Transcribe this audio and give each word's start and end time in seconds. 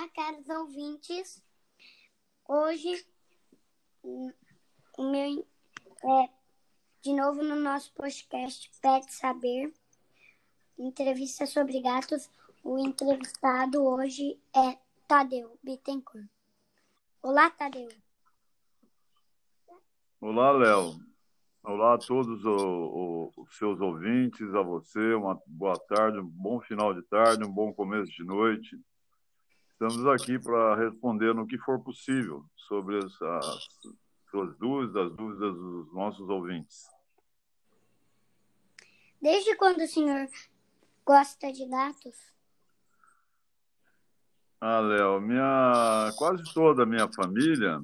Olá, 0.00 0.08
caros 0.14 0.48
ouvintes. 0.48 1.44
Hoje, 2.48 3.04
o 4.02 4.32
meu 4.98 5.46
é 6.02 6.28
de 7.02 7.12
novo 7.12 7.42
no 7.42 7.56
nosso 7.56 7.92
podcast 7.92 8.70
Pet 8.80 9.12
Saber, 9.12 9.70
entrevista 10.78 11.44
sobre 11.44 11.82
gatos. 11.82 12.30
O 12.64 12.78
entrevistado 12.78 13.84
hoje 13.84 14.40
é 14.56 14.78
Tadeu 15.06 15.58
Bittencourt. 15.62 16.26
Olá, 17.22 17.50
Tadeu. 17.50 17.90
Olá, 20.18 20.50
Léo. 20.52 20.98
Olá 21.62 21.96
a 21.96 21.98
todos 21.98 22.42
os 22.46 23.54
seus 23.58 23.78
ouvintes, 23.82 24.54
a 24.54 24.62
você, 24.62 25.12
uma 25.12 25.38
boa 25.46 25.78
tarde, 25.78 26.20
um 26.20 26.26
bom 26.26 26.58
final 26.58 26.94
de 26.94 27.02
tarde, 27.02 27.44
um 27.44 27.52
bom 27.52 27.70
começo 27.70 28.10
de 28.10 28.24
noite. 28.24 28.80
Estamos 29.82 30.06
aqui 30.08 30.38
para 30.38 30.76
responder 30.76 31.34
no 31.34 31.46
que 31.46 31.56
for 31.56 31.82
possível 31.82 32.44
sobre 32.54 32.98
as, 32.98 33.22
as 33.22 33.68
suas 34.30 34.54
dúvidas, 34.58 35.06
as 35.06 35.16
dúvidas 35.16 35.54
dos 35.54 35.94
nossos 35.94 36.28
ouvintes. 36.28 36.86
Desde 39.22 39.56
quando 39.56 39.80
o 39.80 39.86
senhor 39.86 40.28
gosta 41.02 41.50
de 41.50 41.64
gatos? 41.64 42.14
Ah, 44.60 44.80
Léo, 44.80 45.18
minha 45.18 46.12
quase 46.18 46.42
toda 46.52 46.82
a 46.82 46.86
minha 46.86 47.10
família 47.10 47.82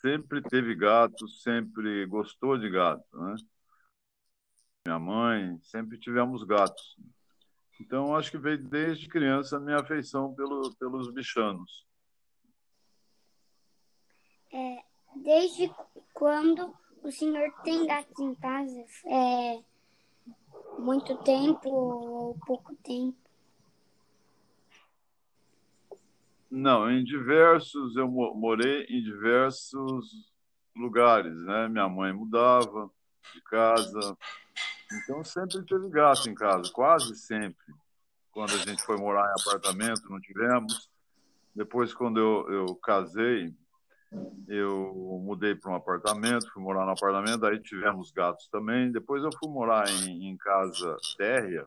sempre 0.00 0.40
teve 0.40 0.74
gato, 0.74 1.28
sempre 1.28 2.06
gostou 2.06 2.56
de 2.56 2.70
gato, 2.70 3.04
né? 3.18 3.34
Minha 4.86 4.98
mãe, 4.98 5.60
sempre 5.60 5.98
tivemos 5.98 6.42
gatos. 6.42 6.96
Então, 7.80 8.14
acho 8.14 8.30
que 8.30 8.38
veio 8.38 8.62
desde 8.62 9.08
criança 9.08 9.56
a 9.56 9.60
minha 9.60 9.78
afeição 9.78 10.32
pelo, 10.34 10.74
pelos 10.76 11.12
bichanos. 11.12 11.84
É, 14.52 14.82
desde 15.16 15.70
quando 16.12 16.72
o 17.02 17.10
senhor 17.10 17.52
tem 17.64 17.86
gatos 17.86 18.18
em 18.20 18.34
casa? 18.36 18.84
É, 19.06 19.62
muito 20.78 21.16
tempo 21.18 21.68
ou 21.68 22.38
pouco 22.46 22.74
tempo? 22.76 23.18
Não, 26.50 26.88
em 26.88 27.02
diversos, 27.02 27.96
eu 27.96 28.06
morei 28.08 28.84
em 28.84 29.02
diversos 29.02 30.32
lugares, 30.76 31.34
né? 31.44 31.68
Minha 31.68 31.88
mãe 31.88 32.12
mudava 32.12 32.88
de 33.32 33.40
casa, 33.42 34.16
então 35.02 35.24
sempre 35.24 35.62
teve 35.64 35.88
gato 35.88 36.28
em 36.28 36.34
casa, 36.34 36.70
quase 36.72 37.14
sempre. 37.16 37.74
Quando 38.32 38.52
a 38.54 38.58
gente 38.58 38.82
foi 38.82 38.96
morar 38.96 39.28
em 39.28 39.40
apartamento, 39.40 40.10
não 40.10 40.20
tivemos. 40.20 40.90
Depois, 41.54 41.94
quando 41.94 42.18
eu, 42.18 42.52
eu 42.52 42.74
casei, 42.76 43.54
eu 44.48 45.20
mudei 45.22 45.54
para 45.54 45.70
um 45.70 45.76
apartamento, 45.76 46.50
fui 46.52 46.62
morar 46.62 46.84
no 46.84 46.92
apartamento, 46.92 47.46
aí 47.46 47.60
tivemos 47.60 48.10
gatos 48.10 48.48
também. 48.48 48.90
Depois 48.90 49.22
eu 49.22 49.30
fui 49.38 49.48
morar 49.48 49.88
em, 49.88 50.28
em 50.28 50.36
casa 50.36 50.96
térrea, 51.16 51.66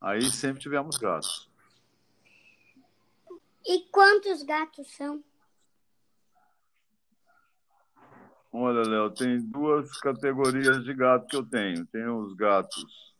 aí 0.00 0.22
sempre 0.30 0.60
tivemos 0.60 0.96
gatos. 0.98 1.50
E 3.64 3.80
quantos 3.90 4.42
gatos 4.42 4.94
são? 4.94 5.24
Olha, 8.58 8.88
Léo, 8.88 9.10
tem 9.10 9.38
duas 9.38 9.90
categorias 10.00 10.82
de 10.82 10.94
gato 10.94 11.26
que 11.26 11.36
eu 11.36 11.44
tenho. 11.44 11.84
Tem 11.84 12.08
os 12.08 12.32
gatos 12.32 13.14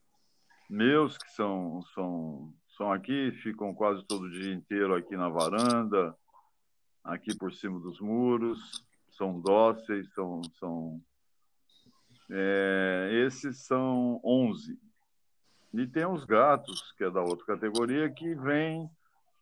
meus, 0.70 1.18
que 1.18 1.30
são, 1.32 1.82
são, 1.94 2.54
são 2.74 2.90
aqui, 2.90 3.30
ficam 3.42 3.74
quase 3.74 4.02
todo 4.06 4.30
dia 4.30 4.54
inteiro 4.54 4.94
aqui 4.94 5.14
na 5.14 5.28
varanda, 5.28 6.16
aqui 7.04 7.36
por 7.36 7.52
cima 7.52 7.78
dos 7.78 8.00
muros, 8.00 8.58
são 9.10 9.38
dóceis, 9.38 10.10
são. 10.14 10.40
são 10.58 11.02
é, 12.30 13.10
esses 13.26 13.66
são 13.66 14.18
11. 14.24 14.78
E 15.74 15.86
tem 15.86 16.06
os 16.06 16.24
gatos, 16.24 16.92
que 16.96 17.04
é 17.04 17.10
da 17.10 17.20
outra 17.20 17.44
categoria, 17.44 18.08
que 18.08 18.34
vêm 18.34 18.90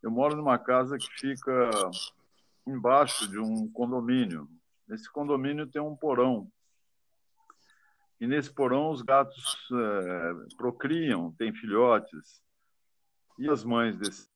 eu 0.03 0.11
moro 0.11 0.37
numa 0.37 0.59
casa 0.59 0.99
que 0.99 1.09
fica 1.19 1.71
embaixo 2.67 3.29
de 3.29 3.39
um 3.39 3.71
condomínio. 3.71 4.49
Nesse 4.87 5.11
condomínio 5.11 5.67
tem 5.67 5.81
um 5.81 5.97
porão. 5.97 6.51
E 8.21 8.27
nesse 8.27 8.53
porão 8.53 8.91
os 8.91 9.03
gatos 9.03 9.69
é, 9.73 10.57
procriam, 10.57 11.33
têm 11.33 11.53
filhotes. 11.53 12.43
E 13.39 13.49
as 13.49 13.65
mães 13.65 13.97
desse 13.99 14.29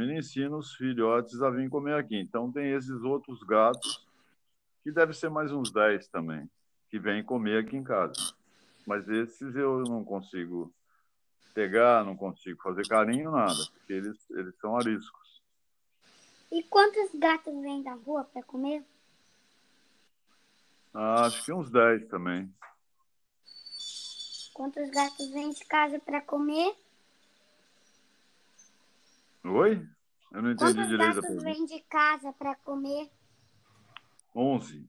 ensinam 0.00 0.58
os 0.58 0.74
filhotes 0.74 1.40
a 1.42 1.50
vir 1.50 1.68
comer 1.70 1.94
aqui. 1.94 2.16
Então 2.16 2.50
tem 2.50 2.72
esses 2.72 3.02
outros 3.02 3.42
gatos, 3.44 4.06
que 4.82 4.90
deve 4.90 5.12
ser 5.12 5.30
mais 5.30 5.52
uns 5.52 5.70
10 5.70 6.08
também, 6.08 6.50
que 6.90 6.98
vêm 6.98 7.22
comer 7.22 7.64
aqui 7.64 7.76
em 7.76 7.84
casa. 7.84 8.34
Mas 8.86 9.08
esses 9.08 9.54
eu 9.54 9.84
não 9.84 10.04
consigo 10.04 10.74
pegar, 11.54 12.04
não 12.04 12.16
consigo 12.16 12.60
fazer 12.62 12.86
carinho, 12.88 13.30
nada, 13.30 13.64
porque 13.74 13.92
eles, 13.92 14.30
eles 14.30 14.56
são 14.58 14.76
ariscos. 14.76 15.42
E 16.50 16.62
quantos 16.64 17.14
gatos 17.14 17.54
vêm 17.62 17.82
da 17.82 17.94
rua 17.94 18.24
para 18.24 18.42
comer? 18.42 18.84
Ah, 20.94 21.26
acho 21.26 21.44
que 21.44 21.52
uns 21.52 21.70
10 21.70 22.06
também. 22.08 22.52
Quantos 24.52 24.90
gatos 24.90 25.30
vêm 25.30 25.50
de 25.50 25.64
casa 25.64 25.98
para 25.98 26.20
comer? 26.20 26.74
Oi? 29.44 29.88
Eu 30.30 30.42
não 30.42 30.52
entendi 30.52 30.74
Quantos 30.74 30.88
direito 30.88 31.18
a 31.18 31.22
gatos 31.22 31.42
vêm 31.42 31.64
de 31.64 31.80
casa 31.80 32.32
para 32.34 32.54
comer? 32.56 33.10
11. 34.34 34.88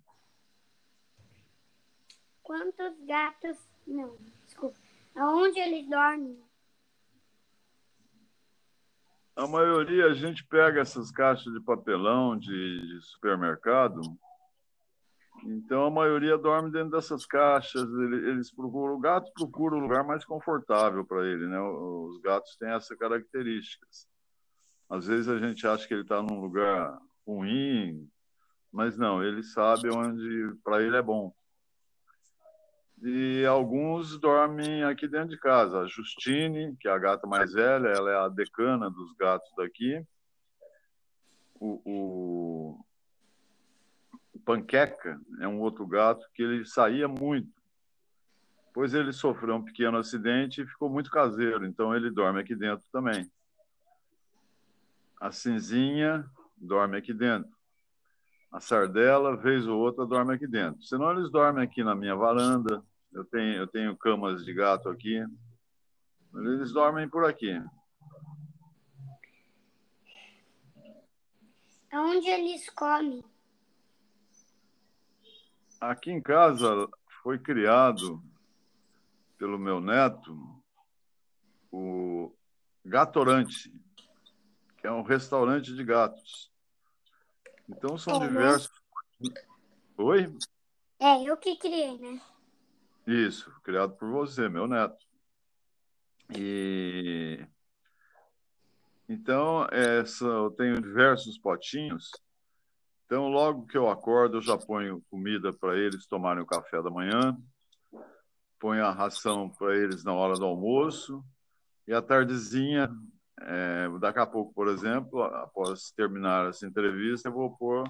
Quantos 2.42 3.00
gatos... 3.06 3.58
Não, 3.88 4.18
desculpa. 4.46 4.78
Aonde 5.16 5.60
eles 5.60 5.90
dormem? 5.90 6.38
A 9.36 9.48
maioria 9.48 10.08
a 10.08 10.14
gente 10.14 10.44
pega 10.46 10.82
essas 10.82 11.10
caixas 11.10 11.52
de 11.54 11.60
papelão 11.62 12.38
de, 12.38 12.82
de 12.82 13.02
supermercado. 13.02 14.02
Então 15.46 15.86
a 15.86 15.92
maioria 15.92 16.38
dorme 16.38 16.72
dentro 16.72 16.92
dessas 16.92 17.26
caixas. 17.26 17.84
Eles 17.84 18.52
procuram, 18.52 18.96
o 18.96 19.00
gato 19.00 19.32
procura 19.34 19.76
o 19.76 19.80
lugar 19.80 20.04
mais 20.04 20.24
confortável 20.24 21.06
para 21.06 21.26
ele, 21.28 21.48
né? 21.48 21.60
Os 21.60 22.22
gatos 22.22 22.56
têm 22.58 22.70
essa 22.70 22.96
características. 22.96 24.08
Às 24.90 25.08
vezes 25.08 25.28
a 25.28 25.38
gente 25.40 25.66
acha 25.68 25.88
que 25.88 25.94
ele 25.94 26.04
está 26.04 26.22
num 26.22 26.40
lugar 26.40 26.98
ruim, 27.26 28.10
mas 28.72 28.98
não, 28.98 29.24
ele 29.24 29.44
sabe 29.44 29.90
onde 29.90 30.56
para 30.64 30.82
ele 30.82 30.96
é 30.96 31.02
bom 31.02 31.34
e 33.04 33.46
alguns 33.46 34.18
dormem 34.18 34.84
aqui 34.84 35.08
dentro 35.08 35.30
de 35.30 35.38
casa. 35.38 35.80
A 35.80 35.88
Justine, 35.88 36.76
que 36.78 36.88
é 36.88 36.92
a 36.92 36.98
gata 36.98 37.28
mais 37.28 37.52
velha, 37.52 37.90
ela 37.90 38.12
é 38.12 38.16
a 38.16 38.30
decana 38.30 38.90
dos 38.90 39.14
gatos 39.16 39.52
daqui. 39.58 40.02
O, 41.60 41.82
o 41.86 42.86
Panqueca 44.46 45.20
é 45.40 45.48
um 45.48 45.60
outro 45.60 45.86
gato 45.88 46.26
que 46.34 46.44
ele 46.44 46.66
saía 46.66 47.08
muito. 47.08 47.52
Pois 48.74 48.94
ele 48.94 49.14
sofreu 49.14 49.56
um 49.56 49.64
pequeno 49.64 49.98
acidente 49.98 50.62
e 50.62 50.68
ficou 50.68 50.90
muito 50.90 51.12
caseiro, 51.12 51.66
então 51.66 51.96
ele 51.96 52.10
dorme 52.10 52.42
aqui 52.42 52.56
dentro 52.56 52.84
também. 52.92 53.30
A 55.22 55.32
Cinzinha 55.32 56.26
dorme 56.58 56.98
aqui 56.98 57.14
dentro. 57.14 57.52
A 58.52 58.60
Sardela, 58.60 59.38
vez 59.38 59.68
ou 59.68 59.80
outra, 59.80 60.06
dorme 60.06 60.34
aqui 60.34 60.48
dentro. 60.48 60.82
Senão 60.84 61.12
eles 61.12 61.32
dormem 61.32 61.64
aqui 61.64 61.84
na 61.84 61.96
minha 61.96 62.16
varanda, 62.16 62.84
eu 63.12 63.24
tenho, 63.26 63.56
eu 63.58 63.68
tenho 63.68 63.96
camas 63.96 64.44
de 64.44 64.54
gato 64.54 64.90
aqui. 64.90 65.24
Eles 66.36 66.74
dormem 66.74 67.08
por 67.08 67.26
aqui. 67.26 67.62
Aonde 71.92 72.28
eles 72.28 72.70
comem? 72.72 73.24
Aqui 75.90 76.12
em 76.12 76.22
casa 76.22 76.88
foi 77.22 77.38
criado 77.38 78.24
pelo 79.38 79.60
meu 79.60 79.82
neto 79.82 80.64
o 81.70 82.34
Gatorante, 82.86 83.70
que 84.78 84.88
é 84.88 84.92
um 84.94 85.02
restaurante 85.02 85.76
de 85.76 85.84
gatos. 85.84 86.50
Então 87.68 87.98
são 87.98 88.16
é, 88.16 88.28
diversos. 88.28 88.72
Né? 89.20 89.34
Oi? 89.98 90.34
É, 91.00 91.22
eu 91.22 91.36
que 91.36 91.58
criei, 91.58 91.98
né? 91.98 92.22
Isso, 93.06 93.52
criado 93.62 93.94
por 93.98 94.10
você, 94.10 94.48
meu 94.48 94.66
neto. 94.66 95.06
E 96.34 97.46
então 99.10 99.68
essa 99.70 100.24
eu 100.24 100.50
tenho 100.50 100.82
diversos 100.82 101.38
potinhos. 101.38 102.10
Então 103.06 103.28
logo 103.28 103.66
que 103.66 103.78
eu 103.78 103.90
acordo 103.90 104.38
eu 104.38 104.42
já 104.42 104.58
ponho 104.58 105.04
comida 105.10 105.54
para 105.54 105.78
eles 105.78 106.08
tomarem 106.08 106.44
o 106.44 106.48
café 106.48 106.82
da 106.82 106.90
manhã, 106.90 107.38
ponho 108.60 108.86
a 108.86 108.92
ração 108.92 109.50
para 109.50 109.76
eles 109.76 110.04
na 110.04 110.14
hora 110.14 110.36
do 110.36 110.46
almoço 110.46 111.24
e 111.88 111.94
à 111.94 112.02
tardezinha 112.02 112.90
é, 113.42 113.90
daqui 114.00 114.20
a 114.20 114.26
pouco, 114.26 114.54
por 114.54 114.68
exemplo, 114.68 115.22
após 115.24 115.92
terminar 115.92 116.50
essa 116.50 116.66
entrevista, 116.66 117.30
eu 117.30 117.34
vou 117.34 117.56
pôr 117.58 117.84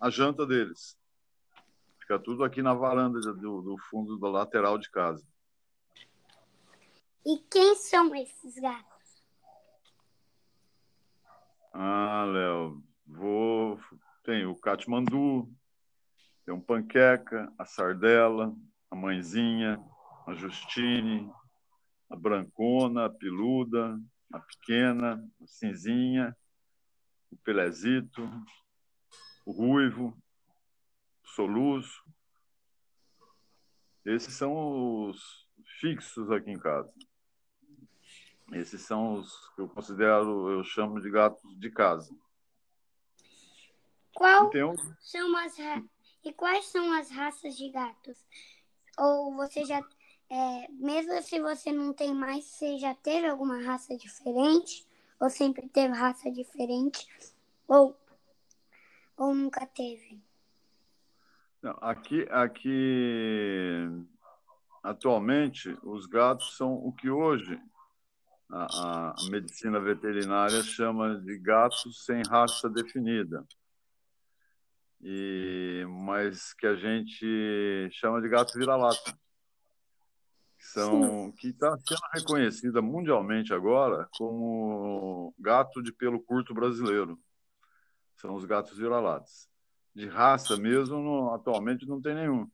a 0.00 0.10
janta 0.10 0.46
deles. 0.46 0.98
Fica 2.00 2.18
tudo 2.18 2.44
aqui 2.44 2.60
na 2.60 2.74
varanda 2.74 3.18
do, 3.20 3.62
do 3.62 3.78
fundo 3.78 4.18
da 4.18 4.28
lateral 4.28 4.76
de 4.76 4.90
casa. 4.90 5.26
E 7.24 7.38
quem 7.50 7.74
são 7.76 8.14
esses 8.14 8.56
gatos? 8.56 9.24
Ah, 11.72 12.24
Léo, 12.26 12.84
vou. 13.06 13.80
Tem 14.24 14.46
o 14.46 14.56
Katmandu, 14.56 15.54
tem 16.46 16.54
um 16.54 16.60
Panqueca, 16.60 17.52
a 17.58 17.66
Sardela, 17.66 18.56
a 18.90 18.96
Mãezinha, 18.96 19.78
a 20.26 20.32
Justine, 20.32 21.30
a 22.08 22.16
Brancona, 22.16 23.04
a 23.04 23.10
Piluda, 23.10 24.00
a 24.32 24.40
Pequena, 24.40 25.22
a 25.42 25.46
Cinzinha, 25.46 26.34
o 27.30 27.36
Pelezito, 27.36 28.26
o 29.44 29.52
Ruivo, 29.52 30.16
o 31.22 31.28
Soluço. 31.28 32.02
Esses 34.06 34.32
são 34.32 35.06
os 35.06 35.46
fixos 35.80 36.30
aqui 36.30 36.50
em 36.50 36.58
casa. 36.58 36.90
Esses 38.52 38.80
são 38.80 39.18
os 39.18 39.48
que 39.54 39.60
eu 39.60 39.68
considero, 39.68 40.50
eu 40.50 40.64
chamo 40.64 40.98
de 40.98 41.10
gatos 41.10 41.42
de 41.58 41.70
casa. 41.70 42.23
Qual 44.14 44.46
um... 44.46 44.76
são 45.00 45.36
as 45.36 45.56
e 46.24 46.32
quais 46.32 46.66
são 46.66 46.92
as 46.92 47.10
raças 47.10 47.56
de 47.56 47.68
gatos? 47.68 48.16
Ou 48.98 49.34
você 49.34 49.64
já, 49.64 49.80
é, 50.30 50.68
mesmo 50.70 51.20
se 51.20 51.40
você 51.40 51.72
não 51.72 51.92
tem 51.92 52.14
mais, 52.14 52.44
você 52.44 52.78
já 52.78 52.94
teve 52.94 53.26
alguma 53.26 53.62
raça 53.62 53.96
diferente? 53.96 54.86
Ou 55.20 55.28
sempre 55.28 55.68
teve 55.68 55.92
raça 55.92 56.30
diferente? 56.30 57.06
Ou, 57.68 57.96
ou 59.16 59.34
nunca 59.34 59.66
teve? 59.66 60.22
Não, 61.60 61.76
aqui, 61.80 62.26
aqui, 62.30 63.88
atualmente, 64.82 65.76
os 65.82 66.06
gatos 66.06 66.56
são 66.56 66.74
o 66.74 66.92
que 66.92 67.10
hoje 67.10 67.60
a, 68.50 69.12
a 69.12 69.14
medicina 69.30 69.80
veterinária 69.80 70.62
chama 70.62 71.18
de 71.20 71.38
gatos 71.38 72.04
sem 72.04 72.22
raça 72.28 72.68
definida 72.68 73.44
e 75.06 75.84
mas 75.86 76.54
que 76.54 76.66
a 76.66 76.74
gente 76.74 77.90
chama 77.92 78.22
de 78.22 78.28
gato 78.28 78.58
vira-lata. 78.58 79.14
São 80.58 81.30
que 81.32 81.48
está 81.48 81.76
sendo 81.76 82.00
reconhecida 82.14 82.80
mundialmente 82.80 83.52
agora 83.52 84.08
como 84.16 85.34
gato 85.38 85.82
de 85.82 85.92
pelo 85.92 86.22
curto 86.22 86.54
brasileiro. 86.54 87.20
São 88.16 88.34
os 88.34 88.46
gatos 88.46 88.78
vira-latas. 88.78 89.46
De 89.94 90.08
raça 90.08 90.56
mesmo, 90.56 90.98
não, 91.00 91.34
atualmente 91.34 91.86
não 91.86 92.00
tem 92.00 92.14
nenhum. 92.14 92.50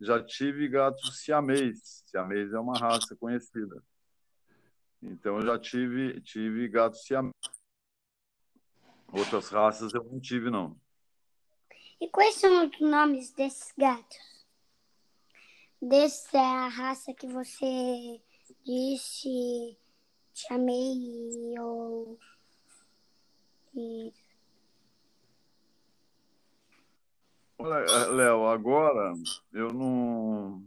Já 0.00 0.24
tive 0.24 0.66
gatos 0.68 1.22
siamês. 1.22 2.02
Siamês 2.06 2.54
é 2.54 2.58
uma 2.58 2.78
raça 2.78 3.14
conhecida. 3.16 3.84
Então 5.02 5.36
eu 5.36 5.46
já 5.46 5.58
tive 5.58 6.22
tive 6.22 6.66
gatos 6.68 7.04
siamês. 7.04 7.34
Outras 9.12 9.50
raças 9.50 9.92
eu 9.92 10.02
não 10.04 10.18
tive 10.18 10.48
não. 10.48 10.80
E 12.02 12.08
quais 12.08 12.34
são 12.34 12.66
os 12.66 12.80
nomes 12.80 13.30
desses 13.30 13.72
gatos? 13.78 14.44
Dessa 15.80 16.66
raça 16.66 17.14
que 17.14 17.28
você 17.28 18.20
disse, 18.66 19.78
chamei 20.34 21.54
ou. 21.60 22.18
Olha, 27.56 27.84
eh, 27.84 28.06
Léo, 28.08 28.48
agora 28.48 29.14
eu 29.52 29.72
não 29.72 30.60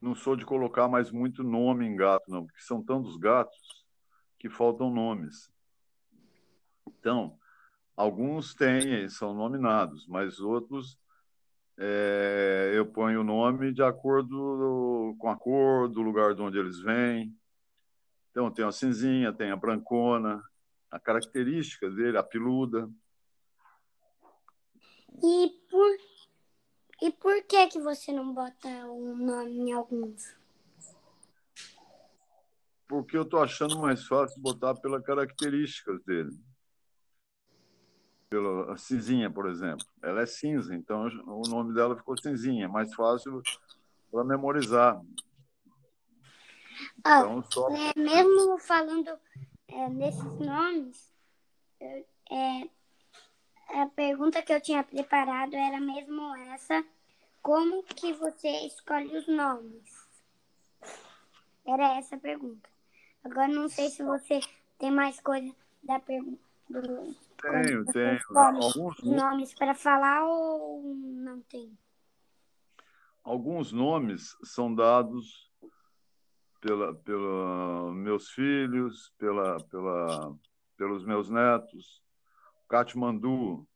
não 0.00 0.14
sou 0.14 0.34
de 0.34 0.46
colocar 0.46 0.88
mais 0.88 1.10
muito 1.10 1.44
nome 1.44 1.84
em 1.84 1.94
gato, 1.94 2.30
não, 2.30 2.46
porque 2.46 2.62
são 2.62 2.82
tantos 2.82 3.18
gatos 3.18 3.84
que 4.38 4.48
faltam 4.48 4.88
nomes. 4.88 5.52
Então, 6.88 7.38
Alguns 7.96 8.54
têm, 8.54 9.08
são 9.08 9.32
nominados, 9.32 10.06
mas 10.08 10.40
outros 10.40 10.98
é, 11.76 12.72
eu 12.74 12.86
ponho 12.86 13.20
o 13.20 13.24
nome 13.24 13.72
de 13.72 13.82
acordo 13.82 15.16
com 15.18 15.28
a 15.28 15.36
cor 15.36 15.88
do 15.88 16.02
lugar 16.02 16.34
de 16.34 16.42
onde 16.42 16.58
eles 16.58 16.80
vêm. 16.80 17.32
Então, 18.30 18.50
tem 18.50 18.64
a 18.64 18.72
cinzinha, 18.72 19.32
tem 19.32 19.50
a 19.52 19.56
brancona, 19.56 20.42
a 20.90 20.98
característica 20.98 21.88
dele, 21.88 22.18
a 22.18 22.22
peluda. 22.22 22.90
E 25.22 25.50
por, 25.70 25.96
e 27.00 27.12
por 27.12 27.42
que, 27.44 27.68
que 27.68 27.80
você 27.80 28.12
não 28.12 28.34
bota 28.34 28.68
um 28.86 29.16
nome 29.16 29.52
em 29.52 29.72
alguns? 29.72 30.36
Porque 32.88 33.16
eu 33.16 33.22
estou 33.22 33.40
achando 33.40 33.78
mais 33.78 34.04
fácil 34.04 34.40
botar 34.42 34.74
pelas 34.74 35.04
características 35.04 36.02
dele 36.04 36.36
pela 38.34 38.76
Cinzinha, 38.76 39.30
por 39.30 39.46
exemplo. 39.48 39.86
Ela 40.02 40.22
é 40.22 40.26
cinza, 40.26 40.74
então 40.74 41.06
o 41.24 41.48
nome 41.48 41.72
dela 41.72 41.96
ficou 41.96 42.20
Cinzinha, 42.20 42.68
mais 42.68 42.92
fácil 42.92 43.40
para 44.10 44.24
memorizar. 44.24 45.00
Ah, 47.04 47.20
então, 47.20 47.44
só... 47.44 47.68
é, 47.70 47.92
mesmo 47.96 48.58
falando 48.58 49.16
é, 49.68 49.88
nesses 49.88 50.38
nomes, 50.40 51.14
é, 51.80 52.68
a 53.68 53.86
pergunta 53.94 54.42
que 54.42 54.52
eu 54.52 54.60
tinha 54.60 54.82
preparado 54.82 55.54
era 55.54 55.78
mesmo 55.78 56.34
essa: 56.52 56.84
como 57.40 57.84
que 57.84 58.12
você 58.14 58.66
escolhe 58.66 59.16
os 59.16 59.28
nomes? 59.28 60.08
Era 61.64 61.98
essa 61.98 62.16
a 62.16 62.18
pergunta. 62.18 62.68
Agora 63.22 63.46
não 63.46 63.68
sei 63.68 63.90
se 63.90 64.02
você 64.02 64.40
tem 64.76 64.90
mais 64.90 65.20
coisa 65.20 65.54
da 65.84 66.00
pergunta. 66.00 66.53
Tenho, 67.40 67.84
tenho. 67.86 68.20
Alguns 68.34 69.02
nomes 69.02 69.54
para 69.54 69.74
falar 69.74 70.24
ou 70.24 70.94
não 70.94 71.40
tem? 71.42 71.76
Alguns 73.22 73.72
nomes 73.72 74.36
são 74.42 74.74
dados 74.74 75.50
pela, 76.60 76.94
pela 76.94 77.92
meus 77.92 78.30
filhos, 78.30 79.12
pela, 79.18 79.58
pela, 79.64 80.36
pelos 80.76 81.04
meus 81.04 81.30
netos. 81.30 82.02
Katmandu, 82.68 83.66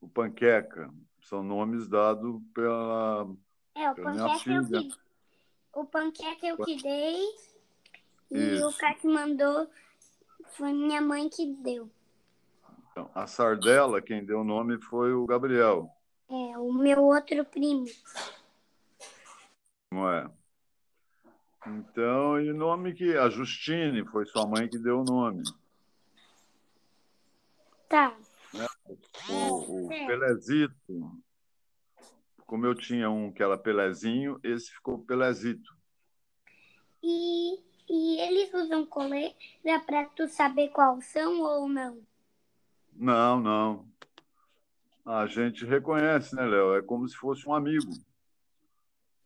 o 0.00 0.08
Panqueca, 0.08 0.92
são 1.22 1.42
nomes 1.42 1.88
dados 1.88 2.42
pela, 2.52 3.26
é, 3.74 3.90
o 3.90 3.94
pela 3.94 4.12
minha 4.12 4.38
filha. 4.38 4.56
Eu 4.60 4.68
que, 4.68 4.98
o 5.72 5.84
Panqueca 5.84 6.46
eu 6.46 6.56
que 6.58 6.82
dei 6.82 7.22
e 8.30 8.38
Isso. 8.38 8.68
o 8.68 8.72
Katmandu 8.76 9.68
foi 10.56 10.72
minha 10.72 11.00
mãe 11.00 11.28
que 11.28 11.46
deu. 11.46 11.90
Então, 12.94 13.10
a 13.12 13.26
Sardela, 13.26 14.00
quem 14.00 14.24
deu 14.24 14.42
o 14.42 14.44
nome 14.44 14.80
foi 14.80 15.12
o 15.12 15.26
Gabriel. 15.26 15.90
É, 16.30 16.56
o 16.56 16.72
meu 16.72 17.02
outro 17.02 17.44
primo. 17.44 17.86
Não 19.90 20.08
é? 20.08 20.30
Então, 21.66 22.40
e 22.40 22.52
o 22.52 22.54
nome 22.54 22.94
que. 22.94 23.16
A 23.16 23.28
Justine 23.28 24.06
foi 24.06 24.24
sua 24.26 24.46
mãe 24.46 24.68
que 24.68 24.78
deu 24.78 25.00
o 25.00 25.04
nome. 25.04 25.42
Tá. 27.88 28.16
Né? 28.52 28.66
O, 29.28 29.86
o 29.86 29.92
é. 29.92 30.06
Pelezito, 30.06 31.20
como 32.46 32.64
eu 32.64 32.76
tinha 32.76 33.10
um 33.10 33.32
que 33.32 33.42
era 33.42 33.58
Pelezinho, 33.58 34.38
esse 34.44 34.70
ficou 34.70 35.00
Pelezito. 35.00 35.76
E, 37.02 37.58
e 37.88 38.20
eles 38.20 38.54
usam 38.54 38.86
coleira 38.86 39.34
para 39.84 40.04
tu 40.04 40.28
saber 40.28 40.68
qual 40.68 41.00
são 41.00 41.40
ou 41.40 41.68
não? 41.68 42.00
Não, 42.96 43.40
não. 43.40 43.88
A 45.04 45.26
gente 45.26 45.66
reconhece, 45.66 46.34
né, 46.34 46.46
Léo? 46.46 46.76
É 46.76 46.82
como 46.82 47.06
se 47.06 47.16
fosse 47.16 47.46
um 47.46 47.54
amigo. 47.54 47.90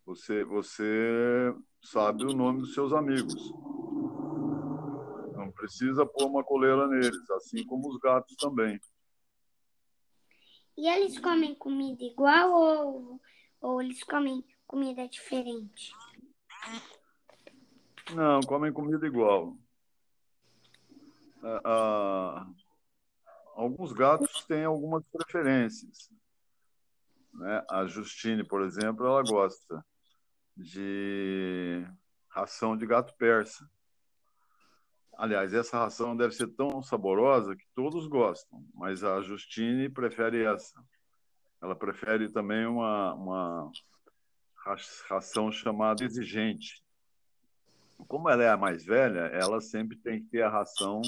Você, 0.04 0.42
você 0.44 1.54
sabe 1.82 2.24
o 2.24 2.34
nome 2.34 2.60
dos 2.60 2.74
seus 2.74 2.92
amigos. 2.92 3.52
Não 5.36 5.52
precisa 5.52 6.04
pôr 6.04 6.26
uma 6.26 6.42
coleira 6.42 6.88
neles, 6.88 7.30
assim 7.30 7.64
como 7.64 7.88
os 7.88 7.98
gatos 7.98 8.34
também. 8.36 8.80
E 10.76 10.88
eles 10.88 11.18
comem 11.18 11.54
comida 11.54 12.02
igual 12.02 12.52
ou, 12.52 13.20
ou 13.60 13.82
eles 13.82 14.02
comem 14.02 14.44
comida 14.66 15.06
diferente? 15.08 15.92
Não, 18.14 18.40
comem 18.40 18.72
comida 18.72 19.06
igual. 19.06 19.56
Ah, 21.42 21.60
ah 21.64 22.46
Alguns 23.58 23.92
gatos 23.92 24.44
têm 24.44 24.64
algumas 24.64 25.02
preferências. 25.08 26.08
Né? 27.34 27.64
A 27.68 27.86
Justine, 27.86 28.44
por 28.44 28.62
exemplo, 28.62 29.04
ela 29.04 29.20
gosta 29.20 29.84
de 30.56 31.84
ração 32.28 32.76
de 32.76 32.86
gato 32.86 33.12
persa. 33.16 33.68
aliás, 35.16 35.52
essa 35.52 35.76
ração 35.76 36.16
deve 36.16 36.36
ser 36.36 36.46
tão 36.54 36.80
saborosa 36.80 37.56
que 37.56 37.66
todos 37.74 38.06
gostam, 38.06 38.64
mas 38.72 39.02
a 39.02 39.20
Justine 39.22 39.88
prefere 39.88 40.44
essa. 40.44 40.80
Ela 41.60 41.74
prefere 41.74 42.30
também 42.30 42.64
uma, 42.64 43.12
uma 43.14 43.72
ração 45.08 45.50
chamada 45.50 46.04
exigente. 46.04 46.80
Como 48.06 48.30
ela 48.30 48.44
é 48.44 48.50
a 48.50 48.56
mais 48.56 48.84
velha, 48.84 49.26
ela 49.32 49.60
sempre 49.60 49.96
tem 49.96 50.22
que 50.22 50.28
ter 50.28 50.42
a 50.42 50.48
ração 50.48 51.02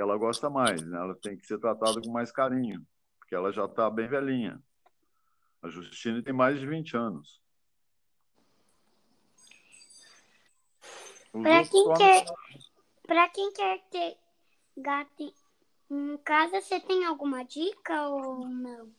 ela 0.00 0.16
gosta 0.16 0.50
mais, 0.50 0.84
né? 0.84 0.98
ela 0.98 1.14
tem 1.14 1.36
que 1.36 1.46
ser 1.46 1.58
tratada 1.58 2.00
com 2.00 2.10
mais 2.10 2.32
carinho, 2.32 2.84
porque 3.18 3.34
ela 3.34 3.52
já 3.52 3.64
está 3.64 3.88
bem 3.90 4.08
velhinha. 4.08 4.60
A 5.62 5.68
Justine 5.68 6.22
tem 6.22 6.34
mais 6.34 6.58
de 6.58 6.66
20 6.66 6.96
anos. 6.96 7.40
Para 11.32 11.66
quem, 11.66 11.92
quer, 11.94 12.24
pra 13.06 13.28
quem 13.28 13.52
quer 13.52 13.82
ter 13.90 14.16
gato 14.76 15.34
em 15.90 16.16
casa, 16.18 16.60
você 16.60 16.78
tem 16.80 17.04
alguma 17.04 17.44
dica 17.44 18.08
ou 18.08 18.46
não? 18.46 18.92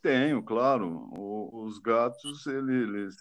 Tenho, 0.00 0.42
claro. 0.42 1.08
O, 1.12 1.64
os 1.64 1.78
gatos, 1.78 2.46
eles, 2.46 3.16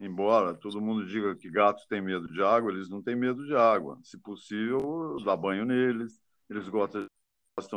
embora 0.00 0.54
todo 0.54 0.80
mundo 0.80 1.06
diga 1.06 1.34
que 1.36 1.50
gatos 1.50 1.86
têm 1.86 2.00
medo 2.00 2.26
de 2.32 2.42
água, 2.42 2.72
eles 2.72 2.88
não 2.88 3.02
têm 3.02 3.16
medo 3.16 3.44
de 3.46 3.54
água. 3.54 3.98
Se 4.02 4.18
possível, 4.18 5.16
dá 5.24 5.36
banho 5.36 5.64
neles. 5.64 6.20
Eles 6.48 6.68
gostam, 6.68 7.06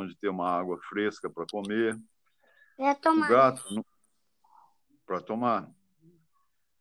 de 0.07 0.15
ter 0.17 0.29
uma 0.29 0.49
água 0.49 0.79
fresca 0.89 1.29
para 1.29 1.45
comer. 1.49 1.97
Para 2.75 2.95
tomar. 2.95 3.25
O 3.25 3.29
gato, 3.29 3.85
para 5.05 5.21
tomar 5.21 5.71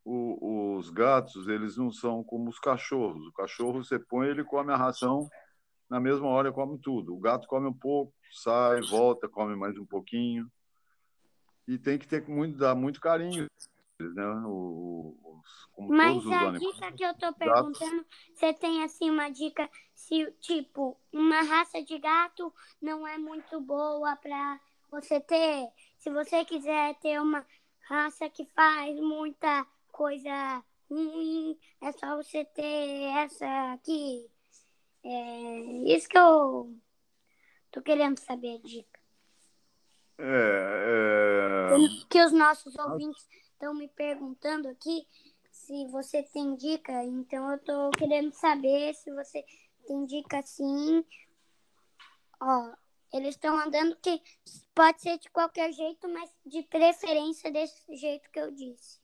o, 0.06 0.76
os 0.76 0.88
gatos 0.88 1.48
eles 1.48 1.76
não 1.76 1.90
são 1.90 2.22
como 2.22 2.48
os 2.48 2.60
cachorros. 2.60 3.26
O 3.26 3.32
cachorro 3.32 3.82
você 3.82 3.98
põe 3.98 4.28
ele 4.28 4.44
come 4.44 4.72
a 4.72 4.76
ração 4.76 5.28
na 5.90 5.98
mesma 5.98 6.28
hora 6.28 6.52
come 6.52 6.78
tudo. 6.78 7.14
O 7.14 7.18
gato 7.18 7.48
come 7.48 7.66
um 7.66 7.72
pouco, 7.72 8.14
sai, 8.30 8.80
volta, 8.82 9.28
come 9.28 9.56
mais 9.56 9.76
um 9.76 9.84
pouquinho 9.84 10.48
e 11.66 11.76
tem 11.76 11.98
que 11.98 12.06
ter 12.06 12.26
muito 12.28 12.56
dar 12.56 12.76
muito 12.76 13.00
carinho, 13.00 13.48
né? 13.98 14.26
Os, 14.46 15.88
Mas 15.88 16.26
a 16.26 16.50
dica 16.52 16.92
que 16.92 17.04
eu 17.04 17.10
estou 17.10 17.32
perguntando, 17.32 18.04
você 18.34 18.52
tem 18.52 18.82
assim 18.82 19.10
uma 19.10 19.30
dica 19.30 19.68
se 19.94 20.30
tipo 20.40 20.98
uma 21.12 21.42
raça 21.42 21.82
de 21.82 21.98
gato 21.98 22.52
não 22.80 23.06
é 23.06 23.16
muito 23.16 23.60
boa 23.60 24.16
para 24.16 24.60
você 24.90 25.20
ter, 25.20 25.68
se 25.98 26.10
você 26.10 26.44
quiser 26.44 26.94
ter 26.96 27.20
uma 27.20 27.44
raça 27.88 28.28
que 28.28 28.44
faz 28.46 28.98
muita 29.00 29.66
coisa 29.90 30.62
ruim, 30.90 31.58
é 31.80 31.92
só 31.92 32.16
você 32.16 32.44
ter 32.44 33.02
essa 33.16 33.72
aqui. 33.72 34.30
É 35.04 35.60
isso 35.94 36.08
que 36.08 36.18
eu 36.18 36.74
tô 37.70 37.82
querendo 37.82 38.18
saber 38.18 38.56
a 38.56 38.66
dica. 38.66 39.00
É, 40.18 41.74
é... 41.74 42.06
Que 42.08 42.24
os 42.24 42.32
nossos 42.32 42.74
ouvintes 42.76 43.26
estão 43.56 43.74
me 43.74 43.88
perguntando 43.88 44.68
aqui 44.68 45.06
se 45.50 45.86
você 45.88 46.22
tem 46.22 46.54
dica, 46.56 46.92
então 47.04 47.50
eu 47.50 47.58
tô 47.58 47.90
querendo 47.92 48.32
saber 48.32 48.94
se 48.94 49.10
você 49.12 49.44
tem 49.86 50.04
dica 50.04 50.42
sim. 50.42 51.02
Ó, 52.38 52.74
eles 53.12 53.30
estão 53.30 53.58
andando 53.58 53.96
que 53.96 54.22
pode 54.74 55.00
ser 55.00 55.18
de 55.18 55.30
qualquer 55.30 55.72
jeito, 55.72 56.06
mas 56.08 56.30
de 56.44 56.62
preferência 56.64 57.50
desse 57.50 57.96
jeito 57.96 58.30
que 58.30 58.38
eu 58.38 58.50
disse. 58.52 59.00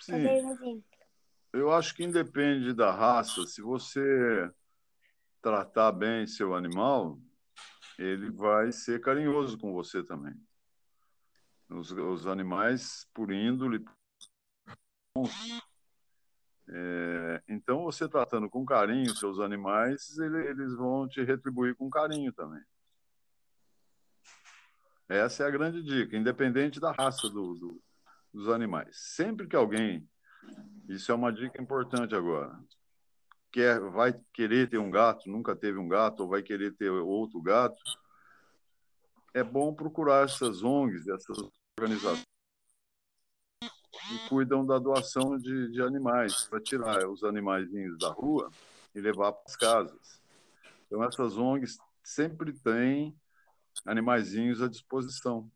Sim. 0.00 0.84
Eu 1.52 1.70
acho 1.70 1.94
que 1.94 2.02
independe 2.02 2.74
da 2.74 2.90
raça, 2.90 3.46
se 3.46 3.62
você 3.62 4.50
tratar 5.40 5.92
bem 5.92 6.26
seu 6.26 6.54
animal, 6.54 7.16
ele 7.96 8.30
vai 8.32 8.72
ser 8.72 9.00
carinhoso 9.00 9.56
com 9.56 9.72
você 9.72 10.02
também. 10.02 10.34
Os, 11.68 11.90
os 11.90 12.26
animais, 12.26 13.08
por 13.14 13.32
índole, 13.32 13.84
é, 16.68 17.42
então, 17.48 17.84
você 17.84 18.08
tratando 18.08 18.48
com 18.48 18.64
carinho 18.64 19.14
seus 19.14 19.38
animais, 19.38 20.18
ele, 20.18 20.48
eles 20.48 20.74
vão 20.74 21.08
te 21.08 21.22
retribuir 21.22 21.74
com 21.76 21.90
carinho 21.90 22.32
também. 22.32 22.62
Essa 25.08 25.44
é 25.44 25.46
a 25.46 25.50
grande 25.50 25.82
dica, 25.82 26.16
independente 26.16 26.80
da 26.80 26.90
raça 26.90 27.28
do, 27.28 27.54
do 27.54 27.82
dos 28.34 28.48
animais. 28.48 28.96
Sempre 28.98 29.46
que 29.46 29.54
alguém, 29.54 30.06
isso 30.88 31.12
é 31.12 31.14
uma 31.14 31.32
dica 31.32 31.62
importante 31.62 32.16
agora, 32.16 32.58
quer, 33.52 33.78
vai 33.78 34.12
querer 34.32 34.68
ter 34.68 34.78
um 34.78 34.90
gato, 34.90 35.30
nunca 35.30 35.54
teve 35.54 35.78
um 35.78 35.86
gato, 35.86 36.24
ou 36.24 36.28
vai 36.28 36.42
querer 36.42 36.72
ter 36.72 36.90
outro 36.90 37.40
gato, 37.40 37.80
é 39.34 39.42
bom 39.42 39.74
procurar 39.74 40.24
essas 40.24 40.62
ONGs, 40.62 41.08
essas 41.08 41.36
organizações 41.78 42.24
que 43.60 44.28
cuidam 44.28 44.64
da 44.64 44.78
doação 44.78 45.36
de, 45.36 45.70
de 45.72 45.82
animais, 45.82 46.44
para 46.44 46.60
tirar 46.60 47.08
os 47.08 47.24
animaizinhos 47.24 47.98
da 47.98 48.10
rua 48.10 48.50
e 48.94 49.00
levar 49.00 49.32
para 49.32 49.42
as 49.46 49.56
casas. 49.56 50.22
Então, 50.86 51.02
essas 51.02 51.36
ONGs 51.36 51.78
sempre 52.02 52.52
têm 52.52 53.16
animaizinhos 53.84 54.62
à 54.62 54.68
disposição. 54.68 55.50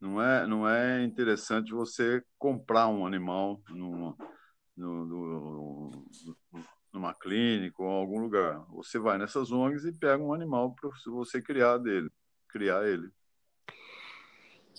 Não 0.00 0.22
é, 0.22 0.46
não 0.46 0.66
é 0.66 1.04
interessante 1.04 1.72
você 1.72 2.24
comprar 2.38 2.88
um 2.88 3.06
animal 3.06 3.60
numa, 3.68 4.16
no, 4.74 5.04
no, 5.04 6.06
numa 6.92 7.14
clínica 7.14 7.82
ou 7.82 7.88
em 7.88 8.00
algum 8.00 8.20
lugar. 8.20 8.64
Você 8.70 8.98
vai 8.98 9.18
nessas 9.18 9.50
ONGs 9.50 9.84
e 9.84 9.92
pega 9.92 10.22
um 10.22 10.34
animal 10.34 10.74
para 10.74 10.90
você 11.06 11.40
criar 11.40 11.78
dele, 11.78 12.10
criar 12.48 12.86
ele. 12.86 13.10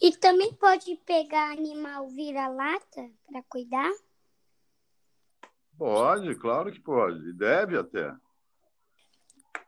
E 0.01 0.15
também 0.17 0.53
pode 0.53 0.95
pegar 1.05 1.51
animal 1.51 2.09
vira-lata 2.09 3.09
para 3.27 3.43
cuidar? 3.43 3.91
Pode, 5.77 6.35
claro 6.35 6.71
que 6.71 6.79
pode. 6.79 7.29
E 7.29 7.33
deve 7.33 7.77
até. 7.77 8.13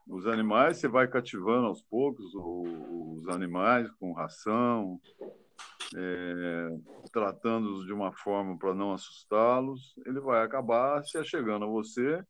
Os 0.07 0.27
animais, 0.27 0.77
você 0.77 0.87
vai 0.87 1.07
cativando 1.07 1.67
aos 1.67 1.81
poucos 1.81 2.33
os 2.35 3.27
animais 3.29 3.89
com 3.91 4.11
ração, 4.11 4.99
é, 5.95 6.77
tratando-os 7.11 7.85
de 7.85 7.93
uma 7.93 8.11
forma 8.11 8.57
para 8.57 8.73
não 8.73 8.91
assustá-los, 8.91 9.95
ele 10.05 10.19
vai 10.19 10.43
acabar 10.43 11.03
se 11.03 11.17
achegando 11.17 11.65
a 11.65 11.69
você 11.69 12.23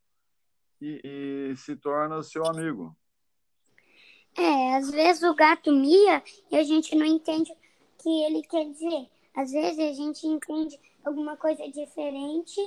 e, 0.80 1.00
e, 1.04 1.56
se 1.56 1.76
torna 1.76 2.22
seu 2.22 2.44
amigo. 2.46 2.94
É, 4.36 4.74
às 4.74 4.90
vezes 4.90 5.22
o 5.22 5.34
gato 5.34 5.72
mia 5.72 6.22
e 6.50 6.56
a 6.56 6.62
gente 6.62 6.94
não 6.96 7.06
entende 7.06 7.52
o 7.52 8.02
que 8.02 8.24
ele 8.24 8.42
quer 8.42 8.64
dizer. 8.70 9.08
Às 9.34 9.52
vezes 9.52 9.78
a 9.78 9.92
gente 9.92 10.26
entende 10.26 10.78
alguma 11.04 11.36
coisa 11.36 11.66
diferente 11.68 12.60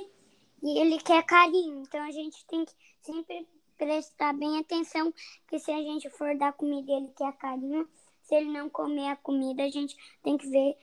e 0.62 0.78
ele 0.78 0.98
quer 0.98 1.22
carinho. 1.24 1.82
Então 1.82 2.02
a 2.02 2.10
gente 2.10 2.44
tem 2.46 2.64
que 2.64 2.72
sempre 3.02 3.46
prestar 3.76 4.32
bem 4.32 4.58
atenção 4.58 5.12
que 5.46 5.58
se 5.58 5.70
a 5.70 5.82
gente 5.82 6.08
for 6.10 6.36
dar 6.36 6.52
comida 6.52 6.92
ele 6.92 7.12
quer 7.16 7.32
carinho, 7.34 7.88
se 8.22 8.34
ele 8.34 8.50
não 8.50 8.68
comer 8.68 9.08
a 9.08 9.16
comida, 9.16 9.62
a 9.62 9.68
gente 9.68 9.96
tem 10.22 10.36
que 10.36 10.48
ver 10.48 10.76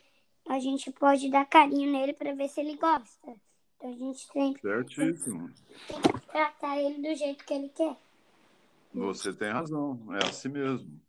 a 0.47 0.59
gente 0.59 0.91
pode 0.91 1.29
dar 1.29 1.45
carinho 1.45 1.91
nele 1.91 2.13
para 2.13 2.33
ver 2.33 2.47
se 2.49 2.59
ele 2.61 2.75
gosta. 2.75 3.35
A 3.85 3.91
gente 3.91 4.27
tem, 4.29 4.57
Certíssimo. 4.57 5.53
tem 5.87 6.01
que 6.01 6.27
tratar 6.31 6.75
ele 6.79 7.07
do 7.07 7.15
jeito 7.15 7.45
que 7.45 7.53
ele 7.53 7.69
quer. 7.69 7.95
Você 8.91 9.31
tem 9.31 9.51
razão, 9.51 9.99
é 10.15 10.25
assim 10.25 10.49
mesmo. 10.49 10.99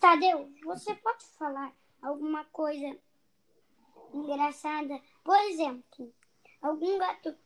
Tadeu, 0.00 0.50
você 0.64 0.94
pode 0.94 1.22
falar 1.38 1.70
alguma 2.00 2.46
coisa 2.46 2.96
engraçada? 4.14 4.98
Por 5.22 5.38
exemplo, 5.40 6.10
algum 6.62 6.98
gato 6.98 7.36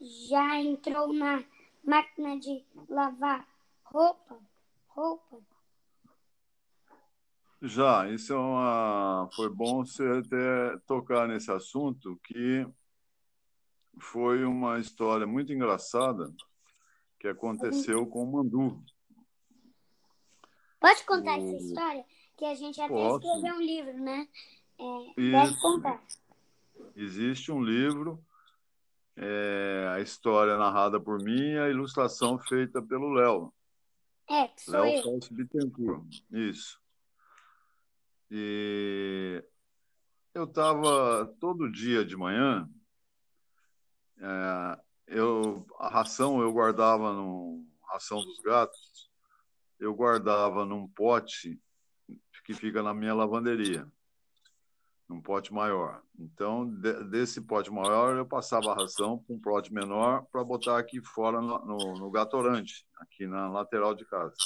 já 0.00 0.58
entrou 0.58 1.12
na 1.12 1.44
máquina 1.84 2.38
de 2.40 2.64
lavar 2.88 3.46
roupa? 3.84 4.40
Roupa? 4.88 5.36
Já, 7.66 8.08
isso 8.08 8.32
é 8.32 8.36
uma. 8.36 9.28
Foi 9.34 9.48
bom 9.48 9.84
você 9.84 10.04
até 10.06 10.78
tocar 10.86 11.26
nesse 11.26 11.50
assunto, 11.50 12.18
que 12.22 12.64
foi 13.98 14.44
uma 14.44 14.78
história 14.78 15.26
muito 15.26 15.52
engraçada 15.52 16.32
que 17.18 17.26
aconteceu 17.26 18.06
com 18.06 18.22
o 18.22 18.32
Mandu. 18.32 18.84
Pode 20.78 21.04
contar 21.04 21.38
o... 21.38 21.42
essa 21.42 21.56
história? 21.56 22.04
Que 22.36 22.44
a 22.44 22.54
gente 22.54 22.80
até 22.80 22.92
Posso. 22.92 23.26
escreveu 23.26 23.56
um 23.56 23.62
livro, 23.62 23.94
né? 23.94 24.28
É, 24.78 25.20
deve 25.20 25.60
contar. 25.60 26.02
Existe 26.94 27.50
um 27.50 27.62
livro, 27.62 28.22
é, 29.16 29.90
a 29.92 30.00
história 30.00 30.56
narrada 30.56 31.00
por 31.00 31.20
mim 31.20 31.52
e 31.52 31.58
a 31.58 31.68
ilustração 31.68 32.38
feita 32.38 32.80
pelo 32.80 33.12
Léo. 33.12 33.52
É, 34.28 34.46
que 34.48 34.62
sou 34.62 34.80
Léo 34.82 35.18
Bittencourt. 35.32 36.22
Isso. 36.30 36.85
E 38.30 39.44
eu 40.34 40.44
estava 40.44 41.26
todo 41.40 41.70
dia 41.70 42.04
de 42.04 42.16
manhã, 42.16 42.68
é, 44.18 44.80
eu, 45.06 45.66
a 45.78 45.88
ração 45.88 46.40
eu 46.40 46.52
guardava 46.52 47.12
no 47.12 47.64
ração 47.82 48.18
dos 48.18 48.40
gatos, 48.40 49.10
eu 49.78 49.94
guardava 49.94 50.64
num 50.64 50.88
pote 50.88 51.60
que 52.44 52.54
fica 52.54 52.80
na 52.80 52.94
minha 52.94 53.12
lavanderia, 53.12 53.90
num 55.08 55.20
pote 55.20 55.52
maior. 55.52 56.00
Então, 56.16 56.64
de, 56.64 57.04
desse 57.04 57.40
pote 57.40 57.72
maior, 57.72 58.16
eu 58.16 58.24
passava 58.24 58.70
a 58.70 58.74
ração 58.74 59.18
para 59.18 59.34
um 59.34 59.40
pote 59.40 59.74
menor 59.74 60.24
para 60.30 60.44
botar 60.44 60.78
aqui 60.78 61.00
fora 61.02 61.40
no, 61.40 61.58
no, 61.64 61.94
no 61.94 62.10
gatorante, 62.10 62.86
aqui 62.98 63.26
na 63.26 63.48
lateral 63.48 63.94
de 63.94 64.04
casa. 64.04 64.36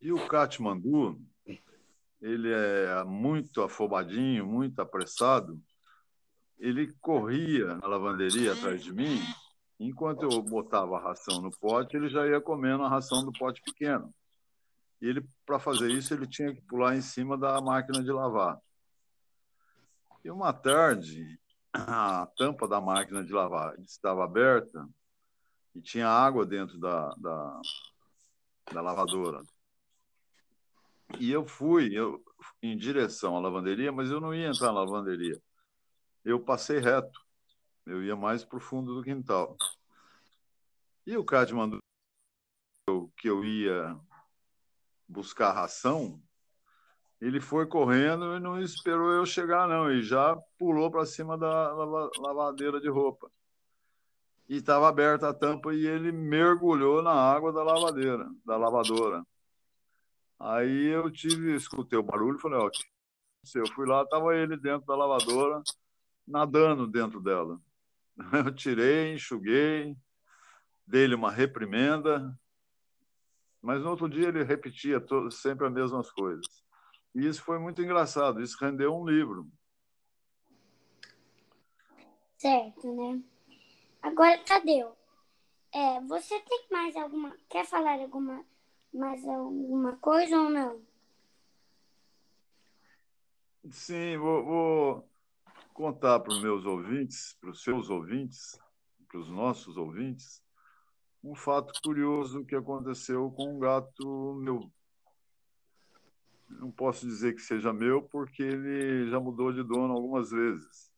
E 0.00 0.10
o 0.12 0.28
Katmandu, 0.28 1.20
ele 2.20 2.52
é 2.52 3.02
muito 3.04 3.62
afobadinho, 3.62 4.46
muito 4.46 4.80
apressado. 4.80 5.60
Ele 6.58 6.92
corria 7.00 7.76
na 7.76 7.86
lavanderia 7.86 8.52
atrás 8.52 8.82
de 8.82 8.92
mim, 8.92 9.18
enquanto 9.78 10.22
eu 10.22 10.42
botava 10.42 10.96
a 10.96 11.02
ração 11.02 11.40
no 11.40 11.50
pote, 11.58 11.96
ele 11.96 12.10
já 12.10 12.26
ia 12.26 12.40
comendo 12.40 12.82
a 12.82 12.88
ração 12.88 13.24
do 13.24 13.32
pote 13.32 13.62
pequeno. 13.62 14.14
E 15.00 15.06
ele, 15.06 15.26
para 15.46 15.58
fazer 15.58 15.90
isso, 15.90 16.12
ele 16.12 16.26
tinha 16.26 16.54
que 16.54 16.60
pular 16.62 16.94
em 16.94 17.00
cima 17.00 17.38
da 17.38 17.58
máquina 17.62 18.02
de 18.02 18.12
lavar. 18.12 18.58
E 20.22 20.30
uma 20.30 20.52
tarde, 20.52 21.40
a 21.72 22.28
tampa 22.36 22.68
da 22.68 22.78
máquina 22.78 23.24
de 23.24 23.32
lavar 23.32 23.78
estava 23.80 24.22
aberta 24.22 24.86
e 25.74 25.80
tinha 25.80 26.06
água 26.06 26.44
dentro 26.44 26.78
da, 26.78 27.14
da, 27.16 27.60
da 28.70 28.80
lavadora. 28.82 29.42
E 31.18 31.30
eu 31.30 31.46
fui 31.46 31.92
eu, 31.92 32.22
em 32.62 32.76
direção 32.76 33.36
à 33.36 33.40
lavanderia, 33.40 33.90
mas 33.90 34.10
eu 34.10 34.20
não 34.20 34.34
ia 34.34 34.48
entrar 34.48 34.72
na 34.72 34.80
lavanderia. 34.80 35.40
Eu 36.24 36.40
passei 36.40 36.78
reto. 36.78 37.20
Eu 37.86 38.02
ia 38.02 38.14
mais 38.14 38.44
para 38.44 38.58
o 38.58 38.60
fundo 38.60 38.94
do 38.94 39.02
quintal. 39.02 39.56
E 41.06 41.16
o 41.16 41.24
Cádio 41.24 41.56
mandou 41.56 41.80
que 43.16 43.28
eu 43.28 43.44
ia 43.44 43.98
buscar 45.08 45.52
ração. 45.52 46.22
Ele 47.20 47.40
foi 47.40 47.66
correndo 47.66 48.36
e 48.36 48.40
não 48.40 48.60
esperou 48.60 49.10
eu 49.10 49.26
chegar, 49.26 49.68
não. 49.68 49.90
E 49.90 50.02
já 50.02 50.36
pulou 50.58 50.90
para 50.90 51.04
cima 51.04 51.36
da 51.36 51.72
lavadeira 52.18 52.80
de 52.80 52.88
roupa. 52.88 53.30
E 54.48 54.56
estava 54.56 54.88
aberta 54.88 55.28
a 55.28 55.34
tampa 55.34 55.72
e 55.74 55.86
ele 55.86 56.10
mergulhou 56.10 57.02
na 57.02 57.12
água 57.12 57.52
da 57.52 57.62
lavadeira, 57.62 58.28
da 58.44 58.56
lavadora. 58.56 59.24
Aí 60.40 60.86
eu 60.86 61.10
tive, 61.10 61.54
escutei 61.54 61.98
o 61.98 62.02
barulho 62.02 62.38
e 62.38 62.40
falei, 62.40 62.58
ó, 62.58 62.70
eu 63.54 63.66
fui 63.74 63.86
lá, 63.86 64.06
tava 64.06 64.34
ele 64.34 64.56
dentro 64.56 64.86
da 64.86 64.96
lavadora, 64.96 65.62
nadando 66.26 66.86
dentro 66.86 67.20
dela. 67.20 67.60
Eu 68.46 68.54
tirei, 68.54 69.14
enxuguei, 69.14 69.96
dei-lhe 70.86 71.14
uma 71.14 71.30
reprimenda, 71.30 72.38
mas 73.62 73.82
no 73.82 73.90
outro 73.90 74.08
dia 74.08 74.28
ele 74.28 74.42
repetia 74.42 75.00
todo, 75.00 75.30
sempre 75.30 75.66
as 75.66 75.72
mesmas 75.72 76.10
coisas. 76.10 76.46
E 77.14 77.26
isso 77.26 77.42
foi 77.42 77.58
muito 77.58 77.82
engraçado, 77.82 78.42
isso 78.42 78.56
rendeu 78.60 78.94
um 78.94 79.06
livro. 79.06 79.50
Certo, 82.38 82.94
né? 82.94 83.22
Agora, 84.02 84.38
Tadeu, 84.44 84.96
é, 85.72 86.00
você 86.02 86.40
tem 86.40 86.66
mais 86.70 86.96
alguma. 86.96 87.36
Quer 87.48 87.66
falar 87.66 88.00
alguma 88.00 88.44
mais 88.92 89.26
alguma 89.26 89.96
coisa 89.96 90.40
ou 90.40 90.50
não? 90.50 90.80
Sim, 93.70 94.16
vou, 94.16 94.44
vou 94.44 95.10
contar 95.74 96.20
para 96.20 96.32
os 96.32 96.42
meus 96.42 96.64
ouvintes, 96.64 97.36
para 97.40 97.50
os 97.50 97.62
seus 97.62 97.88
ouvintes, 97.90 98.58
para 99.06 99.20
os 99.20 99.28
nossos 99.28 99.76
ouvintes, 99.76 100.42
um 101.22 101.34
fato 101.34 101.72
curioso 101.82 102.44
que 102.44 102.56
aconteceu 102.56 103.30
com 103.30 103.54
um 103.54 103.58
gato 103.58 104.34
meu. 104.34 104.70
Não 106.48 106.70
posso 106.70 107.06
dizer 107.06 107.34
que 107.34 107.42
seja 107.42 107.72
meu, 107.72 108.02
porque 108.02 108.42
ele 108.42 109.10
já 109.10 109.20
mudou 109.20 109.52
de 109.52 109.62
dono 109.62 109.94
algumas 109.94 110.30
vezes. 110.30 110.90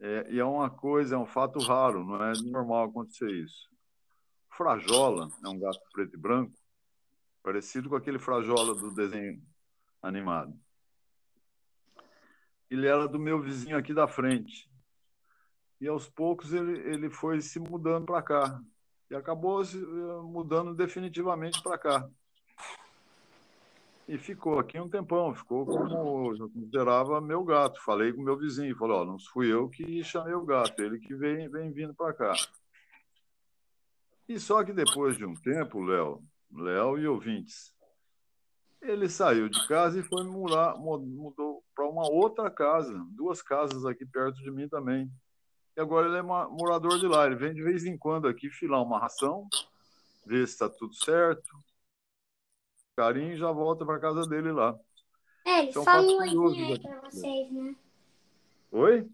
É, 0.00 0.32
e 0.32 0.38
é 0.38 0.44
uma 0.44 0.68
coisa, 0.68 1.14
é 1.14 1.18
um 1.18 1.26
fato 1.26 1.58
raro, 1.60 2.04
não 2.04 2.22
é 2.22 2.32
normal 2.42 2.84
acontecer 2.84 3.30
isso. 3.30 3.70
Frajola 4.50 5.30
é 5.44 5.48
um 5.48 5.58
gato 5.58 5.80
preto 5.92 6.14
e 6.14 6.18
branco 6.18 6.59
parecido 7.42 7.88
com 7.88 7.96
aquele 7.96 8.18
frajola 8.18 8.74
do 8.74 8.94
desenho 8.94 9.42
animado. 10.02 10.58
Ele 12.70 12.86
era 12.86 13.08
do 13.08 13.18
meu 13.18 13.40
vizinho 13.40 13.76
aqui 13.76 13.92
da 13.92 14.06
frente. 14.06 14.70
E 15.80 15.88
aos 15.88 16.08
poucos 16.08 16.52
ele, 16.52 16.78
ele 16.88 17.10
foi 17.10 17.40
se 17.40 17.58
mudando 17.58 18.06
para 18.06 18.22
cá. 18.22 18.60
E 19.10 19.14
acabou 19.14 19.64
se 19.64 19.76
eh, 19.76 20.22
mudando 20.22 20.74
definitivamente 20.74 21.60
para 21.62 21.78
cá. 21.78 22.08
E 24.06 24.18
ficou 24.18 24.58
aqui 24.58 24.78
um 24.78 24.88
tempão, 24.88 25.34
ficou 25.34 25.64
como 25.64 26.34
eu 26.36 26.50
considerava 26.50 27.20
meu 27.20 27.44
gato. 27.44 27.80
Falei 27.82 28.12
com 28.12 28.22
meu 28.22 28.36
vizinho, 28.36 28.76
falou: 28.76 29.02
Ó, 29.02 29.04
não 29.04 29.18
fui 29.32 29.52
eu 29.52 29.68
que 29.68 30.02
chamei 30.04 30.34
o 30.34 30.44
gato, 30.44 30.80
ele 30.80 30.98
que 30.98 31.14
vem, 31.14 31.48
vem 31.48 31.72
vindo 31.72 31.94
para 31.94 32.12
cá. 32.12 32.32
E 34.28 34.38
só 34.38 34.62
que 34.62 34.72
depois 34.72 35.16
de 35.16 35.24
um 35.24 35.34
tempo, 35.34 35.82
Léo, 35.82 36.22
Léo 36.52 36.98
e 36.98 37.06
ouvintes. 37.06 37.74
Ele 38.80 39.08
saiu 39.08 39.48
de 39.48 39.66
casa 39.68 40.00
e 40.00 40.02
foi 40.02 40.24
morar, 40.24 40.76
mudou 40.76 41.62
para 41.74 41.86
uma 41.86 42.08
outra 42.10 42.50
casa, 42.50 42.92
duas 43.10 43.42
casas 43.42 43.84
aqui 43.84 44.06
perto 44.06 44.42
de 44.42 44.50
mim 44.50 44.68
também. 44.68 45.10
E 45.76 45.80
agora 45.80 46.08
ele 46.08 46.16
é 46.16 46.22
morador 46.22 46.98
de 46.98 47.06
lá. 47.06 47.26
Ele 47.26 47.36
vem 47.36 47.54
de 47.54 47.62
vez 47.62 47.84
em 47.84 47.96
quando 47.96 48.26
aqui 48.26 48.48
filar 48.50 48.82
uma 48.82 48.98
ração, 48.98 49.48
ver 50.26 50.46
se 50.46 50.54
está 50.54 50.68
tudo 50.68 50.94
certo. 50.94 51.48
Carinho 52.96 53.36
já 53.36 53.52
volta 53.52 53.84
para 53.84 54.00
casa 54.00 54.22
dele 54.26 54.50
lá. 54.50 54.78
É, 55.44 55.60
ele 55.60 55.72
fala 55.72 56.02
um 56.02 56.18
oizinho 56.18 56.66
aí 56.66 56.80
para 56.80 57.00
vocês, 57.00 57.52
né? 57.52 57.76
Oi? 58.72 59.10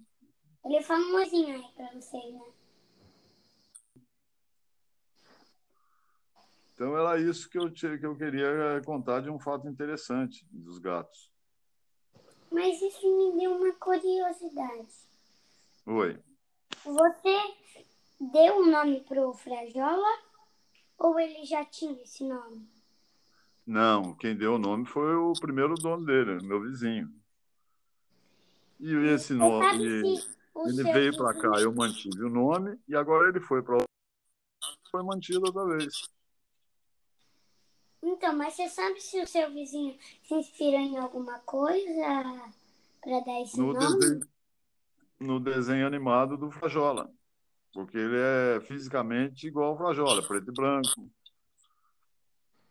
Ele 0.64 0.82
fala 0.82 1.04
um 1.04 1.14
oizinho 1.14 1.54
aí 1.54 1.68
para 1.76 1.92
vocês, 1.92 2.34
né? 2.34 2.55
Então 6.76 6.94
era 6.94 7.18
isso 7.18 7.48
que 7.48 7.58
eu, 7.58 7.72
que 7.72 8.04
eu 8.04 8.14
queria 8.14 8.82
contar 8.84 9.22
de 9.22 9.30
um 9.30 9.38
fato 9.38 9.66
interessante 9.66 10.46
dos 10.50 10.78
gatos. 10.78 11.32
Mas 12.52 12.82
isso 12.82 13.16
me 13.16 13.40
deu 13.40 13.52
uma 13.52 13.72
curiosidade. 13.72 14.94
Oi. 15.86 16.18
Você 16.84 17.38
deu 18.20 18.58
o 18.58 18.60
um 18.60 18.70
nome 18.70 19.00
para 19.00 19.26
o 19.26 19.32
Frajola 19.32 20.18
ou 20.98 21.18
ele 21.18 21.46
já 21.46 21.64
tinha 21.64 22.02
esse 22.02 22.28
nome? 22.28 22.68
Não, 23.66 24.14
quem 24.14 24.36
deu 24.36 24.56
o 24.56 24.58
nome 24.58 24.84
foi 24.84 25.14
o 25.14 25.32
primeiro 25.32 25.74
dono 25.76 26.04
dele, 26.04 26.46
meu 26.46 26.60
vizinho. 26.60 27.10
E 28.78 28.94
esse 29.14 29.32
nome, 29.32 29.82
ele 30.66 30.82
veio 30.92 31.16
para 31.16 31.32
cá, 31.32 31.58
eu 31.58 31.74
mantive 31.74 32.22
o 32.22 32.28
nome 32.28 32.78
e 32.86 32.94
agora 32.94 33.30
ele 33.30 33.40
foi 33.40 33.62
para 33.62 33.78
foi 34.90 35.02
mantido 35.02 35.46
outra 35.46 35.64
vez. 35.64 36.15
Então, 38.02 38.34
mas 38.36 38.54
você 38.54 38.68
sabe 38.68 39.00
se 39.00 39.20
o 39.20 39.26
seu 39.26 39.50
vizinho 39.50 39.96
se 40.22 40.34
inspirou 40.34 40.80
em 40.80 40.96
alguma 40.98 41.38
coisa 41.40 42.52
para 43.00 43.20
dar 43.20 43.40
esse 43.42 43.58
no 43.58 43.72
nome? 43.72 43.98
Desenho, 43.98 44.28
no 45.18 45.40
desenho 45.40 45.86
animado 45.86 46.36
do 46.36 46.50
Frajola. 46.50 47.10
Porque 47.72 47.98
ele 47.98 48.16
é 48.16 48.60
fisicamente 48.60 49.46
igual 49.46 49.70
ao 49.70 49.76
Frajola, 49.76 50.26
preto 50.26 50.50
e 50.50 50.54
branco. 50.54 51.10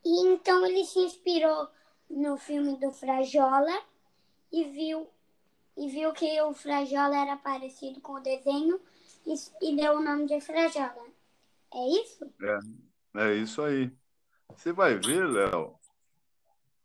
E 0.03 0.27
então 0.27 0.65
ele 0.65 0.85
se 0.85 0.99
inspirou 0.99 1.67
no 2.09 2.37
filme 2.37 2.77
do 2.79 2.91
Frajola 2.91 3.83
e 4.51 4.63
viu 4.63 5.07
e 5.77 5.89
viu 5.89 6.13
que 6.13 6.41
o 6.41 6.53
Frajola 6.53 7.17
era 7.17 7.35
parecido 7.35 7.99
com 7.99 8.13
o 8.13 8.21
desenho 8.21 8.79
e, 9.25 9.33
e 9.61 9.75
deu 9.75 9.97
o 9.97 10.03
nome 10.03 10.25
de 10.25 10.39
Frajola. 10.39 11.05
É 11.73 12.01
isso? 12.01 12.33
É, 12.41 13.27
é 13.27 13.35
isso 13.35 13.61
aí. 13.61 13.91
Você 14.49 14.71
vai 14.71 14.95
ver, 14.95 15.27
Léo 15.27 15.77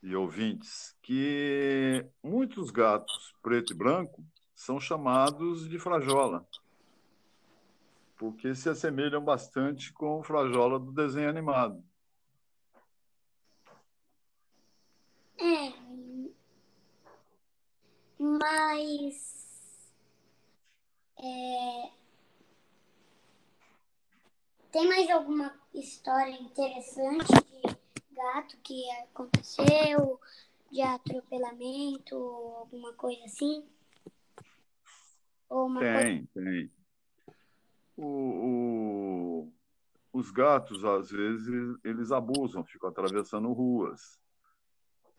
e 0.02 0.16
ouvintes, 0.16 0.96
que 1.02 2.06
muitos 2.22 2.70
gatos 2.70 3.34
preto 3.42 3.72
e 3.72 3.76
branco 3.76 4.24
são 4.54 4.80
chamados 4.80 5.68
de 5.68 5.78
frajola, 5.78 6.46
porque 8.16 8.54
se 8.54 8.68
assemelham 8.68 9.22
bastante 9.22 9.92
com 9.92 10.20
o 10.20 10.22
frajola 10.22 10.78
do 10.78 10.92
desenho 10.92 11.28
animado. 11.28 11.84
É, 15.38 15.72
mas 18.18 19.90
é, 21.18 21.99
tem 24.70 24.88
mais 24.88 25.10
alguma 25.10 25.54
história 25.74 26.32
interessante 26.32 27.26
de 27.26 28.14
gato 28.14 28.56
que 28.62 28.90
aconteceu 29.02 30.20
de 30.70 30.82
atropelamento 30.82 32.16
alguma 32.16 32.92
coisa 32.92 33.24
assim? 33.24 33.68
Tem, 35.80 36.26
coisa... 36.26 36.28
tem. 36.34 36.72
O, 37.96 38.06
o, 39.42 39.52
os 40.12 40.30
gatos, 40.30 40.84
às 40.84 41.10
vezes, 41.10 41.76
eles 41.84 42.12
abusam, 42.12 42.64
ficam 42.64 42.88
atravessando 42.88 43.52
ruas. 43.52 44.18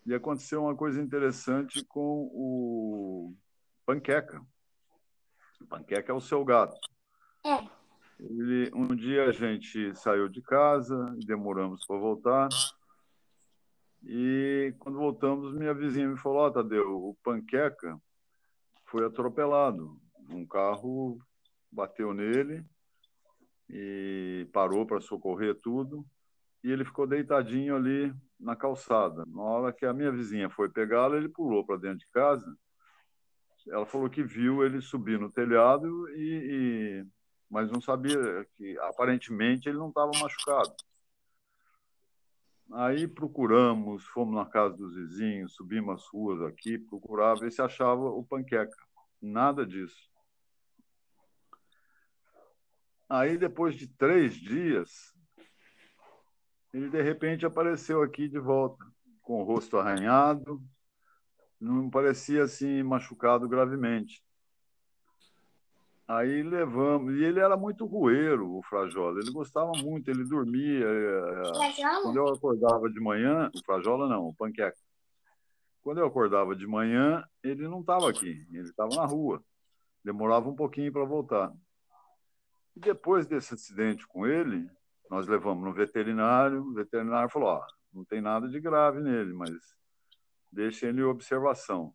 E 0.04 0.14
aconteceu 0.14 0.62
uma 0.62 0.74
coisa 0.74 1.00
interessante 1.00 1.84
com 1.84 2.28
o 2.32 3.34
Panqueca. 3.86 4.44
O 5.60 5.66
Panqueca 5.66 6.10
é 6.10 6.14
o 6.14 6.20
seu 6.20 6.44
gato. 6.44 6.76
É. 7.44 7.81
Ele, 8.30 8.70
um 8.72 8.86
dia 8.94 9.24
a 9.24 9.32
gente 9.32 9.94
saiu 9.96 10.28
de 10.28 10.40
casa, 10.42 10.96
demoramos 11.26 11.84
para 11.84 11.98
voltar. 11.98 12.48
E 14.04 14.74
quando 14.78 14.98
voltamos, 14.98 15.54
minha 15.54 15.74
vizinha 15.74 16.08
me 16.08 16.16
falou: 16.16 16.38
Ó, 16.38 16.46
oh, 16.46 16.50
Tadeu, 16.52 17.04
o 17.08 17.16
Panqueca 17.22 18.00
foi 18.86 19.04
atropelado. 19.04 20.00
Um 20.30 20.46
carro 20.46 21.18
bateu 21.70 22.14
nele 22.14 22.64
e 23.68 24.48
parou 24.52 24.86
para 24.86 25.00
socorrer 25.00 25.56
tudo. 25.60 26.06
E 26.62 26.70
ele 26.70 26.84
ficou 26.84 27.08
deitadinho 27.08 27.74
ali 27.74 28.14
na 28.38 28.54
calçada. 28.54 29.24
Na 29.26 29.42
hora 29.42 29.72
que 29.72 29.84
a 29.84 29.92
minha 29.92 30.12
vizinha 30.12 30.48
foi 30.48 30.68
pegá-lo, 30.68 31.16
ele 31.16 31.28
pulou 31.28 31.66
para 31.66 31.76
dentro 31.76 31.98
de 31.98 32.08
casa. 32.12 32.56
Ela 33.68 33.86
falou 33.86 34.08
que 34.08 34.22
viu 34.22 34.64
ele 34.64 34.80
subir 34.80 35.18
no 35.18 35.30
telhado 35.30 36.08
e, 36.10 37.02
e 37.04 37.06
mas 37.52 37.70
não 37.70 37.82
sabia 37.82 38.16
que 38.56 38.78
aparentemente 38.78 39.68
ele 39.68 39.76
não 39.76 39.90
estava 39.90 40.10
machucado. 40.18 40.74
Aí 42.72 43.06
procuramos, 43.06 44.06
fomos 44.06 44.34
na 44.34 44.46
casa 44.46 44.74
dos 44.74 44.96
vizinhos, 44.96 45.54
subimos 45.54 46.00
as 46.00 46.08
ruas 46.08 46.40
aqui, 46.40 46.78
procurava 46.78 47.40
ver 47.40 47.52
se 47.52 47.60
achava 47.60 48.00
o 48.00 48.24
panqueca. 48.24 48.74
Nada 49.20 49.66
disso. 49.66 50.10
Aí, 53.06 53.36
depois 53.36 53.74
de 53.74 53.86
três 53.86 54.34
dias, 54.34 55.12
ele 56.72 56.88
de 56.88 57.02
repente 57.02 57.44
apareceu 57.44 58.02
aqui 58.02 58.28
de 58.28 58.38
volta, 58.38 58.82
com 59.20 59.42
o 59.42 59.44
rosto 59.44 59.76
arranhado, 59.76 60.58
não 61.60 61.90
parecia 61.90 62.44
assim 62.44 62.82
machucado 62.82 63.46
gravemente. 63.46 64.24
Aí 66.12 66.42
levamos. 66.42 67.14
E 67.14 67.24
ele 67.24 67.40
era 67.40 67.56
muito 67.56 67.86
rueiro, 67.86 68.58
o 68.58 68.62
Frajola. 68.62 69.18
Ele 69.18 69.30
gostava 69.30 69.72
muito, 69.82 70.10
ele 70.10 70.24
dormia. 70.24 70.86
Eh, 70.86 71.54
Frajola? 71.54 72.02
Quando 72.02 72.16
eu 72.16 72.28
acordava 72.28 72.90
de 72.90 73.00
manhã, 73.00 73.50
o 73.54 73.64
Frajola 73.64 74.06
não, 74.06 74.28
o 74.28 74.34
Panqueca. 74.34 74.76
Quando 75.80 75.98
eu 75.98 76.06
acordava 76.06 76.54
de 76.54 76.66
manhã, 76.66 77.24
ele 77.42 77.66
não 77.66 77.80
estava 77.80 78.10
aqui, 78.10 78.46
ele 78.52 78.68
estava 78.68 78.94
na 78.94 79.06
rua. 79.06 79.42
Demorava 80.04 80.48
um 80.48 80.54
pouquinho 80.54 80.92
para 80.92 81.04
voltar. 81.04 81.50
E 82.76 82.80
depois 82.80 83.26
desse 83.26 83.54
acidente 83.54 84.06
com 84.06 84.26
ele, 84.26 84.68
nós 85.10 85.26
levamos 85.26 85.64
no 85.64 85.72
veterinário. 85.72 86.62
O 86.62 86.74
veterinário 86.74 87.30
falou: 87.30 87.48
ó, 87.48 87.66
não 87.92 88.04
tem 88.04 88.20
nada 88.20 88.48
de 88.48 88.60
grave 88.60 89.00
nele, 89.00 89.32
mas 89.32 89.50
deixem 90.50 90.90
ele 90.90 91.00
em 91.00 91.04
observação. 91.04 91.94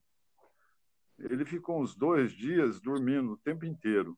Ele 1.19 1.45
ficou 1.45 1.81
uns 1.81 1.95
dois 1.95 2.31
dias 2.31 2.79
dormindo 2.79 3.31
o 3.31 3.37
tempo 3.37 3.65
inteiro, 3.65 4.17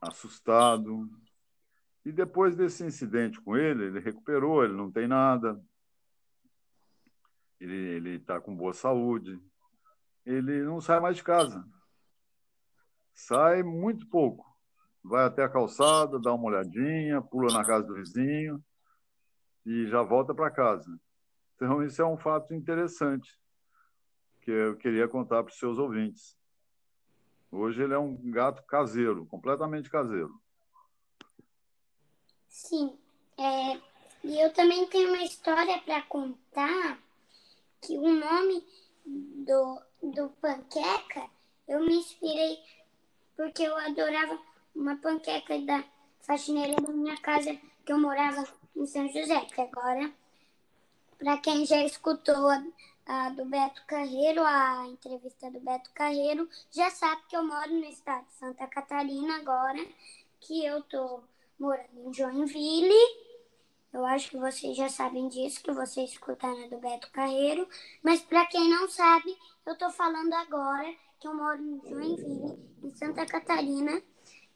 assustado. 0.00 1.08
E 2.04 2.12
depois 2.12 2.56
desse 2.56 2.84
incidente 2.84 3.40
com 3.40 3.56
ele, 3.56 3.84
ele 3.84 4.00
recuperou, 4.00 4.64
ele 4.64 4.74
não 4.74 4.90
tem 4.90 5.06
nada, 5.06 5.60
ele 7.60 8.16
está 8.16 8.40
com 8.40 8.54
boa 8.54 8.72
saúde, 8.72 9.40
ele 10.24 10.62
não 10.62 10.80
sai 10.80 11.00
mais 11.00 11.16
de 11.16 11.22
casa. 11.22 11.66
Sai 13.12 13.62
muito 13.62 14.06
pouco. 14.08 14.44
Vai 15.02 15.24
até 15.26 15.44
a 15.44 15.48
calçada, 15.48 16.18
dá 16.18 16.32
uma 16.32 16.46
olhadinha, 16.46 17.20
pula 17.20 17.52
na 17.52 17.64
casa 17.64 17.86
do 17.86 17.94
vizinho 17.94 18.62
e 19.64 19.86
já 19.86 20.02
volta 20.02 20.34
para 20.34 20.50
casa. 20.50 20.98
Então, 21.54 21.82
isso 21.82 22.00
é 22.00 22.06
um 22.06 22.16
fato 22.16 22.54
interessante 22.54 23.38
que 24.44 24.50
eu 24.50 24.76
queria 24.76 25.08
contar 25.08 25.42
para 25.42 25.50
os 25.50 25.58
seus 25.58 25.78
ouvintes. 25.78 26.36
Hoje 27.50 27.82
ele 27.82 27.94
é 27.94 27.98
um 27.98 28.14
gato 28.30 28.62
caseiro, 28.64 29.24
completamente 29.26 29.88
caseiro. 29.88 30.38
Sim. 32.48 32.98
É, 33.38 33.80
e 34.22 34.40
eu 34.40 34.52
também 34.52 34.86
tenho 34.86 35.08
uma 35.08 35.24
história 35.24 35.80
para 35.80 36.02
contar 36.02 36.98
que 37.80 37.96
o 37.96 38.02
nome 38.02 38.66
do, 39.06 39.80
do 40.02 40.28
panqueca 40.40 41.28
eu 41.66 41.80
me 41.80 41.96
inspirei 41.96 42.58
porque 43.36 43.62
eu 43.62 43.76
adorava 43.76 44.38
uma 44.74 44.96
panqueca 44.96 45.58
da 45.60 45.82
faxineira 46.20 46.76
da 46.80 46.92
minha 46.92 47.16
casa 47.16 47.58
que 47.84 47.92
eu 47.92 47.98
morava 47.98 48.44
em 48.76 48.86
São 48.86 49.08
José, 49.08 49.40
que 49.46 49.60
agora, 49.60 50.12
para 51.18 51.38
quem 51.38 51.64
já 51.64 51.82
escutou 51.84 52.50
a, 53.06 53.26
a 53.26 53.28
do 53.30 53.44
Beto 53.44 53.82
Carreiro, 53.86 54.42
a 54.44 54.86
entrevista 54.88 55.50
do 55.50 55.60
Beto 55.60 55.90
Carreiro, 55.94 56.48
já 56.70 56.90
sabe 56.90 57.22
que 57.28 57.36
eu 57.36 57.44
moro 57.44 57.72
no 57.72 57.84
estado 57.84 58.24
de 58.26 58.34
Santa 58.34 58.66
Catarina 58.66 59.36
agora, 59.36 59.84
que 60.40 60.64
eu 60.64 60.82
tô 60.82 61.20
morando 61.58 62.08
em 62.08 62.12
Joinville. 62.12 63.34
Eu 63.92 64.04
acho 64.04 64.30
que 64.30 64.36
vocês 64.36 64.76
já 64.76 64.88
sabem 64.88 65.28
disso, 65.28 65.62
que 65.62 65.70
vocês 65.70 66.10
escutaram 66.10 66.68
do 66.68 66.78
Beto 66.78 67.10
Carreiro. 67.12 67.68
Mas 68.02 68.20
para 68.22 68.44
quem 68.46 68.68
não 68.68 68.88
sabe, 68.88 69.36
eu 69.64 69.76
tô 69.76 69.88
falando 69.90 70.32
agora 70.32 70.92
que 71.20 71.28
eu 71.28 71.34
moro 71.34 71.62
em 71.62 71.80
Joinville, 71.88 72.58
em 72.82 72.90
Santa 72.90 73.24
Catarina, 73.24 74.02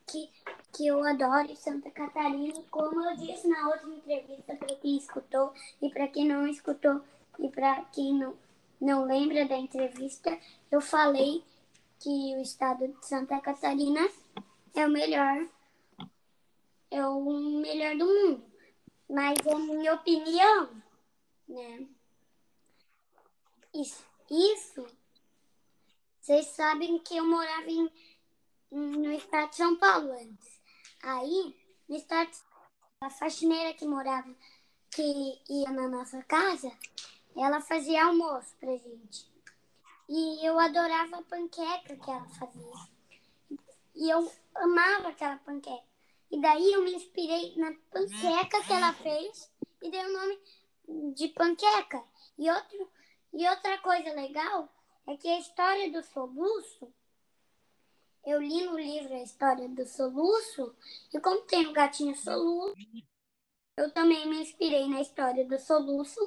que, 0.06 0.28
que 0.72 0.86
eu 0.86 1.04
adoro 1.04 1.54
Santa 1.54 1.90
Catarina. 1.90 2.62
Como 2.70 3.00
eu 3.02 3.16
disse 3.16 3.46
na 3.46 3.68
outra 3.68 3.88
entrevista, 3.88 4.56
para 4.56 4.74
quem 4.76 4.96
escutou 4.96 5.52
e 5.80 5.88
para 5.88 6.08
quem 6.08 6.26
não 6.26 6.46
escutou, 6.48 7.00
e 7.38 7.48
para 7.48 7.84
quem 7.86 8.14
não, 8.14 8.36
não 8.80 9.04
lembra 9.04 9.46
da 9.46 9.56
entrevista, 9.56 10.38
eu 10.70 10.80
falei 10.80 11.44
que 12.00 12.36
o 12.36 12.40
estado 12.40 12.88
de 12.88 13.06
Santa 13.06 13.40
Catarina 13.40 14.08
é 14.74 14.86
o 14.86 14.90
melhor, 14.90 15.48
é 16.90 17.06
o 17.06 17.60
melhor 17.60 17.96
do 17.96 18.06
mundo. 18.06 18.44
Mas 19.08 19.38
é 19.46 19.54
minha 19.54 19.94
opinião, 19.94 20.82
né? 21.48 21.86
Isso, 23.74 24.04
isso 24.30 24.86
vocês 26.28 26.48
sabem 26.48 26.98
que 26.98 27.16
eu 27.16 27.24
morava 27.24 27.70
em, 27.70 27.90
no 28.70 29.10
estado 29.12 29.48
de 29.48 29.56
São 29.56 29.76
Paulo 29.76 30.12
antes. 30.12 30.60
Aí, 31.02 31.56
no 31.88 31.96
estado 31.96 32.30
a 33.00 33.08
faxineira 33.08 33.72
que 33.72 33.86
morava, 33.86 34.28
que 34.90 35.40
ia 35.48 35.70
na 35.70 35.88
nossa 35.88 36.22
casa, 36.24 36.70
ela 37.36 37.60
fazia 37.60 38.04
almoço 38.04 38.54
pra 38.58 38.76
gente. 38.76 39.28
E 40.08 40.46
eu 40.46 40.58
adorava 40.58 41.18
a 41.18 41.22
panqueca 41.22 41.96
que 41.96 42.10
ela 42.10 42.28
fazia. 42.28 42.72
E 43.94 44.10
eu 44.10 44.30
amava 44.54 45.08
aquela 45.08 45.36
panqueca. 45.38 45.86
E 46.30 46.40
daí 46.40 46.72
eu 46.72 46.82
me 46.82 46.94
inspirei 46.94 47.54
na 47.56 47.72
panqueca 47.90 48.62
que 48.64 48.72
ela 48.72 48.92
fez 48.92 49.50
e 49.82 49.90
dei 49.90 50.04
o 50.04 50.12
nome 50.12 51.14
de 51.14 51.28
panqueca. 51.28 52.02
E, 52.38 52.50
outro, 52.50 52.90
e 53.32 53.48
outra 53.48 53.78
coisa 53.78 54.12
legal 54.12 54.68
é 55.06 55.16
que 55.16 55.28
a 55.28 55.38
história 55.38 55.90
do 55.90 56.02
soluço, 56.02 56.92
eu 58.26 58.42
li 58.42 58.64
no 58.66 58.78
livro 58.78 59.14
a 59.14 59.22
história 59.22 59.68
do 59.68 59.86
soluço, 59.86 60.74
e 61.12 61.20
como 61.20 61.42
tem 61.42 61.66
o 61.66 61.72
gatinho 61.72 62.14
soluço, 62.16 62.74
eu 63.76 63.90
também 63.92 64.28
me 64.28 64.42
inspirei 64.42 64.86
na 64.88 65.00
história 65.00 65.46
do 65.46 65.58
soluço 65.58 66.20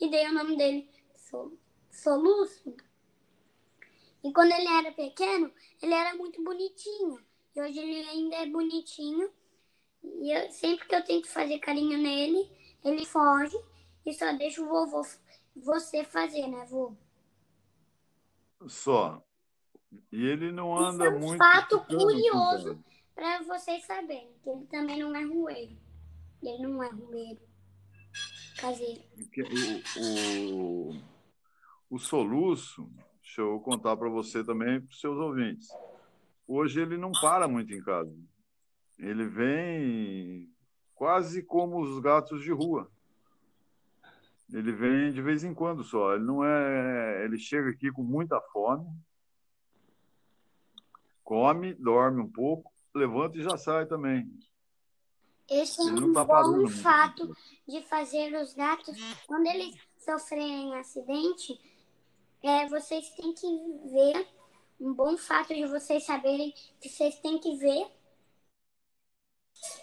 e 0.00 0.08
dei 0.08 0.26
o 0.26 0.32
nome 0.32 0.56
dele 0.56 0.88
Soluço. 1.90 2.74
E 4.22 4.32
quando 4.32 4.52
ele 4.52 4.68
era 4.68 4.92
pequeno, 4.92 5.52
ele 5.82 5.94
era 5.94 6.16
muito 6.16 6.42
bonitinho. 6.42 7.18
E 7.54 7.60
hoje 7.60 7.78
ele 7.78 8.08
ainda 8.08 8.36
é 8.36 8.46
bonitinho. 8.46 9.30
E 10.02 10.30
eu, 10.30 10.50
sempre 10.50 10.86
que 10.86 10.94
eu 10.94 11.04
tento 11.04 11.28
fazer 11.28 11.58
carinho 11.58 11.98
nele, 11.98 12.50
ele 12.84 13.04
foge 13.04 13.58
e 14.04 14.12
só 14.14 14.32
deixa 14.32 14.62
o 14.62 14.66
vovô 14.66 15.02
você 15.54 16.04
fazer, 16.04 16.46
né, 16.46 16.64
vô? 16.66 16.94
Só. 18.66 19.22
E 20.12 20.24
ele 20.24 20.52
não 20.52 20.76
anda 20.76 21.04
Isso 21.04 21.14
é 21.14 21.16
um 21.16 21.20
muito. 21.20 21.38
fato 21.38 21.80
curioso 21.84 22.82
para 23.14 23.42
vocês 23.42 23.84
saberem, 23.84 24.32
que 24.42 24.48
ele 24.48 24.66
também 24.66 24.98
não 24.98 25.14
é 25.14 25.24
rueiro. 25.24 25.76
Ele 26.42 26.62
não 26.62 26.82
é 26.82 26.88
rueiro 26.88 27.49
caseiro. 28.60 29.00
O, 29.96 30.92
o, 30.92 31.00
o 31.90 31.98
soluço, 31.98 32.88
deixa 33.22 33.40
eu 33.40 33.58
contar 33.60 33.96
para 33.96 34.08
você 34.08 34.44
também, 34.44 34.80
para 34.80 34.90
os 34.90 35.00
seus 35.00 35.16
ouvintes. 35.18 35.68
Hoje 36.46 36.80
ele 36.80 36.96
não 36.96 37.12
para 37.12 37.48
muito 37.48 37.72
em 37.72 37.82
casa. 37.82 38.14
Ele 38.98 39.24
vem 39.26 40.52
quase 40.94 41.42
como 41.42 41.80
os 41.80 41.98
gatos 42.00 42.42
de 42.42 42.52
rua. 42.52 42.90
Ele 44.52 44.72
vem 44.72 45.12
de 45.12 45.22
vez 45.22 45.44
em 45.44 45.54
quando 45.54 45.84
só. 45.84 46.14
Ele 46.14 46.24
não 46.24 46.44
é. 46.44 47.24
Ele 47.24 47.38
chega 47.38 47.70
aqui 47.70 47.90
com 47.90 48.02
muita 48.02 48.40
fome, 48.52 48.86
come, 51.22 51.72
dorme 51.74 52.20
um 52.20 52.30
pouco, 52.30 52.72
levanta 52.94 53.38
e 53.38 53.42
já 53.42 53.56
sai 53.56 53.86
também. 53.86 54.28
Esse 55.50 55.80
é 55.80 55.84
um 55.92 56.12
tá 56.12 56.24
bom 56.24 56.68
fato 56.68 57.36
de 57.66 57.82
fazer 57.82 58.32
os 58.40 58.54
gatos, 58.54 58.96
quando 59.26 59.48
eles 59.48 59.76
sofrerem 59.98 60.76
acidente, 60.76 61.60
é, 62.40 62.68
vocês 62.68 63.10
têm 63.10 63.34
que 63.34 63.46
ver, 63.90 64.28
um 64.80 64.94
bom 64.94 65.16
fato 65.16 65.52
de 65.52 65.66
vocês 65.66 66.04
saberem 66.04 66.54
que 66.80 66.88
vocês 66.88 67.18
têm 67.18 67.38
que 67.38 67.56
ver 67.56 67.90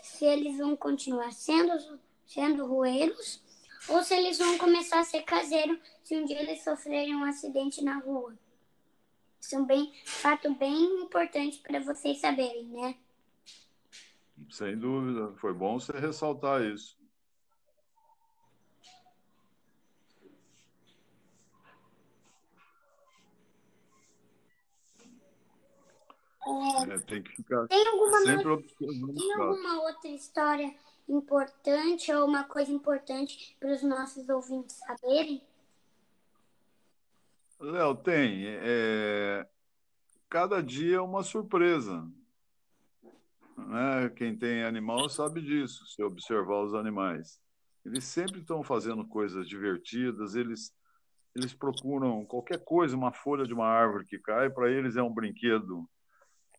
se 0.01 0.25
eles 0.25 0.57
vão 0.57 0.75
continuar 0.75 1.33
sendo, 1.33 1.99
sendo 2.25 2.65
roeiros 2.65 3.43
ou 3.89 4.01
se 4.01 4.15
eles 4.15 4.37
vão 4.37 4.57
começar 4.57 5.01
a 5.01 5.03
ser 5.03 5.23
caseiros 5.23 5.77
se 6.01 6.15
um 6.15 6.25
dia 6.25 6.41
eles 6.41 6.63
sofrerem 6.63 7.13
um 7.13 7.25
acidente 7.25 7.83
na 7.83 7.99
rua. 7.99 8.33
Isso 9.39 9.55
é 9.55 9.59
um 9.59 9.65
bem, 9.65 9.93
fato 10.05 10.53
bem 10.55 11.03
importante 11.03 11.59
para 11.59 11.81
vocês 11.81 12.19
saberem, 12.19 12.67
né? 12.67 12.95
Sem 14.49 14.77
dúvida. 14.77 15.33
Foi 15.37 15.53
bom 15.53 15.79
você 15.79 15.93
ressaltar 15.93 16.61
isso. 16.63 16.97
É, 26.89 26.99
tem 26.99 27.21
que 27.21 27.35
ficar 27.35 27.67
tem 27.67 27.87
alguma 27.87 28.21
sempre 28.21 28.47
observando. 28.47 29.15
Tem 29.15 29.33
alguma 29.33 29.81
outra 29.81 30.09
história 30.09 30.73
importante 31.09 32.13
ou 32.13 32.25
uma 32.25 32.45
coisa 32.45 32.71
importante 32.71 33.55
para 33.59 33.73
os 33.73 33.83
nossos 33.83 34.29
ouvintes 34.29 34.77
saberem? 34.77 35.41
Léo, 37.59 37.95
tem. 37.95 38.45
É... 38.45 39.45
Cada 40.29 40.61
dia 40.61 40.97
é 40.97 41.01
uma 41.01 41.23
surpresa. 41.23 42.07
Né? 43.57 44.09
Quem 44.15 44.37
tem 44.37 44.63
animal 44.63 45.09
sabe 45.09 45.41
disso, 45.41 45.85
se 45.87 46.03
observar 46.03 46.63
os 46.63 46.75
animais. 46.75 47.39
Eles 47.83 48.03
sempre 48.03 48.41
estão 48.41 48.63
fazendo 48.63 49.07
coisas 49.07 49.47
divertidas, 49.47 50.35
eles, 50.35 50.73
eles 51.35 51.53
procuram 51.53 52.25
qualquer 52.25 52.63
coisa, 52.63 52.95
uma 52.95 53.13
folha 53.13 53.45
de 53.45 53.53
uma 53.53 53.67
árvore 53.67 54.05
que 54.05 54.19
cai, 54.19 54.49
para 54.49 54.69
eles 54.69 54.95
é 54.95 55.01
um 55.01 55.13
brinquedo 55.13 55.89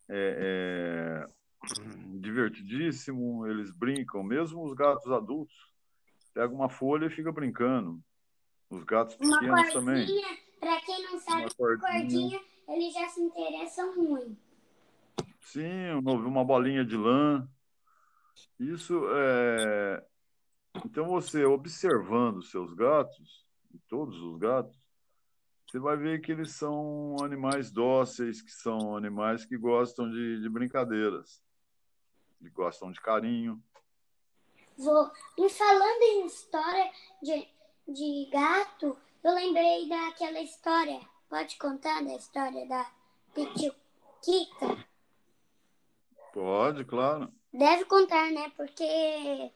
é, 0.08 1.26
é, 1.28 2.18
divertidíssimo, 2.18 3.46
eles 3.46 3.70
brincam, 3.70 4.22
mesmo 4.22 4.64
os 4.64 4.74
gatos 4.74 5.10
adultos. 5.12 5.56
Pega 6.32 6.52
uma 6.52 6.68
folha 6.68 7.06
e 7.06 7.10
fica 7.10 7.30
brincando. 7.30 8.00
Os 8.70 8.84
gatos 8.84 9.16
pequenos 9.16 9.72
também. 9.72 10.06
Para 10.60 10.80
quem 10.80 11.04
não 11.04 11.18
sabe, 11.20 11.42
uma 11.42 11.50
cordinha, 11.50 12.00
cordinha, 12.00 12.40
eles 12.68 12.94
já 12.94 13.08
se 13.08 13.20
interessam 13.20 13.96
muito. 13.96 14.47
Sim, 15.52 15.92
uma 16.04 16.44
bolinha 16.44 16.84
de 16.84 16.94
lã. 16.94 17.48
Isso 18.60 19.02
é. 19.10 20.06
Então, 20.84 21.08
você 21.08 21.42
observando 21.46 22.42
seus 22.42 22.74
gatos, 22.74 23.46
todos 23.88 24.20
os 24.20 24.36
gatos, 24.36 24.76
você 25.66 25.78
vai 25.78 25.96
ver 25.96 26.20
que 26.20 26.32
eles 26.32 26.52
são 26.52 27.16
animais 27.24 27.70
dóceis, 27.70 28.42
que 28.42 28.50
são 28.50 28.94
animais 28.94 29.46
que 29.46 29.56
gostam 29.56 30.10
de, 30.10 30.38
de 30.38 30.50
brincadeiras, 30.50 31.42
que 32.38 32.50
gostam 32.50 32.92
de 32.92 33.00
carinho. 33.00 33.58
Vou. 34.76 35.10
E 35.38 35.48
falando 35.48 36.02
em 36.02 36.26
história 36.26 36.92
de, 37.22 37.48
de 37.88 38.30
gato, 38.30 38.98
eu 39.24 39.34
lembrei 39.34 39.88
daquela 39.88 40.40
história. 40.42 41.00
Pode 41.30 41.56
contar 41.56 42.04
da 42.04 42.14
história 42.14 42.68
da 42.68 42.86
Pitiquita? 43.34 44.87
Pode, 46.38 46.84
claro. 46.84 47.32
Deve 47.52 47.84
contar, 47.86 48.30
né? 48.30 48.48
Porque. 48.56 49.50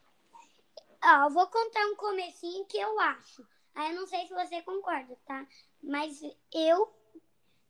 Ó, 1.04 1.26
eu 1.26 1.30
vou 1.30 1.46
contar 1.46 1.86
um 1.86 1.94
comecinho 1.94 2.64
que 2.64 2.76
eu 2.76 2.98
acho. 2.98 3.46
Aí 3.72 3.92
eu 3.92 4.00
não 4.00 4.06
sei 4.08 4.26
se 4.26 4.34
você 4.34 4.60
concorda, 4.62 5.16
tá? 5.24 5.46
Mas 5.80 6.20
eu 6.52 6.92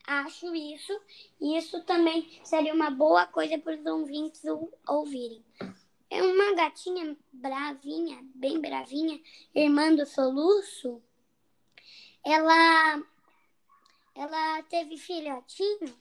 acho 0.06 0.54
isso. 0.54 0.98
E 1.38 1.58
isso 1.58 1.84
também 1.84 2.40
seria 2.42 2.72
uma 2.72 2.90
boa 2.90 3.26
coisa 3.26 3.58
para 3.58 3.76
os 3.76 3.84
ouvintes 3.84 4.42
ouvirem. 4.88 5.44
É 6.08 6.22
uma 6.22 6.54
gatinha 6.54 7.14
bravinha, 7.30 8.18
bem 8.34 8.62
bravinha, 8.62 9.20
irmã 9.54 9.94
do 9.94 10.06
soluço. 10.06 11.02
Ela, 12.24 13.02
ela 14.14 14.62
teve 14.70 14.96
filhotinho 14.96 15.94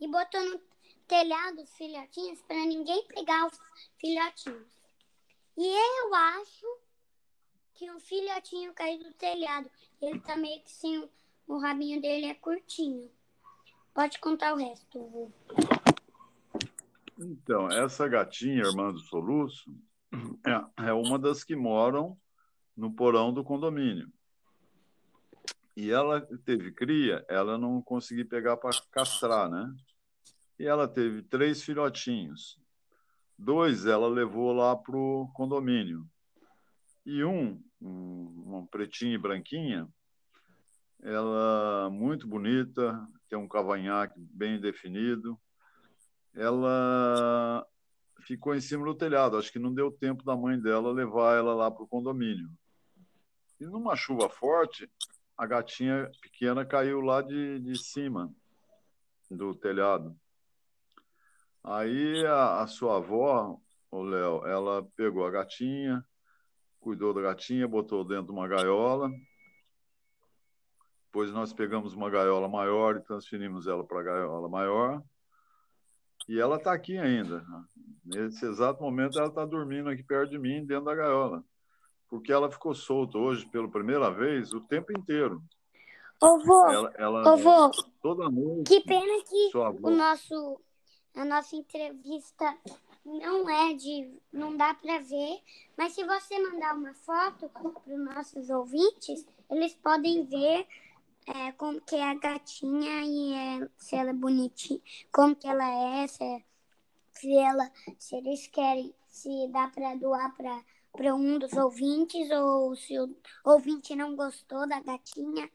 e 0.00 0.08
botou 0.08 0.44
no 0.50 0.73
telhado 1.14 1.62
os 1.62 1.70
filhotinhos 1.76 2.42
para 2.42 2.66
ninguém 2.66 3.06
pegar 3.06 3.46
os 3.46 3.56
filhotinhos. 4.00 4.66
E 5.56 5.64
eu 5.64 6.12
acho 6.12 6.66
que 7.74 7.88
o 7.88 8.00
filhotinho 8.00 8.74
caiu 8.74 8.98
do 8.98 9.12
telhado. 9.12 9.70
Ele 10.02 10.18
tá 10.18 10.36
meio 10.36 10.60
que 10.62 10.72
sem 10.72 11.08
o, 11.46 11.58
rabinho 11.58 12.00
dele 12.02 12.26
é 12.26 12.34
curtinho. 12.34 13.08
Pode 13.94 14.18
contar 14.18 14.54
o 14.54 14.56
resto, 14.56 15.32
Então, 17.16 17.68
essa 17.70 18.08
gatinha, 18.08 18.64
irmã 18.64 18.92
do 18.92 18.98
Soluço, 18.98 19.72
é, 20.44 20.88
é 20.88 20.92
uma 20.92 21.16
das 21.16 21.44
que 21.44 21.54
moram 21.54 22.18
no 22.76 22.92
porão 22.92 23.32
do 23.32 23.44
condomínio. 23.44 24.12
E 25.76 25.92
ela 25.92 26.20
teve 26.44 26.72
cria, 26.72 27.24
ela 27.28 27.56
não 27.56 27.80
conseguiu 27.80 28.26
pegar 28.28 28.56
para 28.56 28.72
castrar, 28.90 29.48
né? 29.48 29.72
E 30.58 30.66
ela 30.66 30.86
teve 30.86 31.22
três 31.22 31.62
filhotinhos. 31.62 32.58
Dois 33.38 33.86
ela 33.86 34.08
levou 34.08 34.52
lá 34.52 34.76
para 34.76 34.96
o 34.96 35.28
condomínio. 35.34 36.06
E 37.04 37.24
um, 37.24 37.60
um, 37.80 38.42
uma 38.46 38.66
pretinha 38.66 39.14
e 39.14 39.18
branquinha, 39.18 39.88
ela 41.02 41.90
muito 41.90 42.26
bonita, 42.26 43.06
tem 43.28 43.38
um 43.38 43.48
cavanhaque 43.48 44.18
bem 44.18 44.60
definido. 44.60 45.38
Ela 46.32 47.66
ficou 48.22 48.54
em 48.54 48.60
cima 48.60 48.84
do 48.84 48.94
telhado. 48.94 49.36
Acho 49.36 49.52
que 49.52 49.58
não 49.58 49.74
deu 49.74 49.90
tempo 49.90 50.24
da 50.24 50.36
mãe 50.36 50.58
dela 50.58 50.92
levar 50.92 51.36
ela 51.36 51.54
lá 51.54 51.70
para 51.70 51.82
o 51.82 51.88
condomínio. 51.88 52.48
E 53.60 53.64
numa 53.64 53.96
chuva 53.96 54.28
forte, 54.28 54.90
a 55.36 55.46
gatinha 55.46 56.10
pequena 56.22 56.64
caiu 56.64 57.00
lá 57.00 57.20
de, 57.20 57.58
de 57.60 57.76
cima 57.76 58.32
do 59.30 59.54
telhado. 59.54 60.16
Aí 61.64 62.26
a, 62.26 62.60
a 62.60 62.66
sua 62.66 62.98
avó, 62.98 63.58
o 63.90 64.02
Léo, 64.02 64.46
ela 64.46 64.86
pegou 64.94 65.26
a 65.26 65.30
gatinha, 65.30 66.04
cuidou 66.78 67.14
da 67.14 67.22
gatinha, 67.22 67.66
botou 67.66 68.04
dentro 68.04 68.26
de 68.26 68.32
uma 68.32 68.46
gaiola. 68.46 69.10
Depois 71.06 71.32
nós 71.32 71.54
pegamos 71.54 71.94
uma 71.94 72.10
gaiola 72.10 72.48
maior 72.48 72.96
e 72.96 73.00
transferimos 73.00 73.66
ela 73.66 73.82
para 73.82 74.00
a 74.00 74.02
gaiola 74.02 74.48
maior. 74.48 75.02
E 76.28 76.38
ela 76.38 76.56
está 76.56 76.74
aqui 76.74 76.98
ainda. 76.98 77.42
Nesse 78.04 78.44
exato 78.44 78.82
momento, 78.82 79.18
ela 79.18 79.28
está 79.28 79.46
dormindo 79.46 79.88
aqui 79.88 80.02
perto 80.02 80.30
de 80.30 80.38
mim, 80.38 80.66
dentro 80.66 80.84
da 80.84 80.94
gaiola. 80.94 81.42
Porque 82.10 82.30
ela 82.30 82.50
ficou 82.50 82.74
solta 82.74 83.16
hoje, 83.16 83.46
pela 83.46 83.70
primeira 83.70 84.10
vez, 84.10 84.52
o 84.52 84.60
tempo 84.60 84.92
inteiro. 84.92 85.42
Ô, 86.20 86.38
vô, 86.38 86.66
ela, 86.68 86.92
ela, 86.96 87.32
ô, 87.32 87.36
vô, 87.36 87.70
toda 88.02 88.28
noite, 88.30 88.68
que 88.68 88.80
pena 88.82 89.22
que 89.24 89.56
o 89.56 89.90
nosso 89.90 90.60
a 91.14 91.24
nossa 91.24 91.56
entrevista 91.56 92.56
não 93.04 93.48
é 93.48 93.74
de. 93.74 94.12
não 94.32 94.56
dá 94.56 94.74
para 94.74 94.98
ver, 95.00 95.42
mas 95.76 95.92
se 95.92 96.04
você 96.04 96.38
mandar 96.38 96.74
uma 96.74 96.94
foto 96.94 97.48
para 97.48 97.68
os 97.68 97.98
nossos 97.98 98.50
ouvintes, 98.50 99.26
eles 99.50 99.74
podem 99.74 100.24
ver 100.24 100.66
é, 101.26 101.52
como 101.52 101.80
que 101.80 101.96
é 101.96 102.02
a 102.02 102.14
gatinha 102.14 103.02
e 103.04 103.32
é, 103.34 103.68
se 103.76 103.96
ela 103.96 104.10
é 104.10 104.14
bonitinha, 104.14 104.80
como 105.12 105.36
que 105.36 105.46
ela 105.46 105.68
é, 106.02 106.06
se, 106.06 106.24
é, 106.24 106.42
se 107.12 107.36
ela, 107.36 107.70
se 107.98 108.16
eles 108.16 108.46
querem, 108.48 108.94
se 109.08 109.48
dá 109.48 109.68
para 109.68 109.94
doar 109.94 110.34
para 110.36 110.62
para 110.96 111.12
um 111.12 111.40
dos 111.40 111.52
ouvintes 111.54 112.30
ou 112.30 112.76
se 112.76 112.96
o 113.00 113.10
ouvinte 113.44 113.96
não 113.96 114.14
gostou 114.14 114.64
da 114.64 114.80
gatinha, 114.80 115.50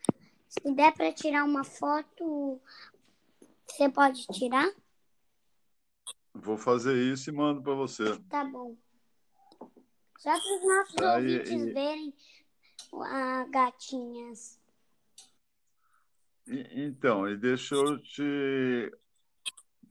se 0.49 0.71
der 0.73 0.91
para 0.93 1.13
tirar 1.13 1.45
uma 1.45 1.63
foto, 1.63 2.59
você 3.65 3.87
pode 3.87 4.27
tirar? 4.27 4.69
Vou 6.39 6.57
fazer 6.57 6.95
isso 6.95 7.29
e 7.29 7.33
mando 7.33 7.61
para 7.61 7.73
você. 7.73 8.17
Tá 8.29 8.43
bom. 8.43 8.75
Só 10.17 10.31
para 10.31 10.55
os 10.55 10.63
nossos 10.63 10.97
Aí, 11.01 11.39
ouvintes 11.39 11.51
e... 11.51 11.73
verem 11.73 12.13
a 12.93 13.45
gatinhas. 13.45 14.59
E, 16.47 16.83
então, 16.83 17.29
e 17.29 17.37
deixa 17.37 17.75
eu 17.75 18.01
te. 18.01 18.91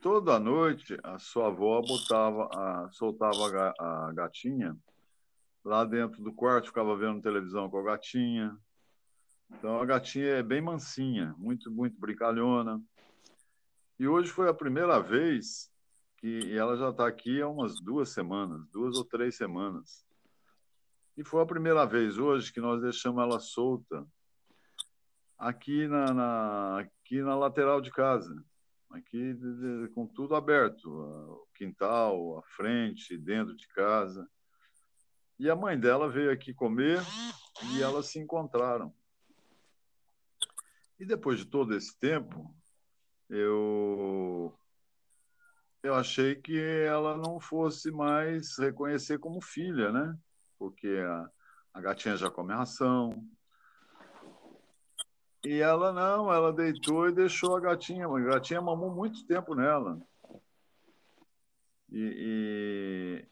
Toda 0.01 0.39
noite 0.39 0.97
a 1.03 1.19
sua 1.19 1.49
avó 1.49 1.83
botava, 1.83 2.49
a, 2.53 2.91
soltava 2.93 3.75
a 3.79 4.13
gatinha 4.13 4.77
lá 5.65 5.85
dentro 5.85 6.23
do 6.23 6.33
quarto, 6.33 6.69
ficava 6.69 6.97
vendo 6.97 7.21
televisão 7.21 7.69
com 7.69 7.79
a 7.79 7.83
gatinha. 7.83 8.57
Então 9.51 9.81
a 9.81 9.85
gatinha 9.85 10.27
é 10.27 10.43
bem 10.43 10.61
mansinha, 10.61 11.35
muito, 11.39 11.71
muito 11.71 11.99
brincalhona. 11.99 12.81
E 13.99 14.07
hoje 14.07 14.31
foi 14.31 14.49
a 14.49 14.55
primeira 14.55 15.01
vez 15.01 15.71
que 16.19 16.57
ela 16.57 16.77
já 16.77 16.91
está 16.91 17.07
aqui 17.07 17.41
há 17.41 17.49
umas 17.49 17.81
duas 17.81 18.11
semanas, 18.11 18.67
duas 18.71 18.97
ou 18.97 19.05
três 19.05 19.37
semanas. 19.37 20.05
E 21.17 21.25
foi 21.25 21.43
a 21.43 21.47
primeira 21.47 21.85
vez 21.85 22.19
hoje 22.19 22.53
que 22.53 22.61
nós 22.61 22.81
deixamos 22.83 23.23
ela 23.23 23.41
solta 23.41 24.07
aqui 25.39 25.87
na, 25.87 26.13
na 26.13 26.79
aqui 26.81 27.23
na 27.23 27.37
lateral 27.37 27.81
de 27.81 27.91
casa, 27.91 28.45
aqui 28.91 29.37
com 29.95 30.07
tudo 30.07 30.35
aberto, 30.35 30.91
o 30.91 31.47
quintal, 31.55 32.39
a 32.39 32.43
frente, 32.43 33.17
dentro 33.17 33.55
de 33.57 33.69
casa. 33.69 34.29
E 35.39 35.49
a 35.49 35.55
mãe 35.55 35.79
dela 35.79 36.09
veio 36.09 36.33
aqui 36.33 36.53
comer 36.53 37.01
e 37.73 37.81
elas 37.81 38.07
se 38.07 38.19
encontraram. 38.19 38.93
E 40.99 41.05
depois 41.05 41.39
de 41.39 41.47
todo 41.47 41.77
esse 41.77 41.97
tempo, 41.97 42.53
eu 43.31 44.53
eu 45.83 45.95
achei 45.95 46.35
que 46.35 46.59
ela 46.59 47.17
não 47.17 47.39
fosse 47.41 47.91
mais 47.91 48.57
reconhecer 48.59 49.19
como 49.19 49.41
filha, 49.41 49.93
né? 49.93 50.17
porque 50.59 50.89
a, 50.89 51.31
a 51.75 51.81
gatinha 51.81 52.17
já 52.17 52.31
come 52.31 52.53
ração. 52.53 53.25
E 55.45 55.61
ela 55.61 55.93
não, 55.93 56.33
ela 56.33 56.53
deitou 56.53 57.09
e 57.09 57.15
deixou 57.15 57.57
a 57.57 57.61
gatinha. 57.61 58.07
A 58.07 58.21
gatinha 58.21 58.61
mamou 58.61 58.91
muito 58.91 59.25
tempo 59.27 59.55
nela. 59.55 60.03
E, 61.91 63.25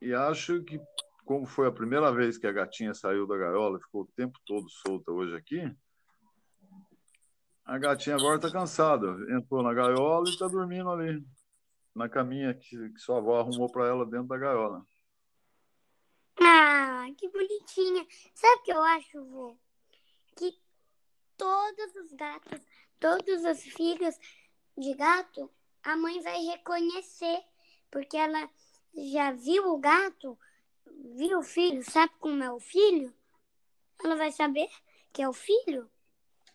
e, 0.00 0.08
e, 0.08 0.14
acho 0.14 0.64
que, 0.64 0.80
como 1.24 1.46
foi 1.46 1.68
a 1.68 1.72
primeira 1.72 2.10
vez 2.10 2.38
que 2.38 2.46
a 2.46 2.52
gatinha 2.52 2.92
saiu 2.92 3.26
da 3.26 3.36
gaiola, 3.36 3.78
ficou 3.78 4.02
o 4.02 4.12
tempo 4.16 4.36
todo 4.44 4.68
solta 4.68 5.12
hoje 5.12 5.36
aqui, 5.36 5.72
a 7.64 7.78
gatinha 7.78 8.16
agora 8.16 8.36
está 8.36 8.50
cansada. 8.50 9.06
Entrou 9.30 9.62
na 9.62 9.72
gaiola 9.72 10.26
e 10.26 10.32
está 10.32 10.48
dormindo 10.48 10.90
ali, 10.90 11.24
na 11.94 12.08
caminha 12.08 12.52
que, 12.54 12.90
que 12.90 12.98
sua 12.98 13.18
avó 13.18 13.38
arrumou 13.38 13.70
para 13.70 13.86
ela 13.86 14.04
dentro 14.04 14.28
da 14.28 14.36
gaiola. 14.36 14.86
Ah, 16.40 17.06
que 17.16 17.28
bonitinha. 17.28 18.06
Sabe 18.34 18.60
o 18.60 18.62
que 18.64 18.72
eu 18.72 18.82
acho, 18.82 19.24
vô? 19.24 19.56
Que 20.36 20.58
todos 21.36 21.94
os 21.96 22.12
gatos, 22.12 22.60
todos 22.98 23.44
os 23.44 23.62
filhos 23.62 24.18
de 24.76 24.94
gato, 24.94 25.50
a 25.82 25.96
mãe 25.96 26.20
vai 26.22 26.38
reconhecer, 26.44 27.40
porque 27.90 28.16
ela 28.16 28.50
já 28.94 29.32
viu 29.32 29.72
o 29.72 29.78
gato, 29.78 30.38
viu 31.16 31.38
o 31.38 31.42
filho, 31.42 31.82
sabe 31.84 32.12
como 32.18 32.42
é 32.42 32.50
o 32.50 32.58
filho? 32.58 33.14
Ela 34.02 34.16
vai 34.16 34.32
saber 34.32 34.68
que 35.12 35.22
é 35.22 35.28
o 35.28 35.32
filho. 35.32 35.88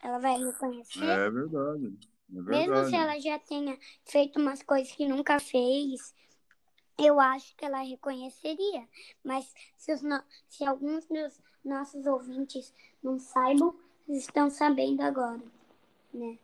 Ela 0.01 0.19
vai 0.19 0.37
reconhecer. 0.37 1.03
É 1.03 1.29
verdade. 1.29 1.97
É. 2.31 2.41
Mesmo 2.41 2.85
se 2.85 2.95
ela 2.95 3.19
já 3.19 3.39
tenha 3.39 3.77
feito 4.05 4.39
umas 4.39 4.61
coisas 4.61 4.91
que 4.93 5.07
nunca 5.07 5.39
fez, 5.39 6.13
eu 6.97 7.19
acho 7.19 7.55
que 7.55 7.65
ela 7.65 7.81
reconheceria. 7.81 8.87
Mas 9.23 9.53
se, 9.77 9.93
os 9.93 10.01
no... 10.01 10.21
se 10.47 10.63
alguns 10.65 11.07
dos 11.07 11.41
nossos 11.63 12.05
ouvintes 12.05 12.73
não 13.01 13.17
saibam, 13.19 13.75
estão 14.07 14.49
sabendo 14.49 15.01
agora, 15.01 15.41
né? 16.13 16.37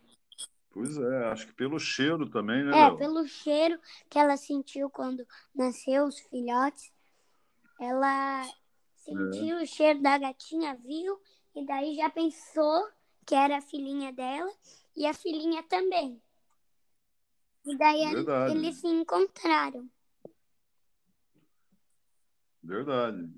Pois 0.70 0.98
é, 0.98 1.24
acho 1.28 1.46
que 1.46 1.54
pelo 1.54 1.78
cheiro 1.78 2.28
também, 2.28 2.62
né? 2.62 2.70
É, 2.70 2.88
Léo? 2.88 2.98
pelo 2.98 3.26
cheiro 3.26 3.80
que 4.10 4.18
ela 4.18 4.36
sentiu 4.36 4.90
quando 4.90 5.26
nasceu 5.54 6.04
os 6.04 6.18
filhotes. 6.20 6.92
Ela 7.80 8.44
sentiu 8.96 9.58
é. 9.58 9.62
o 9.62 9.66
cheiro 9.66 10.02
da 10.02 10.18
gatinha, 10.18 10.74
viu? 10.74 11.18
E 11.54 11.64
daí 11.64 11.94
já 11.96 12.10
pensou 12.10 12.86
que 13.24 13.34
era 13.34 13.56
a 13.56 13.62
filhinha 13.62 14.12
dela 14.12 14.52
e 14.96 15.06
a 15.06 15.12
filhinha 15.12 15.62
também. 15.64 16.22
E 17.64 17.76
daí 17.76 18.02
eles 18.50 18.76
se 18.76 18.86
encontraram. 18.86 19.90
Verdade. 22.62 23.30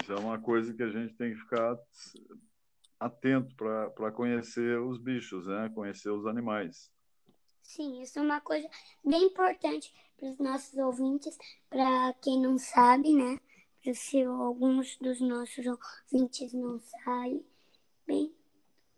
Isso 0.00 0.12
é 0.12 0.16
uma 0.16 0.38
coisa 0.40 0.74
que 0.74 0.82
a 0.82 0.90
gente 0.90 1.14
tem 1.14 1.32
que 1.32 1.40
ficar 1.40 1.78
atento 3.00 3.54
para 3.54 4.12
conhecer 4.12 4.78
os 4.80 5.00
bichos, 5.00 5.46
né? 5.46 5.70
Conhecer 5.74 6.10
os 6.10 6.26
animais. 6.26 6.90
Sim, 7.62 8.02
isso 8.02 8.18
é 8.18 8.22
uma 8.22 8.40
coisa 8.40 8.68
bem 9.04 9.24
importante 9.24 9.94
para 10.16 10.30
os 10.30 10.38
nossos 10.38 10.76
ouvintes, 10.78 11.36
para 11.70 12.12
quem 12.22 12.40
não 12.40 12.58
sabe, 12.58 13.12
né? 13.12 13.38
Se 13.94 14.22
alguns 14.24 14.96
dos 14.98 15.20
nossos 15.20 15.64
ouvintes 15.66 16.52
não 16.52 16.80
sabem, 16.80 17.44
bem, 18.08 18.34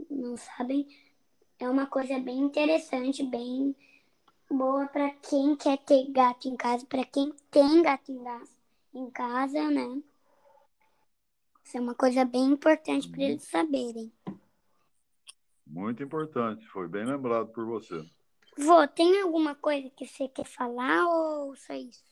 não 0.09 0.37
sabem, 0.37 0.87
é 1.59 1.69
uma 1.69 1.87
coisa 1.87 2.19
bem 2.21 2.39
interessante, 2.39 3.25
bem 3.25 3.75
boa 4.49 4.87
para 4.87 5.11
quem 5.11 5.57
quer 5.57 5.79
ter 5.79 6.09
gato 6.13 6.49
em 6.49 6.57
casa, 6.57 6.87
para 6.87 7.05
quem 7.05 7.35
tem 7.51 7.83
gato 7.83 8.13
em 8.95 9.11
casa, 9.11 9.69
né? 9.69 10.01
Isso 11.65 11.77
é 11.77 11.81
uma 11.81 11.95
coisa 11.95 12.25
bem 12.25 12.45
importante 12.45 13.09
para 13.09 13.23
eles 13.23 13.43
saberem. 13.43 14.13
Muito 15.67 16.03
importante, 16.03 16.65
foi 16.69 16.89
bem 16.89 17.05
lembrado 17.05 17.49
por 17.53 17.67
você. 17.67 18.01
Vô, 18.57 18.87
tem 18.89 19.21
alguma 19.21 19.55
coisa 19.55 19.91
que 19.91 20.07
você 20.07 20.29
quer 20.29 20.47
falar 20.47 21.07
ou 21.07 21.57
só 21.57 21.75
isso? 21.75 22.10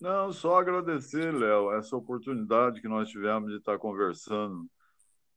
Não, 0.00 0.32
só 0.32 0.58
agradecer, 0.58 1.32
Léo, 1.32 1.72
essa 1.72 1.94
oportunidade 1.96 2.80
que 2.80 2.88
nós 2.88 3.10
tivemos 3.10 3.50
de 3.50 3.58
estar 3.58 3.78
conversando 3.78 4.66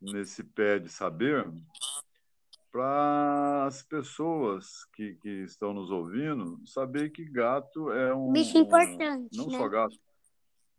nesse 0.01 0.43
pé 0.43 0.79
de 0.79 0.89
saber 0.89 1.45
para 2.71 3.65
as 3.67 3.83
pessoas 3.83 4.85
que, 4.93 5.15
que 5.21 5.43
estão 5.43 5.73
nos 5.73 5.91
ouvindo 5.91 6.59
saber 6.65 7.11
que 7.11 7.23
gato 7.23 7.91
é 7.91 8.15
um 8.15 8.31
bicho 8.31 8.57
importante. 8.57 9.39
Um, 9.39 9.43
não 9.43 9.51
né? 9.51 9.57
só 9.59 9.67
gato, 9.67 9.95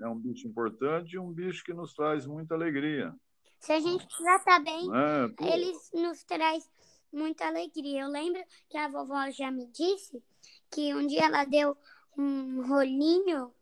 é 0.00 0.08
um 0.08 0.18
bicho 0.18 0.48
importante 0.48 1.14
e 1.14 1.18
um 1.18 1.30
bicho 1.30 1.62
que 1.62 1.72
nos 1.72 1.94
traz 1.94 2.26
muita 2.26 2.54
alegria. 2.54 3.14
Se 3.60 3.72
a 3.72 3.80
gente 3.80 4.06
tratar 4.08 4.60
bem, 4.60 4.88
é, 4.92 5.54
eles 5.54 5.90
nos 5.94 6.24
traz 6.24 6.68
muita 7.12 7.46
alegria. 7.46 8.02
Eu 8.02 8.08
lembro 8.08 8.42
que 8.68 8.76
a 8.76 8.88
vovó 8.88 9.30
já 9.30 9.50
me 9.50 9.66
disse 9.68 10.22
que 10.70 10.92
um 10.94 11.06
dia 11.06 11.26
ela 11.26 11.44
deu 11.44 11.76
um 12.18 12.66
rolinho, 12.66 13.52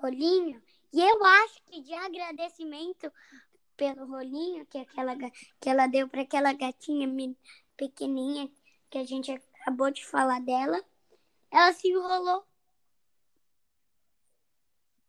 rolinho, 0.00 0.62
e 0.92 1.00
eu 1.00 1.24
acho 1.24 1.62
que 1.64 1.82
de 1.82 1.92
agradecimento 1.94 3.12
pelo 3.76 4.06
rolinho 4.06 4.66
que, 4.66 4.78
aquela, 4.78 5.16
que 5.60 5.68
ela 5.68 5.86
deu 5.86 6.08
para 6.08 6.22
aquela 6.22 6.52
gatinha 6.52 7.08
pequenininha 7.76 8.50
que 8.90 8.98
a 8.98 9.04
gente 9.04 9.30
acabou 9.60 9.90
de 9.90 10.04
falar 10.04 10.40
dela. 10.40 10.82
Ela 11.50 11.72
se 11.72 11.88
enrolou. 11.88 12.44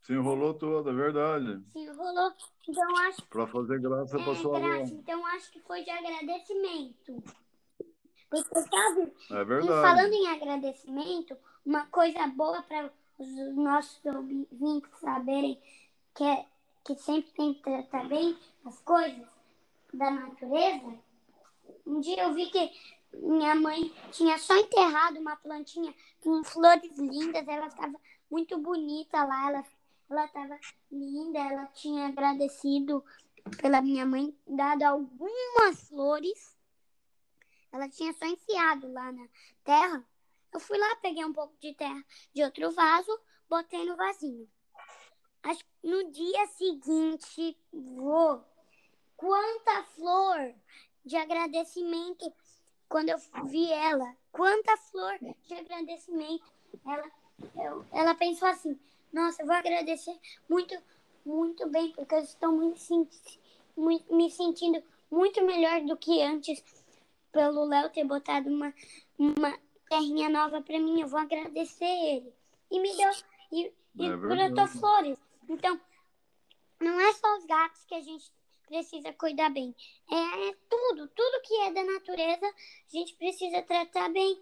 Se 0.01 0.13
enrolou 0.13 0.53
toda, 0.53 0.91
é 0.91 0.93
verdade. 0.93 1.63
Se 1.71 1.79
enrolou. 1.79 2.31
Então 2.67 2.97
acho. 3.07 3.25
Para 3.27 3.47
fazer 3.47 3.79
graça 3.79 4.19
é, 4.19 4.23
para 4.23 4.35
sua 4.35 4.59
graça. 4.59 4.93
Então 4.93 5.25
acho 5.27 5.51
que 5.51 5.59
foi 5.61 5.83
de 5.83 5.89
agradecimento. 5.89 7.23
Porque, 8.29 8.61
sabe? 8.61 9.13
É 9.31 9.43
verdade. 9.43 9.65
E 9.65 9.81
falando 9.81 10.13
em 10.13 10.27
agradecimento, 10.27 11.37
uma 11.65 11.87
coisa 11.87 12.27
boa 12.27 12.61
para 12.61 12.91
os 13.19 13.55
nossos 13.55 13.99
ouvintes 14.05 14.89
saberem 14.99 15.61
que 16.15 16.23
é 16.23 16.45
que 16.83 16.95
sempre 16.95 17.31
tem 17.31 17.53
que 17.53 17.61
tratar 17.61 18.07
bem 18.07 18.37
as 18.65 18.79
coisas 18.79 19.27
da 19.93 20.09
natureza, 20.09 20.97
um 21.85 21.99
dia 21.99 22.23
eu 22.23 22.33
vi 22.33 22.49
que 22.49 22.71
minha 23.13 23.55
mãe 23.55 23.93
tinha 24.11 24.37
só 24.37 24.55
enterrado 24.55 25.19
uma 25.19 25.35
plantinha 25.35 25.93
com 26.21 26.43
flores 26.43 26.97
lindas, 26.97 27.47
ela 27.47 27.67
estava 27.67 27.99
muito 28.29 28.57
bonita 28.57 29.23
lá, 29.23 29.49
ela 29.49 29.65
ela 30.09 30.25
estava 30.25 30.59
linda, 30.91 31.37
ela 31.37 31.65
tinha 31.67 32.07
agradecido 32.07 33.03
pela 33.61 33.81
minha 33.81 34.05
mãe 34.05 34.35
dado 34.47 34.83
algumas 34.83 35.87
flores. 35.87 36.57
Ela 37.71 37.87
tinha 37.87 38.11
só 38.13 38.25
enfiado 38.25 38.91
lá 38.91 39.11
na 39.11 39.27
terra. 39.63 40.03
Eu 40.53 40.59
fui 40.59 40.77
lá, 40.77 40.95
peguei 40.97 41.23
um 41.23 41.33
pouco 41.33 41.55
de 41.59 41.73
terra 41.73 42.03
de 42.33 42.43
outro 42.43 42.71
vaso, 42.71 43.19
botei 43.49 43.85
no 43.85 43.95
vasinho. 43.95 44.47
No 45.83 46.11
dia 46.11 46.45
seguinte, 46.47 47.57
vou. 47.71 48.43
Quanta 49.15 49.83
flor 49.95 50.53
de 51.05 51.15
agradecimento 51.15 52.33
quando 52.87 53.09
eu 53.09 53.17
vi 53.45 53.71
ela. 53.71 54.15
Quanta 54.31 54.75
flor 54.77 55.17
de 55.47 55.53
agradecimento. 55.53 56.43
Ela, 56.85 57.11
eu, 57.55 57.85
ela 57.93 58.15
pensou 58.15 58.47
assim: 58.47 58.77
Nossa, 59.13 59.41
eu 59.41 59.45
vou 59.45 59.55
agradecer 59.55 60.19
muito, 60.49 60.75
muito 61.25 61.69
bem, 61.69 61.91
porque 61.93 62.15
eu 62.15 62.19
estou 62.19 62.51
muito, 62.51 62.79
muito, 63.77 64.13
me 64.13 64.29
sentindo 64.29 64.83
muito 65.09 65.43
melhor 65.45 65.81
do 65.81 65.95
que 65.95 66.21
antes 66.21 66.63
pelo 67.31 67.65
Léo 67.65 67.89
ter 67.89 68.03
botado 68.03 68.49
uma, 68.49 68.73
uma 69.17 69.57
terrinha 69.89 70.29
nova 70.29 70.61
para 70.61 70.79
mim. 70.79 71.01
Eu 71.01 71.07
vou 71.07 71.19
agradecer 71.19 71.85
ele. 71.85 72.33
e 72.71 72.79
me 72.79 72.95
deu 72.95 73.11
e, 73.51 73.73
e 73.95 74.05
é 74.05 74.15
brotou 74.15 74.67
flores. 74.67 75.17
Então, 75.49 75.79
não 76.79 76.99
é 76.99 77.11
só 77.13 77.37
os 77.37 77.45
gatos 77.45 77.83
que 77.85 77.95
a 77.95 78.01
gente 78.01 78.31
precisa 78.67 79.11
cuidar 79.13 79.49
bem. 79.49 79.75
É, 80.09 80.49
é, 80.49 80.55
tudo, 80.69 81.07
tudo 81.07 81.41
que 81.41 81.53
é 81.61 81.73
da 81.73 81.83
natureza, 81.83 82.45
a 82.45 82.97
gente 82.97 83.15
precisa 83.15 83.61
tratar 83.63 84.09
bem, 84.09 84.39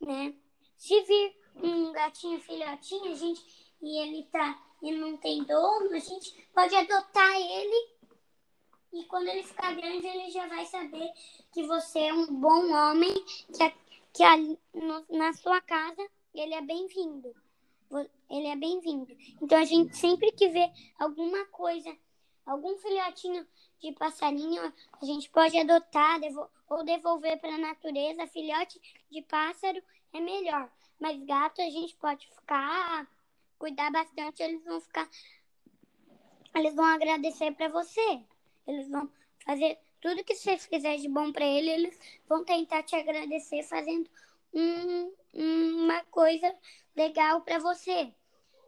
né? 0.00 0.34
Se 0.76 1.00
vir 1.02 1.36
um 1.56 1.92
gatinho 1.92 2.40
filhotinho, 2.40 3.12
a 3.12 3.14
gente 3.14 3.72
e 3.80 3.98
ele 3.98 4.24
tá 4.30 4.62
e 4.80 4.92
não 4.92 5.16
tem 5.16 5.42
dono, 5.44 5.92
a 5.92 5.98
gente 5.98 6.48
pode 6.54 6.74
adotar 6.74 7.34
ele 7.34 7.92
e 8.92 9.04
quando 9.04 9.28
ele 9.28 9.42
ficar 9.42 9.74
grande, 9.74 10.06
ele 10.06 10.30
já 10.30 10.46
vai 10.46 10.66
saber 10.66 11.10
que 11.52 11.66
você 11.66 12.00
é 12.00 12.14
um 12.14 12.26
bom 12.26 12.70
homem, 12.72 13.12
que, 13.56 13.62
a, 13.62 13.72
que 14.12 14.22
a, 14.22 14.36
no, 14.36 15.06
na 15.10 15.32
sua 15.32 15.60
casa 15.60 16.06
ele 16.34 16.54
é 16.54 16.62
bem-vindo. 16.62 17.34
Ele 18.30 18.46
é 18.46 18.56
bem-vindo. 18.56 19.14
Então 19.40 19.58
a 19.58 19.64
gente 19.64 19.96
sempre 19.96 20.32
que 20.32 20.48
vê 20.48 20.70
alguma 20.98 21.44
coisa, 21.46 21.94
algum 22.46 22.78
filhotinho 22.78 23.46
de 23.80 23.92
passarinho, 23.92 24.72
a 25.00 25.04
gente 25.04 25.28
pode 25.30 25.58
adotar 25.58 26.20
devo, 26.20 26.48
ou 26.70 26.84
devolver 26.84 27.38
para 27.38 27.54
a 27.54 27.58
natureza. 27.58 28.26
Filhote 28.26 28.80
de 29.10 29.20
pássaro 29.22 29.82
é 30.12 30.20
melhor. 30.20 30.70
Mas 30.98 31.22
gato 31.24 31.60
a 31.60 31.68
gente 31.68 31.94
pode 31.96 32.26
ficar 32.28 33.06
cuidar 33.62 33.92
bastante, 33.92 34.42
eles 34.42 34.64
vão 34.64 34.80
ficar. 34.80 35.08
Eles 36.52 36.74
vão 36.74 36.84
agradecer 36.84 37.52
para 37.52 37.68
você. 37.68 38.20
Eles 38.66 38.88
vão 38.88 39.08
fazer 39.46 39.78
tudo 40.02 40.24
que 40.24 40.34
você 40.34 40.58
fizer 40.58 40.96
de 40.96 41.08
bom 41.08 41.32
para 41.32 41.46
ele, 41.46 41.70
eles 41.70 41.98
vão 42.28 42.44
tentar 42.44 42.82
te 42.82 42.96
agradecer 42.96 43.62
fazendo 43.62 44.10
um, 44.52 45.12
uma 45.32 46.04
coisa 46.06 46.52
legal 46.94 47.40
para 47.42 47.60
você. 47.60 48.12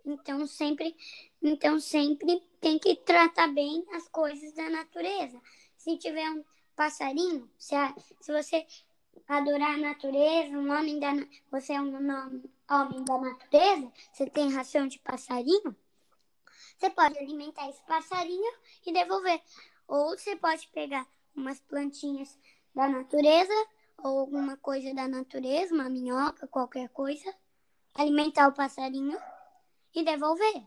Então 0.06 0.46
sempre, 0.46 0.96
então 1.42 1.80
sempre 1.80 2.40
tem 2.60 2.78
que 2.78 2.94
tratar 2.94 3.48
bem 3.48 3.84
as 3.92 4.08
coisas 4.08 4.52
da 4.54 4.70
natureza. 4.70 5.40
Se 5.76 5.98
tiver 5.98 6.30
um 6.30 6.44
passarinho, 6.76 7.50
se, 7.58 7.74
a, 7.74 7.92
se 8.20 8.32
você 8.32 8.64
adorar 9.26 9.74
a 9.74 9.78
natureza, 9.78 10.56
um 10.56 10.70
homem 10.70 11.00
da 11.00 11.10
você 11.50 11.72
é 11.72 11.80
um 11.80 11.96
homem 11.96 13.04
da 13.04 13.18
natureza, 13.18 13.92
você 14.12 14.30
tem 14.30 14.52
ração 14.52 14.86
de 14.86 15.00
passarinho, 15.00 15.74
você 16.78 16.90
pode 16.90 17.18
alimentar 17.18 17.68
esse 17.68 17.82
passarinho 17.82 18.52
e 18.86 18.92
devolver. 18.92 19.40
Ou 19.88 20.16
você 20.16 20.36
pode 20.36 20.68
pegar 20.68 21.06
umas 21.34 21.60
plantinhas 21.60 22.38
da 22.74 22.88
natureza 22.88 23.52
ou 23.98 24.20
alguma 24.20 24.56
coisa 24.56 24.92
da 24.94 25.08
natureza, 25.08 25.74
uma 25.74 25.88
minhoca, 25.88 26.46
qualquer 26.48 26.88
coisa, 26.88 27.34
alimentar 27.94 28.48
o 28.48 28.54
passarinho 28.54 29.18
e 29.94 30.04
devolver. 30.04 30.66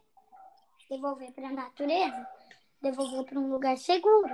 Devolver 0.89 1.31
para 1.33 1.49
a 1.49 1.53
natureza, 1.53 2.27
devolver 2.81 3.25
para 3.25 3.39
um 3.39 3.51
lugar 3.51 3.77
seguro. 3.77 4.33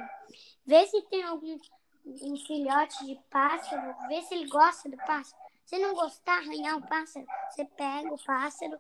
Ver 0.66 0.88
se 0.88 1.02
tem 1.04 1.24
algum 1.24 1.58
um 2.06 2.38
filhote 2.38 3.06
de 3.06 3.16
pássaro, 3.30 3.96
ver 4.08 4.22
se 4.24 4.34
ele 4.36 4.48
gosta 4.48 4.90
do 4.90 4.98
pássaro. 4.98 5.42
Se 5.66 5.78
não 5.80 5.94
gostar, 5.94 6.40
arranhar 6.40 6.78
o 6.78 6.88
pássaro, 6.88 7.26
você 7.50 7.66
pega 7.66 8.14
o 8.14 8.24
pássaro 8.24 8.80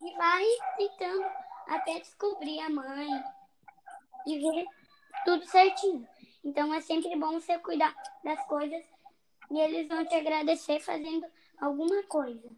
e 0.00 0.16
vai 0.16 0.44
tentando 0.76 1.24
até 1.68 1.98
descobrir 1.98 2.60
a 2.60 2.70
mãe 2.70 3.08
e 4.26 4.38
ver 4.38 4.66
tudo 5.24 5.44
certinho. 5.46 6.06
Então 6.44 6.72
é 6.74 6.80
sempre 6.80 7.16
bom 7.16 7.40
você 7.40 7.58
cuidar 7.58 7.94
das 8.22 8.44
coisas 8.46 8.82
e 9.50 9.58
eles 9.58 9.88
vão 9.88 10.04
te 10.06 10.14
agradecer 10.14 10.80
fazendo 10.80 11.26
alguma 11.58 12.02
coisa. 12.04 12.50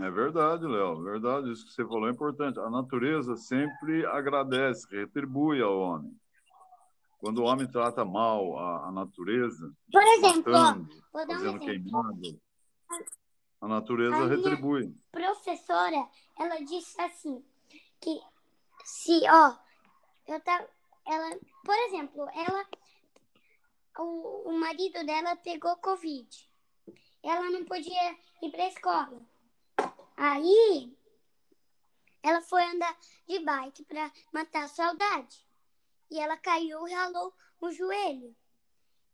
É 0.00 0.10
verdade, 0.10 0.66
Léo, 0.66 1.02
verdade. 1.02 1.52
Isso 1.52 1.66
que 1.66 1.72
você 1.72 1.84
falou 1.84 2.08
é 2.08 2.12
importante. 2.12 2.58
A 2.58 2.68
natureza 2.68 3.36
sempre 3.36 4.04
agradece, 4.06 4.88
retribui 4.90 5.62
ao 5.62 5.78
homem. 5.78 6.18
Quando 7.18 7.38
o 7.38 7.44
homem 7.44 7.66
trata 7.70 8.04
mal 8.04 8.58
a, 8.58 8.88
a 8.88 8.92
natureza, 8.92 9.72
por 9.90 10.02
exemplo, 10.02 10.52
matando, 10.52 10.88
ó, 11.14 11.26
fazendo 11.26 11.56
um 11.56 11.58
queimado, 11.58 12.40
a 13.60 13.68
natureza 13.68 14.16
a 14.16 14.26
retribui. 14.26 14.94
Professora, 15.10 16.06
ela 16.38 16.58
disse 16.64 17.00
assim 17.00 17.42
que 18.00 18.20
se, 18.84 19.22
ó, 19.30 19.56
eu 20.26 20.40
tava, 20.40 20.68
ela, 21.06 21.38
por 21.64 21.78
exemplo, 21.86 22.28
ela, 22.30 22.68
o, 23.98 24.50
o 24.50 24.52
marido 24.58 25.04
dela 25.04 25.36
pegou 25.36 25.76
Covid. 25.76 26.50
Ela 27.22 27.50
não 27.50 27.64
podia 27.64 28.18
ir 28.42 28.50
para 28.50 28.68
escola. 28.68 29.22
Aí, 30.16 30.96
ela 32.22 32.40
foi 32.40 32.62
andar 32.64 32.96
de 33.26 33.38
bike 33.40 33.84
para 33.84 34.10
matar 34.32 34.64
a 34.64 34.68
saudade. 34.68 35.44
E 36.10 36.18
ela 36.18 36.36
caiu 36.36 36.86
e 36.86 36.92
ralou 36.92 37.34
o 37.60 37.70
joelho. 37.70 38.34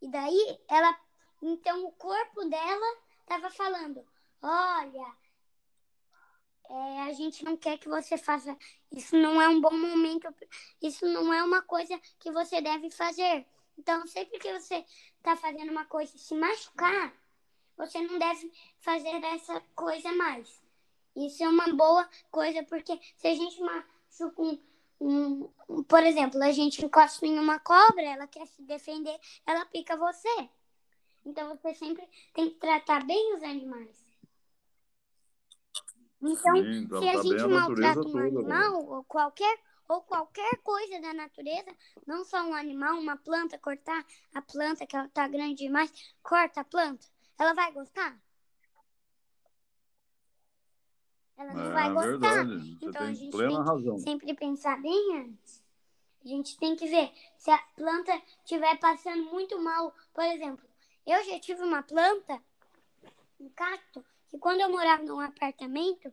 E 0.01 0.09
daí, 0.09 0.61
ela, 0.69 0.99
então 1.43 1.85
o 1.87 1.93
corpo 1.93 2.45
dela 2.45 2.97
estava 3.21 3.51
falando: 3.51 4.07
Olha, 4.43 5.17
é, 6.71 7.01
a 7.03 7.13
gente 7.13 7.45
não 7.45 7.57
quer 7.57 7.79
que 7.79 7.89
você 7.89 8.17
faça. 8.17 8.57
Isso 8.93 9.17
não 9.17 9.43
é 9.43 9.49
um 9.49 9.61
bom 9.61 9.77
momento. 9.77 10.33
Isso 10.81 11.05
não 11.07 11.35
é 11.35 11.43
uma 11.43 11.63
coisa 11.63 12.01
que 12.21 12.31
você 12.31 12.61
deve 12.61 12.91
fazer. 12.91 13.45
Então, 13.77 14.07
sempre 14.07 14.39
que 14.39 14.53
você 14.53 14.85
está 15.17 15.37
fazendo 15.37 15.71
uma 15.71 15.85
coisa 15.85 16.15
e 16.15 16.19
se 16.19 16.35
machucar, 16.35 17.13
você 17.77 18.01
não 18.03 18.19
deve 18.19 18.53
fazer 18.79 19.25
essa 19.25 19.61
coisa 19.75 20.13
mais. 20.13 20.63
Isso 21.17 21.43
é 21.43 21.49
uma 21.49 21.67
boa 21.75 22.09
coisa, 22.31 22.63
porque 22.63 22.99
se 23.17 23.27
a 23.27 23.35
gente 23.35 23.61
machuca 23.61 24.41
um, 24.41 24.59
um, 25.01 25.51
um, 25.69 25.83
por 25.83 26.05
exemplo, 26.05 26.41
a 26.43 26.53
gente 26.53 26.85
encosta 26.85 27.27
em 27.27 27.39
uma 27.39 27.59
cobra, 27.59 28.03
ela 28.03 28.29
quer 28.29 28.47
se 28.47 28.63
defender, 28.63 29.19
ela 29.45 29.65
pica 29.67 29.97
você. 29.97 30.49
Então 31.25 31.49
você 31.49 31.75
sempre 31.75 32.09
tem 32.33 32.51
que 32.51 32.57
tratar 32.57 33.05
bem 33.05 33.35
os 33.35 33.43
animais. 33.43 34.10
Então, 36.23 36.57
Sim, 36.57 36.83
então 36.83 37.01
se 37.01 37.09
a 37.09 37.13
tá 37.15 37.23
gente 37.23 37.47
maltrata 37.47 38.01
um 38.01 38.05
toda, 38.05 38.19
né? 38.19 38.29
animal, 38.29 38.87
ou 38.87 39.05
qualquer, 39.05 39.59
ou 39.89 40.03
qualquer 40.03 40.57
coisa 40.63 41.01
da 41.01 41.15
natureza, 41.15 41.75
não 42.07 42.25
só 42.25 42.43
um 42.43 42.55
animal, 42.55 42.99
uma 42.99 43.17
planta, 43.17 43.59
cortar 43.59 44.05
a 44.35 44.43
planta, 44.43 44.87
que 44.87 44.95
ela 44.95 45.09
tá 45.09 45.27
grande 45.27 45.55
demais, 45.55 45.91
corta 46.23 46.61
a 46.61 46.65
planta, 46.65 47.07
ela 47.39 47.55
vai 47.55 47.73
gostar? 47.73 48.21
Ela 51.39 51.55
não 51.55 51.71
é, 51.71 51.73
vai 51.73 51.93
gostar. 51.95 52.45
Verdade. 52.45 52.77
Você 52.79 52.87
então 52.87 53.03
a 53.03 53.13
gente 53.15 53.37
tem 53.37 53.57
razão. 53.57 53.95
que 53.95 54.01
sempre 54.03 54.35
pensar 54.35 54.83
bem 54.83 55.21
antes. 55.21 55.63
A 56.23 56.29
gente 56.29 56.59
tem 56.59 56.77
que 56.77 56.87
ver 56.87 57.11
se 57.39 57.51
a 57.51 57.59
planta 57.75 58.13
estiver 58.45 58.79
passando 58.79 59.25
muito 59.25 59.59
mal. 59.59 59.95
Por 60.13 60.25
exemplo, 60.25 60.69
eu 61.07 61.25
já 61.25 61.41
tive 61.41 61.63
uma 61.63 61.83
planta, 61.83 62.39
um 63.41 63.49
cacto, 63.49 64.05
que 64.31 64.39
quando 64.39 64.61
eu 64.61 64.71
morava 64.71 65.03
num 65.03 65.21
apartamento, 65.21 66.13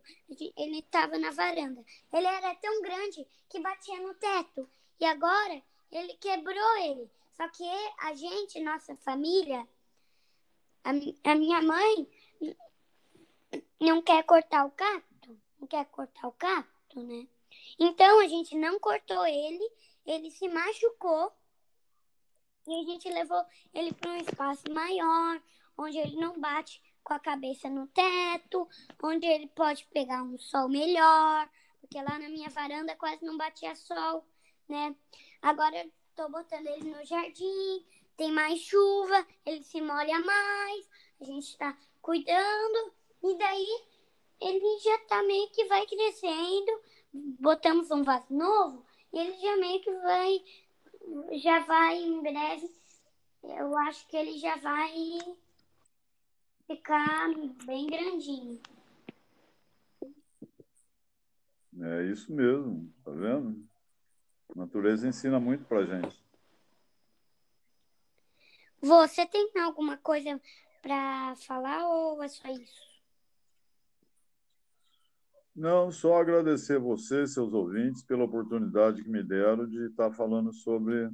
ele 0.56 0.80
estava 0.80 1.16
na 1.18 1.30
varanda. 1.30 1.84
Ele 2.12 2.26
era 2.26 2.54
tão 2.56 2.82
grande 2.82 3.26
que 3.48 3.60
batia 3.60 4.00
no 4.00 4.14
teto. 4.14 4.68
E 4.98 5.04
agora 5.04 5.62
ele 5.90 6.14
quebrou 6.14 6.76
ele. 6.78 7.10
Só 7.34 7.48
que 7.48 7.64
a 8.00 8.14
gente, 8.14 8.60
nossa 8.60 8.96
família, 8.96 9.66
a, 10.82 10.90
a 11.30 11.34
minha 11.36 11.62
mãe 11.62 12.08
não 13.80 14.02
quer 14.02 14.24
cortar 14.24 14.64
o 14.66 14.72
cacto. 14.72 15.40
Não 15.60 15.68
quer 15.68 15.84
cortar 15.86 16.26
o 16.26 16.32
cacto, 16.32 17.00
né? 17.02 17.26
Então 17.78 18.20
a 18.20 18.26
gente 18.26 18.56
não 18.56 18.80
cortou 18.80 19.24
ele, 19.26 19.72
ele 20.04 20.30
se 20.30 20.48
machucou 20.48 21.32
e 22.66 22.80
a 22.80 22.84
gente 22.84 23.08
levou 23.08 23.42
ele 23.72 23.92
para 23.92 24.10
um 24.10 24.16
espaço 24.16 24.64
maior, 24.70 25.40
onde 25.76 25.96
ele 25.96 26.16
não 26.16 26.38
bate 26.38 26.82
com 27.08 27.14
a 27.14 27.18
cabeça 27.18 27.70
no 27.70 27.86
teto, 27.86 28.68
onde 29.02 29.26
ele 29.26 29.46
pode 29.48 29.86
pegar 29.86 30.22
um 30.22 30.38
sol 30.38 30.68
melhor, 30.68 31.48
porque 31.80 31.96
lá 32.02 32.18
na 32.18 32.28
minha 32.28 32.50
varanda 32.50 32.94
quase 32.96 33.24
não 33.24 33.38
batia 33.38 33.74
sol, 33.74 34.26
né? 34.68 34.94
Agora 35.40 35.74
eu 35.74 35.90
tô 36.14 36.28
botando 36.28 36.66
ele 36.66 36.90
no 36.90 37.02
jardim, 37.06 37.86
tem 38.14 38.30
mais 38.30 38.60
chuva, 38.60 39.26
ele 39.46 39.62
se 39.62 39.80
molha 39.80 40.20
mais, 40.20 40.90
a 41.18 41.24
gente 41.24 41.56
tá 41.56 41.74
cuidando, 42.02 42.92
e 43.24 43.38
daí 43.38 43.84
ele 44.38 44.78
já 44.80 44.98
tá 45.06 45.22
meio 45.22 45.48
que 45.48 45.64
vai 45.64 45.86
crescendo, 45.86 46.82
botamos 47.40 47.90
um 47.90 48.02
vaso 48.02 48.26
novo, 48.28 48.84
e 49.14 49.18
ele 49.18 49.38
já 49.38 49.56
meio 49.56 49.80
que 49.80 49.90
vai, 49.92 50.44
já 51.38 51.60
vai 51.60 51.96
em 52.02 52.20
breve, 52.20 52.70
eu 53.44 53.74
acho 53.78 54.06
que 54.08 54.16
ele 54.18 54.36
já 54.38 54.56
vai 54.56 55.18
ficar 56.68 57.30
bem 57.64 57.86
grandinho. 57.86 58.60
É 61.80 62.04
isso 62.04 62.32
mesmo, 62.32 62.92
tá 63.02 63.10
vendo? 63.10 63.66
A 64.54 64.58
natureza 64.58 65.08
ensina 65.08 65.40
muito 65.40 65.64
pra 65.64 65.84
gente. 65.84 66.22
Você 68.80 69.26
tem 69.26 69.50
alguma 69.60 69.96
coisa 69.96 70.40
para 70.82 71.34
falar 71.46 71.88
ou 71.88 72.22
é 72.22 72.28
só 72.28 72.48
isso? 72.48 72.86
Não, 75.56 75.90
só 75.90 76.20
agradecer 76.20 76.78
você, 76.78 77.26
seus 77.26 77.52
ouvintes, 77.52 78.04
pela 78.04 78.24
oportunidade 78.24 79.02
que 79.02 79.08
me 79.08 79.24
deram 79.24 79.66
de 79.66 79.86
estar 79.86 80.12
falando 80.12 80.52
sobre 80.52 81.10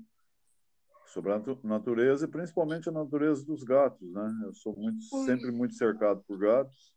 sobre 1.15 1.33
a 1.33 1.41
natureza 1.63 2.25
e 2.25 2.29
principalmente 2.29 2.89
a 2.89 2.93
natureza 2.93 3.47
dos 3.47 3.63
gatos, 3.63 4.13
né? 4.13 4.43
Eu 4.45 4.53
sou 4.53 4.75
muito, 4.77 5.05
sempre 5.25 5.53
muito 5.53 5.75
cercado 5.75 6.25
por 6.27 6.37
gatos, 6.37 6.93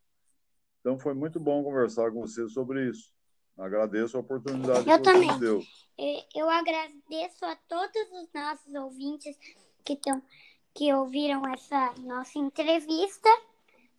então 0.82 0.98
foi 0.98 1.14
muito 1.14 1.40
bom 1.40 1.64
conversar 1.64 2.12
com 2.12 2.22
você 2.22 2.50
sobre 2.50 2.90
isso. 2.90 3.14
Agradeço 3.56 4.18
a 4.18 4.20
oportunidade 4.20 4.90
Eu 4.90 4.98
que 4.98 5.04
também. 5.04 5.28
você 5.30 5.40
deu. 5.40 5.62
Eu 6.36 6.50
agradeço 6.50 7.46
a 7.46 7.56
todos 7.68 8.12
os 8.12 8.28
nossos 8.34 8.74
ouvintes 8.74 9.38
que, 9.86 9.96
tão, 9.96 10.22
que 10.74 10.92
ouviram 10.94 11.42
essa 11.54 11.94
nossa 12.00 12.40
entrevista, 12.40 13.30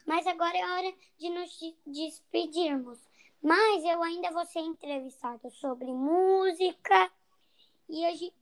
mas 0.05 0.27
agora 0.27 0.57
é 0.57 0.65
hora 0.65 0.95
de 1.19 1.31
nos 1.31 1.59
despedirmos. 1.87 2.99
Mas 3.41 3.85
eu 3.85 4.03
ainda 4.03 4.33
vou 4.33 4.45
ser 4.47 4.61
entrevistado 4.61 5.49
sobre 5.51 5.87
música 5.87 7.11
e, 7.89 8.07
hoje, 8.07 8.33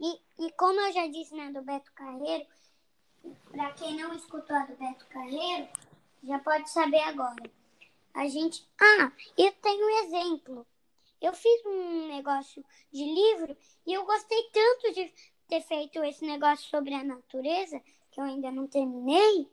e, 0.00 0.46
e 0.46 0.52
como 0.52 0.80
eu 0.80 0.92
já 0.92 1.06
disse 1.06 1.34
na 1.34 1.50
do 1.50 1.62
Beto 1.62 1.92
Carreiro, 1.92 2.46
para 3.50 3.72
quem 3.72 3.96
não 3.96 4.14
escutou 4.14 4.54
a 4.56 4.66
do 4.66 4.76
Beto 4.76 5.06
Carreiro, 5.06 5.68
já 6.22 6.38
pode 6.38 6.70
saber 6.70 7.00
agora. 7.00 7.50
A 8.14 8.28
gente. 8.28 8.66
Ah, 8.80 9.12
eu 9.36 9.52
tenho 9.52 9.86
um 9.86 10.04
exemplo. 10.04 10.66
Eu 11.20 11.32
fiz 11.32 11.66
um 11.66 12.08
negócio 12.08 12.64
de 12.92 13.04
livro 13.04 13.56
e 13.86 13.92
eu 13.94 14.04
gostei 14.04 14.42
tanto 14.52 14.92
de 14.92 15.12
ter 15.48 15.62
feito 15.62 16.02
esse 16.04 16.26
negócio 16.26 16.68
sobre 16.68 16.94
a 16.94 17.04
natureza, 17.04 17.80
que 18.10 18.20
eu 18.20 18.24
ainda 18.24 18.50
não 18.50 18.66
terminei, 18.66 19.48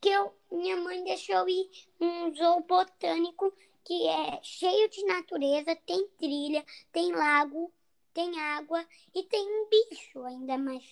que 0.00 0.08
eu, 0.08 0.34
minha 0.50 0.76
mãe 0.76 1.04
deixou 1.04 1.48
ir 1.48 1.68
um 2.00 2.34
zoo 2.34 2.60
botânico 2.62 3.52
que 3.84 4.06
é 4.06 4.40
cheio 4.42 4.88
de 4.90 5.04
natureza, 5.06 5.74
tem 5.86 6.06
trilha, 6.18 6.64
tem 6.92 7.12
lago, 7.12 7.72
tem 8.18 8.40
água 8.40 8.84
e 9.14 9.22
tem 9.22 9.46
um 9.46 9.68
bicho 9.68 10.24
ainda 10.24 10.58
mais. 10.58 10.84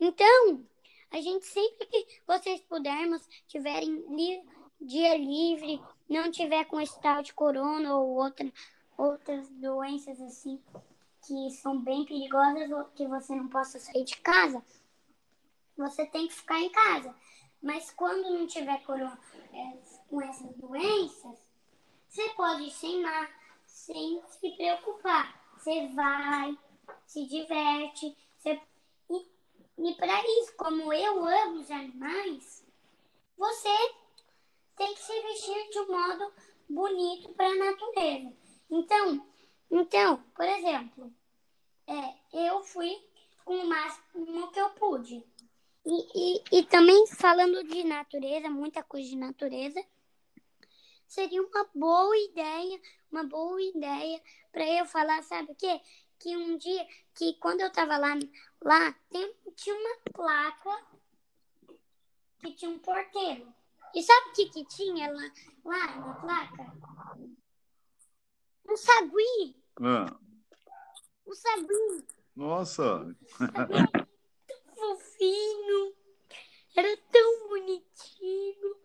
Então, 0.00 0.64
a 1.10 1.20
gente 1.20 1.44
sempre 1.44 1.86
que 1.88 2.06
vocês 2.26 2.62
pudermos, 2.62 3.20
tiverem 3.46 4.02
li 4.08 4.42
dia 4.80 5.14
livre, 5.14 5.78
não 6.08 6.30
tiver 6.30 6.64
com 6.64 6.80
esse 6.80 6.98
tal 7.02 7.22
de 7.22 7.34
corona 7.34 7.98
ou 7.98 8.16
outra, 8.16 8.50
outras 8.96 9.46
doenças 9.50 10.18
assim 10.22 10.58
que 11.26 11.50
são 11.50 11.78
bem 11.82 12.06
perigosas 12.06 12.70
ou 12.70 12.84
que 12.94 13.06
você 13.06 13.34
não 13.34 13.48
possa 13.48 13.78
sair 13.78 14.04
de 14.04 14.16
casa, 14.16 14.64
você 15.76 16.06
tem 16.06 16.28
que 16.28 16.34
ficar 16.34 16.60
em 16.60 16.70
casa. 16.70 17.14
Mas 17.60 17.90
quando 17.90 18.30
não 18.30 18.46
tiver 18.46 18.82
corona, 18.84 19.20
é, 19.52 19.76
com 20.08 20.22
essas 20.22 20.54
doenças, 20.56 21.38
você 22.08 22.26
pode 22.30 22.62
ir 22.62 22.70
sem 22.70 23.02
mar, 23.02 23.30
sem 23.66 24.22
se 24.30 24.50
preocupar. 24.52 25.45
Você 25.56 25.88
vai, 25.88 26.56
se 27.06 27.26
diverte. 27.26 28.16
E, 29.10 29.26
e 29.78 29.94
para 29.94 30.20
isso, 30.40 30.54
como 30.56 30.92
eu 30.92 31.24
amo 31.24 31.60
os 31.60 31.70
animais, 31.70 32.64
você 33.36 33.68
tem 34.76 34.94
que 34.94 35.02
se 35.02 35.20
vestir 35.22 35.70
de 35.70 35.78
um 35.80 35.88
modo 35.88 36.32
bonito 36.68 37.28
para 37.34 37.48
a 37.48 37.54
natureza. 37.54 38.32
Então, 38.70 39.26
então, 39.70 40.22
por 40.34 40.44
exemplo, 40.44 41.12
é, 41.86 42.46
eu 42.48 42.62
fui 42.62 42.96
com 43.44 43.56
o 43.56 43.66
máximo 43.66 44.50
que 44.52 44.60
eu 44.60 44.70
pude. 44.70 45.24
E, 45.84 46.36
e, 46.36 46.58
e 46.58 46.62
também 46.64 47.06
falando 47.06 47.62
de 47.64 47.84
natureza, 47.84 48.50
muita 48.50 48.82
coisa 48.82 49.08
de 49.08 49.16
natureza, 49.16 49.84
seria 51.06 51.42
uma 51.42 51.68
boa 51.74 52.16
ideia, 52.16 52.80
uma 53.10 53.24
boa 53.24 53.60
ideia 53.62 54.20
para 54.52 54.66
eu 54.66 54.86
falar, 54.86 55.22
sabe 55.22 55.52
o 55.52 55.54
quê? 55.54 55.80
Que 56.18 56.36
um 56.36 56.56
dia, 56.56 56.86
que 57.14 57.34
quando 57.34 57.60
eu 57.60 57.70
tava 57.70 57.96
lá, 57.96 58.14
lá 58.62 58.92
tem, 59.10 59.34
tinha 59.54 59.76
uma 59.76 59.96
placa 60.12 60.86
que 62.40 62.52
tinha 62.52 62.70
um 62.70 62.78
porteiro. 62.78 63.52
E 63.94 64.02
sabe 64.02 64.28
o 64.28 64.32
que, 64.32 64.48
que 64.50 64.64
tinha 64.66 65.10
lá, 65.12 65.32
lá 65.64 65.96
na 65.96 66.14
placa? 66.14 66.76
Um 68.68 68.76
sagui. 68.76 69.56
Ah. 69.80 70.16
Um 71.26 71.34
sagui. 71.34 72.06
Nossa! 72.34 73.16
Era 73.40 73.86
tão 73.86 74.74
fofinho. 74.74 75.94
Era 76.76 76.96
tão 77.10 77.48
bonitinho. 77.48 78.76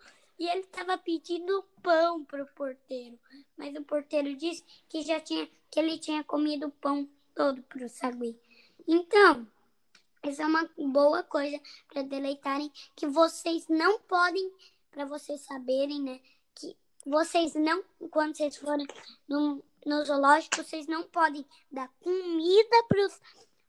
E 0.42 0.50
ele 0.50 0.62
estava 0.62 0.98
pedindo 0.98 1.64
pão 1.84 2.26
pro 2.26 2.48
porteiro. 2.56 3.20
Mas 3.56 3.76
o 3.76 3.84
porteiro 3.84 4.36
disse 4.36 4.66
que 4.90 5.04
já 5.04 5.20
tinha 5.20 5.48
que 5.70 5.80
ele 5.80 6.00
tinha 6.00 6.24
comido 6.24 6.66
o 6.66 6.72
pão 6.72 7.08
todo 7.36 7.62
pro 7.62 7.88
sagui. 7.88 8.36
Então, 8.88 9.48
essa 10.24 10.42
é 10.42 10.46
uma 10.48 10.68
boa 10.76 11.22
coisa 11.22 11.62
para 11.88 12.02
deleitarem 12.02 12.72
que 12.96 13.06
vocês 13.06 13.68
não 13.68 14.00
podem, 14.00 14.52
para 14.90 15.06
vocês 15.06 15.42
saberem, 15.42 16.02
né? 16.02 16.20
Que 16.56 16.76
vocês 17.06 17.54
não, 17.54 17.84
quando 18.10 18.36
vocês 18.36 18.58
forem 18.58 18.88
no, 19.28 19.64
no 19.86 20.04
zoológico, 20.04 20.64
vocês 20.64 20.88
não 20.88 21.04
podem 21.04 21.46
dar 21.72 21.88
comida 22.00 22.84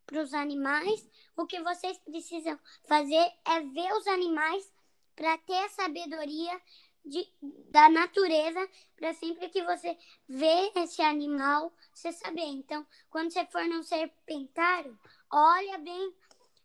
para 0.07 0.23
os 0.23 0.33
animais. 0.33 1.07
O 1.37 1.45
que 1.45 1.61
vocês 1.61 1.99
precisam 1.99 2.59
fazer 2.85 3.31
é 3.45 3.61
ver 3.61 3.93
os 3.93 4.07
animais 4.07 4.73
para 5.15 5.39
ter 5.39 5.65
a 5.65 5.69
sabedoria 5.69 6.61
de, 7.05 7.27
da 7.71 7.89
natureza, 7.89 8.69
para 8.97 9.13
sempre 9.15 9.49
que 9.49 9.63
você 9.63 9.97
vê 10.29 10.73
esse 10.77 11.03
animal, 11.03 11.73
você 11.93 12.13
saber. 12.13 12.45
Então, 12.45 12.87
quando 13.11 13.33
você 13.33 13.45
for 13.47 13.65
num 13.65 13.83
serpentário, 13.83 14.99
olha 15.31 15.79
bem 15.79 16.15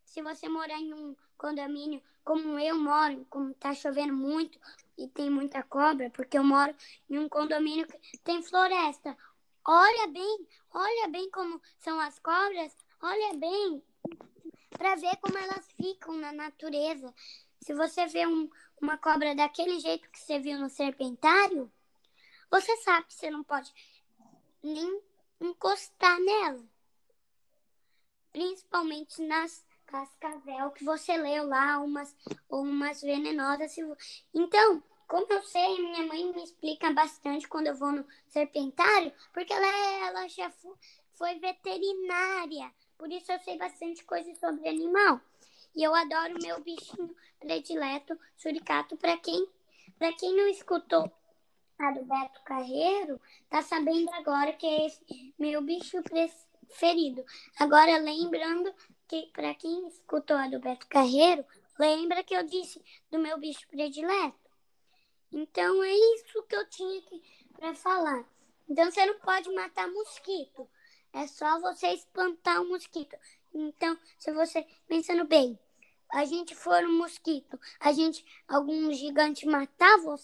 se 0.05 0.21
você 0.21 0.47
morar 0.47 0.79
em 0.79 0.93
um 0.93 1.15
condomínio 1.37 2.01
como 2.23 2.59
eu 2.59 2.77
moro, 2.77 3.25
como 3.29 3.53
tá 3.53 3.73
chovendo 3.73 4.13
muito 4.13 4.59
e 4.97 5.07
tem 5.07 5.29
muita 5.29 5.63
cobra, 5.63 6.09
porque 6.09 6.37
eu 6.37 6.43
moro 6.43 6.75
em 7.09 7.17
um 7.17 7.29
condomínio 7.29 7.87
que 7.87 8.17
tem 8.19 8.43
floresta. 8.43 9.17
Olha 9.65 10.07
bem, 10.07 10.47
olha 10.71 11.07
bem 11.07 11.29
como 11.31 11.61
são 11.79 11.99
as 11.99 12.19
cobras, 12.19 12.75
olha 13.01 13.33
bem 13.35 13.81
para 14.71 14.95
ver 14.95 15.15
como 15.17 15.37
elas 15.37 15.71
ficam 15.73 16.15
na 16.15 16.31
natureza. 16.31 17.13
Se 17.61 17.73
você 17.73 18.05
vê 18.07 18.25
um, 18.25 18.49
uma 18.81 18.97
cobra 18.97 19.35
daquele 19.35 19.79
jeito 19.79 20.09
que 20.09 20.19
você 20.19 20.39
viu 20.39 20.57
no 20.59 20.69
serpentário, 20.69 21.71
você 22.49 22.75
sabe 22.77 23.07
que 23.07 23.13
você 23.13 23.29
não 23.29 23.43
pode 23.43 23.73
nem 24.63 25.01
encostar 25.41 26.19
nela. 26.19 26.63
Principalmente 28.31 29.21
nas 29.21 29.65
cascavel 29.87 30.71
que 30.71 30.83
você 30.83 31.17
leu 31.17 31.47
lá, 31.47 31.79
umas, 31.79 32.15
umas 32.49 33.01
venenosas. 33.01 33.75
Então, 34.33 34.83
como 35.07 35.25
eu 35.31 35.41
sei, 35.43 35.79
minha 35.79 36.05
mãe 36.05 36.31
me 36.33 36.43
explica 36.43 36.91
bastante 36.91 37.47
quando 37.47 37.67
eu 37.67 37.75
vou 37.75 37.91
no 37.91 38.05
serpentário, 38.27 39.11
porque 39.33 39.53
ela, 39.53 40.07
ela 40.07 40.27
já 40.27 40.51
foi 41.13 41.39
veterinária. 41.39 42.71
Por 42.97 43.11
isso 43.11 43.31
eu 43.31 43.39
sei 43.39 43.57
bastante 43.57 44.03
coisa 44.03 44.33
sobre 44.35 44.67
animal. 44.67 45.21
E 45.75 45.83
eu 45.83 45.95
adoro 45.95 46.35
meu 46.41 46.59
bichinho 46.61 47.15
predileto, 47.39 48.17
suricato. 48.35 48.97
Para 48.97 49.17
quem, 49.17 49.47
quem 50.19 50.35
não 50.35 50.47
escutou 50.47 51.11
a 51.79 51.91
do 51.91 52.03
Beto 52.03 52.41
Carreiro, 52.43 53.21
tá 53.49 53.61
sabendo 53.61 54.09
agora 54.13 54.53
que 54.53 54.65
é 54.65 54.87
esse 54.87 55.33
meu 55.37 55.61
bicho 55.61 56.01
preferido. 56.03 57.23
Agora, 57.59 57.97
lembrando 57.97 58.73
que 59.07 59.29
para 59.33 59.53
quem 59.53 59.87
escutou 59.87 60.35
a 60.35 60.47
do 60.47 60.59
Beto 60.59 60.87
Carreiro, 60.87 61.45
lembra 61.79 62.23
que 62.23 62.35
eu 62.35 62.43
disse 62.43 62.83
do 63.11 63.19
meu 63.19 63.37
bicho 63.37 63.67
predileto. 63.67 64.37
Então, 65.31 65.83
é 65.83 65.93
isso 65.93 66.43
que 66.43 66.55
eu 66.55 66.67
tinha 66.69 67.01
para 67.53 67.75
falar. 67.75 68.25
Então, 68.67 68.89
você 68.89 69.05
não 69.05 69.19
pode 69.19 69.49
matar 69.53 69.87
mosquito. 69.87 70.67
É 71.13 71.27
só 71.27 71.59
você 71.59 71.87
espantar 71.87 72.61
o 72.61 72.69
mosquito. 72.69 73.15
Então, 73.53 73.97
se 74.19 74.31
você 74.33 74.65
pensando 74.87 75.25
bem, 75.25 75.57
a 76.11 76.25
gente 76.25 76.55
for 76.55 76.83
um 76.83 76.97
mosquito, 76.97 77.59
a 77.79 77.91
gente, 77.91 78.25
algum 78.47 78.91
gigante 78.93 79.45
matava 79.45 80.15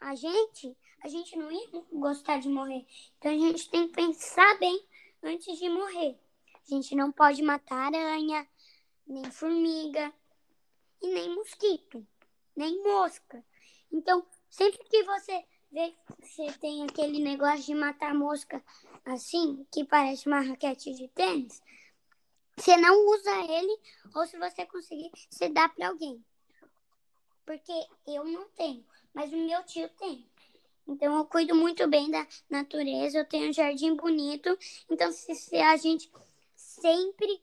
a 0.00 0.14
gente, 0.14 0.76
a 1.02 1.08
gente 1.08 1.36
não 1.36 1.50
ia 1.50 1.84
gostar 1.92 2.38
de 2.38 2.48
morrer. 2.48 2.86
Então 3.18 3.32
a 3.32 3.38
gente 3.38 3.68
tem 3.70 3.88
que 3.88 3.94
pensar 3.94 4.58
bem 4.58 4.82
antes 5.22 5.58
de 5.58 5.68
morrer. 5.68 6.18
A 6.54 6.74
gente 6.74 6.94
não 6.94 7.10
pode 7.10 7.42
matar 7.42 7.94
aranha, 7.94 8.46
nem 9.06 9.30
formiga, 9.30 10.12
e 11.02 11.08
nem 11.08 11.34
mosquito, 11.34 12.06
nem 12.54 12.82
mosca. 12.82 13.44
Então, 13.90 14.24
sempre 14.48 14.78
que 14.84 15.02
você 15.04 15.44
vê 15.72 15.90
que 15.90 16.26
você 16.26 16.52
tem 16.58 16.84
aquele 16.84 17.20
negócio 17.20 17.64
de 17.64 17.74
matar 17.74 18.14
mosca 18.14 18.62
assim, 19.04 19.66
que 19.72 19.84
parece 19.84 20.26
uma 20.26 20.40
raquete 20.40 20.92
de 20.94 21.08
tênis, 21.08 21.62
você 22.60 22.76
não 22.76 23.06
usa 23.06 23.30
ele, 23.40 23.80
ou 24.14 24.26
se 24.26 24.38
você 24.38 24.66
conseguir, 24.66 25.10
você 25.30 25.48
dá 25.48 25.68
para 25.68 25.88
alguém. 25.88 26.22
Porque 27.46 27.72
eu 28.06 28.24
não 28.24 28.48
tenho, 28.50 28.84
mas 29.14 29.32
o 29.32 29.36
meu 29.36 29.64
tio 29.64 29.88
tem. 29.90 30.28
Então, 30.86 31.16
eu 31.16 31.24
cuido 31.24 31.54
muito 31.54 31.88
bem 31.88 32.10
da 32.10 32.26
natureza, 32.48 33.18
eu 33.18 33.24
tenho 33.24 33.48
um 33.48 33.52
jardim 33.52 33.94
bonito. 33.94 34.56
Então, 34.90 35.10
se, 35.12 35.34
se 35.34 35.56
a 35.56 35.76
gente 35.76 36.10
sempre 36.54 37.40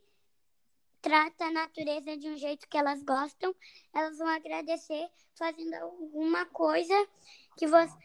trata 1.01 1.45
a 1.45 1.51
natureza 1.51 2.15
de 2.18 2.30
um 2.30 2.38
jeito 2.38 2.68
que 2.68 2.78
elas 2.78 3.01
gostam, 3.01 3.55
elas 3.93 4.18
vão 4.18 4.28
agradecer 4.28 5.09
fazendo 5.36 5.74
alguma 5.76 6.45
coisa 6.47 6.93
que 7.55 7.65
você, 7.65 7.97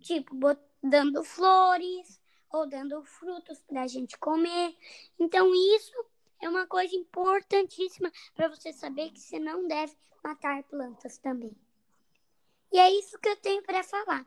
tipo, 0.00 0.56
dando 0.82 1.24
flores 1.24 2.20
ou 2.50 2.66
dando 2.66 3.04
frutos 3.04 3.60
para 3.62 3.82
a 3.82 3.86
gente 3.86 4.16
comer. 4.18 4.76
Então, 5.18 5.52
isso 5.54 5.92
é 6.40 6.48
uma 6.48 6.66
coisa 6.66 6.94
importantíssima 6.94 8.12
para 8.34 8.48
você 8.48 8.72
saber 8.72 9.10
que 9.10 9.20
você 9.20 9.38
não 9.38 9.66
deve 9.66 9.94
matar 10.22 10.62
plantas 10.64 11.18
também. 11.18 11.52
E 12.72 12.78
é 12.78 12.90
isso 12.90 13.18
que 13.18 13.28
eu 13.28 13.36
tenho 13.36 13.62
para 13.62 13.82
falar. 13.82 14.26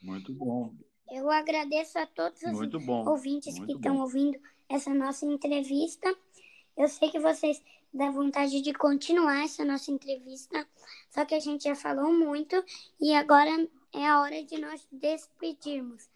Muito 0.00 0.32
bom. 0.32 0.72
Eu 1.10 1.30
agradeço 1.30 1.98
a 1.98 2.06
todos 2.06 2.42
os 2.42 2.86
ouvintes 3.06 3.54
Muito 3.58 3.66
que 3.66 3.72
estão 3.72 3.98
ouvindo 4.00 4.38
essa 4.68 4.92
nossa 4.92 5.24
entrevista. 5.26 6.14
Eu 6.76 6.88
sei 6.88 7.10
que 7.10 7.18
vocês 7.18 7.62
dão 7.92 8.12
vontade 8.12 8.60
de 8.60 8.72
continuar 8.72 9.44
essa 9.44 9.64
nossa 9.64 9.90
entrevista, 9.90 10.66
só 11.10 11.24
que 11.24 11.34
a 11.34 11.40
gente 11.40 11.64
já 11.64 11.74
falou 11.74 12.12
muito 12.12 12.62
e 13.00 13.14
agora 13.14 13.50
é 13.92 14.06
a 14.06 14.20
hora 14.20 14.44
de 14.44 14.58
nós 14.60 14.86
despedirmos. 14.92 16.08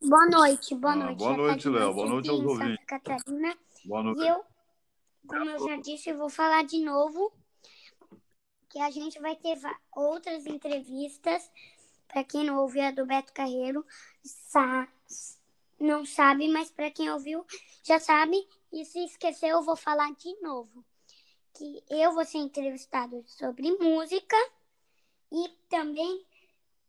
Boa 0.00 0.26
noite, 0.30 0.74
boa 0.74 0.94
ah, 0.94 0.96
noite. 0.96 1.18
Boa 1.18 1.36
noite, 1.36 1.68
Léo. 1.68 1.94
Boa 1.94 2.08
noite 2.08 2.30
aos 2.30 2.40
ouvintes. 2.40 2.86
Catarina. 2.86 3.56
Boa 3.84 4.02
noite. 4.02 4.22
E 4.22 4.26
eu, 4.26 4.44
como 5.26 5.50
eu 5.50 5.68
já 5.68 5.76
disse, 5.76 6.08
eu 6.08 6.16
vou 6.16 6.30
falar 6.30 6.64
de 6.64 6.82
novo 6.82 7.30
que 8.70 8.78
a 8.80 8.90
gente 8.90 9.20
vai 9.20 9.36
ter 9.36 9.58
outras 9.94 10.46
entrevistas. 10.46 11.50
Para 12.08 12.24
quem 12.24 12.44
não 12.44 12.58
ouviu 12.58 12.82
a 12.82 12.90
do 12.90 13.06
Beto 13.06 13.32
Carreiro, 13.32 13.84
sa 14.22 14.88
não 15.78 16.04
sabe, 16.06 16.48
mas 16.48 16.70
para 16.70 16.90
quem 16.90 17.10
ouviu 17.10 17.44
já 17.82 18.00
sabe. 18.00 18.36
E 18.72 18.86
se 18.86 19.04
esqueceu, 19.04 19.50
eu 19.50 19.62
vou 19.62 19.76
falar 19.76 20.12
de 20.14 20.34
novo. 20.40 20.82
Que 21.52 21.82
eu 21.90 22.12
vou 22.12 22.24
ser 22.24 22.38
entrevistado 22.38 23.22
sobre 23.26 23.70
música 23.76 24.36
e 25.30 25.48
também, 25.68 26.24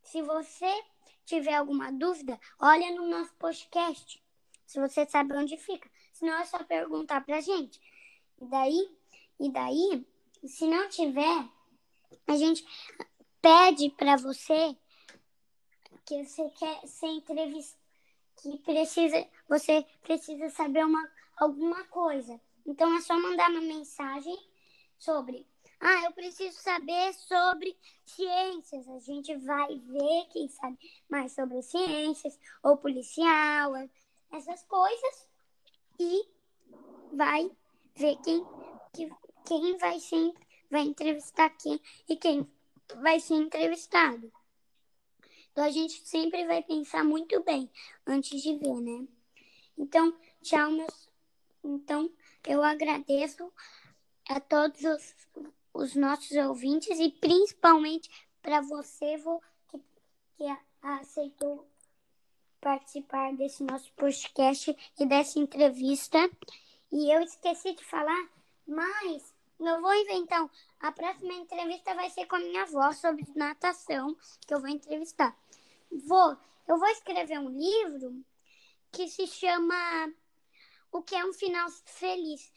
se 0.01 0.21
você 0.21 0.83
tiver 1.25 1.53
alguma 1.53 1.91
dúvida, 1.91 2.39
olha 2.59 2.91
no 2.91 3.07
nosso 3.07 3.33
podcast, 3.35 4.21
se 4.65 4.79
você 4.79 5.05
sabe 5.05 5.35
onde 5.35 5.57
fica. 5.57 5.89
Senão 6.11 6.37
é 6.37 6.45
só 6.45 6.63
perguntar 6.63 7.21
pra 7.25 7.41
gente. 7.41 7.79
E 8.41 8.45
daí, 8.45 8.97
e 9.39 9.51
daí, 9.51 10.05
se 10.45 10.67
não 10.67 10.87
tiver, 10.89 11.49
a 12.27 12.35
gente 12.35 12.65
pede 13.41 13.89
para 13.91 14.15
você 14.15 14.75
que 16.05 16.23
você 16.23 16.49
quer 16.51 16.87
ser 16.87 17.07
entrevistado, 17.07 17.81
que 18.37 18.57
precisa, 18.59 19.27
você 19.47 19.85
precisa 20.01 20.49
saber 20.49 20.85
uma, 20.85 21.09
alguma 21.37 21.83
coisa. 21.85 22.39
Então 22.65 22.95
é 22.95 23.01
só 23.01 23.17
mandar 23.19 23.49
uma 23.49 23.61
mensagem 23.61 24.37
sobre 24.97 25.45
ah, 25.85 26.05
eu 26.05 26.13
preciso 26.13 26.57
saber 26.61 27.13
sobre 27.13 27.77
ciências. 28.05 28.87
A 28.87 28.99
gente 28.99 29.35
vai 29.35 29.77
ver 29.77 30.27
quem 30.31 30.47
sabe 30.47 30.77
mais 31.09 31.33
sobre 31.33 31.61
ciências, 31.61 32.39
ou 32.63 32.77
policial, 32.77 33.73
essas 34.31 34.63
coisas. 34.63 35.29
E 35.99 36.25
vai 37.11 37.51
ver 37.95 38.15
quem, 38.23 38.45
quem 39.45 39.77
vai, 39.77 39.99
ser, 39.99 40.33
vai 40.71 40.83
entrevistar 40.83 41.49
quem 41.49 41.77
e 42.07 42.15
quem 42.15 42.49
vai 43.01 43.19
ser 43.19 43.35
entrevistado. 43.35 44.31
Então 45.51 45.65
a 45.65 45.69
gente 45.69 46.07
sempre 46.07 46.47
vai 46.47 46.63
pensar 46.63 47.03
muito 47.03 47.43
bem 47.43 47.69
antes 48.07 48.41
de 48.41 48.57
ver, 48.57 48.81
né? 48.81 49.05
Então, 49.77 50.17
tchau, 50.41 50.71
meus. 50.71 51.09
Então, 51.61 52.09
eu 52.47 52.63
agradeço 52.63 53.51
a 54.29 54.39
todos 54.39 54.81
os 54.81 55.13
os 55.73 55.95
nossos 55.95 56.31
ouvintes 56.37 56.99
e 56.99 57.09
principalmente 57.09 58.09
para 58.41 58.61
você 58.61 59.17
vô, 59.17 59.41
que, 59.69 59.79
que 60.37 60.57
aceitou 60.81 61.67
participar 62.61 63.33
desse 63.33 63.63
nosso 63.63 63.91
podcast 63.93 64.75
e 64.99 65.05
dessa 65.05 65.39
entrevista. 65.39 66.17
E 66.91 67.13
eu 67.13 67.21
esqueci 67.21 67.73
de 67.73 67.83
falar, 67.83 68.29
mas 68.65 69.33
eu 69.59 69.81
vou 69.81 69.93
inventar. 69.93 70.49
A 70.79 70.91
próxima 70.91 71.33
entrevista 71.33 71.93
vai 71.93 72.09
ser 72.09 72.25
com 72.25 72.35
a 72.35 72.39
minha 72.39 72.63
avó 72.63 72.91
sobre 72.93 73.25
natação, 73.35 74.15
que 74.45 74.53
eu 74.53 74.59
vou 74.59 74.69
entrevistar. 74.69 75.35
Vou, 75.91 76.37
eu 76.67 76.77
vou 76.77 76.87
escrever 76.89 77.39
um 77.39 77.49
livro 77.49 78.23
que 78.91 79.07
se 79.07 79.27
chama 79.27 80.13
O 80.91 81.01
que 81.01 81.15
é 81.15 81.25
um 81.25 81.33
final 81.33 81.69
feliz. 81.85 82.51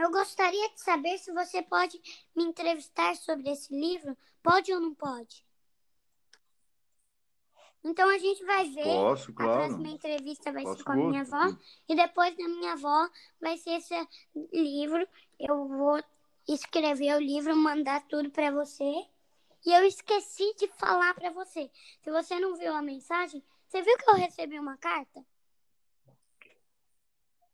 Eu 0.00 0.10
gostaria 0.10 0.68
de 0.70 0.80
saber 0.80 1.18
se 1.18 1.30
você 1.32 1.62
pode 1.62 2.00
me 2.34 2.44
entrevistar 2.44 3.14
sobre 3.16 3.50
esse 3.50 3.74
livro. 3.74 4.16
Pode 4.42 4.72
ou 4.72 4.80
não 4.80 4.94
pode? 4.94 5.44
Então 7.84 8.08
a 8.08 8.18
gente 8.18 8.44
vai 8.44 8.68
ver. 8.70 8.84
Posso, 8.84 9.32
claro. 9.32 9.52
A 9.52 9.66
próxima 9.66 9.88
entrevista 9.88 10.52
vai 10.52 10.62
Posso 10.62 10.78
ser 10.78 10.84
com 10.84 10.92
a 10.92 10.96
minha 10.96 11.20
avó. 11.20 11.56
E 11.88 11.94
depois 11.94 12.36
da 12.36 12.48
minha 12.48 12.72
avó 12.72 13.08
vai 13.40 13.56
ser 13.58 13.72
esse 13.72 13.94
livro. 14.52 15.06
Eu 15.38 15.68
vou 15.68 16.02
escrever 16.48 17.16
o 17.16 17.20
livro, 17.20 17.56
mandar 17.56 18.02
tudo 18.08 18.30
para 18.30 18.50
você. 18.50 19.06
E 19.66 19.72
eu 19.72 19.84
esqueci 19.84 20.54
de 20.56 20.68
falar 20.68 21.14
para 21.14 21.30
você. 21.30 21.70
Se 22.02 22.10
você 22.10 22.38
não 22.38 22.56
viu 22.56 22.74
a 22.74 22.80
mensagem, 22.80 23.42
você 23.68 23.82
viu 23.82 23.96
que 23.98 24.10
eu 24.10 24.14
recebi 24.14 24.58
uma 24.58 24.76
carta? 24.78 25.24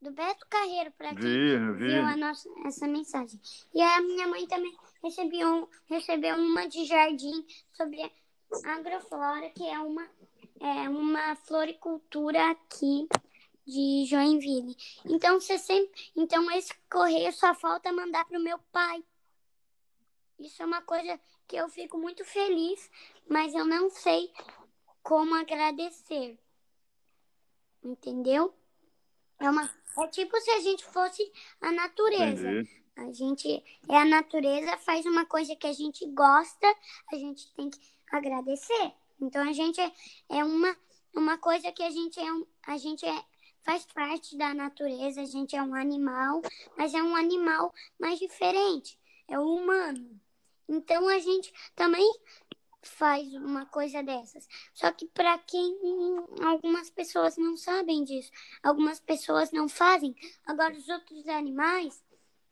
Do 0.00 0.10
Beto 0.12 0.46
Carreiro 0.48 0.92
para 0.92 1.08
quem 1.08 1.16
vi, 1.16 1.58
vi. 1.74 1.86
viu 1.86 2.04
a 2.04 2.16
nossa, 2.16 2.48
essa 2.64 2.86
mensagem. 2.86 3.40
E 3.74 3.80
a 3.80 4.00
minha 4.00 4.28
mãe 4.28 4.46
também 4.46 4.76
recebeu, 5.02 5.48
um, 5.48 5.68
recebeu 5.86 6.36
uma 6.36 6.68
de 6.68 6.84
jardim 6.84 7.46
sobre 7.72 8.10
agroflora, 8.64 9.50
que 9.50 9.68
é 9.68 9.78
uma, 9.78 10.08
é 10.60 10.88
uma 10.88 11.34
floricultura 11.36 12.50
aqui 12.50 13.08
de 13.66 14.04
Joinville. 14.06 14.76
Então 15.04 15.40
você 15.40 15.58
sempre, 15.58 16.10
então 16.16 16.50
esse 16.52 16.72
correio 16.90 17.32
só 17.32 17.54
falta 17.54 17.92
mandar 17.92 18.24
para 18.24 18.38
o 18.38 18.42
meu 18.42 18.58
pai. 18.70 19.04
Isso 20.38 20.62
é 20.62 20.66
uma 20.66 20.82
coisa 20.82 21.18
que 21.48 21.56
eu 21.56 21.68
fico 21.68 21.98
muito 21.98 22.24
feliz, 22.24 22.90
mas 23.28 23.54
eu 23.54 23.64
não 23.64 23.88
sei 23.90 24.30
como 25.02 25.34
agradecer. 25.34 26.38
Entendeu? 27.82 28.54
É 29.38 29.48
uma 29.48 29.68
é 29.98 30.08
tipo 30.08 30.38
se 30.40 30.50
a 30.50 30.60
gente 30.60 30.84
fosse 30.84 31.30
a 31.60 31.72
natureza. 31.72 32.50
Entendi. 32.50 32.86
A 32.96 33.12
gente 33.12 33.64
é 33.90 33.96
a 33.96 34.04
natureza, 34.06 34.76
faz 34.78 35.04
uma 35.04 35.26
coisa 35.26 35.54
que 35.54 35.66
a 35.66 35.72
gente 35.72 36.06
gosta, 36.12 36.66
a 37.12 37.16
gente 37.16 37.52
tem 37.54 37.68
que 37.68 37.78
agradecer. 38.10 38.92
Então 39.20 39.46
a 39.46 39.52
gente 39.52 39.80
é, 39.80 39.92
é 40.30 40.44
uma, 40.44 40.74
uma 41.14 41.36
coisa 41.36 41.70
que 41.72 41.82
a 41.82 41.90
gente 41.90 42.18
é 42.18 42.26
a 42.66 42.78
gente 42.78 43.04
é, 43.06 43.24
faz 43.62 43.84
parte 43.86 44.36
da 44.36 44.54
natureza, 44.54 45.20
a 45.20 45.26
gente 45.26 45.54
é 45.54 45.62
um 45.62 45.74
animal, 45.74 46.40
mas 46.76 46.94
é 46.94 47.02
um 47.02 47.14
animal 47.14 47.72
mais 47.98 48.18
diferente, 48.18 48.98
é 49.28 49.38
o 49.38 49.56
humano. 49.56 50.18
Então 50.68 51.06
a 51.08 51.18
gente 51.18 51.52
também 51.74 52.10
faz 52.86 53.34
uma 53.34 53.66
coisa 53.66 54.02
dessas. 54.02 54.48
Só 54.72 54.90
que 54.92 55.06
para 55.06 55.38
quem 55.38 55.76
algumas 56.42 56.90
pessoas 56.90 57.36
não 57.36 57.56
sabem 57.56 58.04
disso, 58.04 58.30
algumas 58.62 59.00
pessoas 59.00 59.52
não 59.52 59.68
fazem. 59.68 60.14
Agora 60.46 60.74
os 60.74 60.88
outros 60.88 61.26
animais 61.28 62.02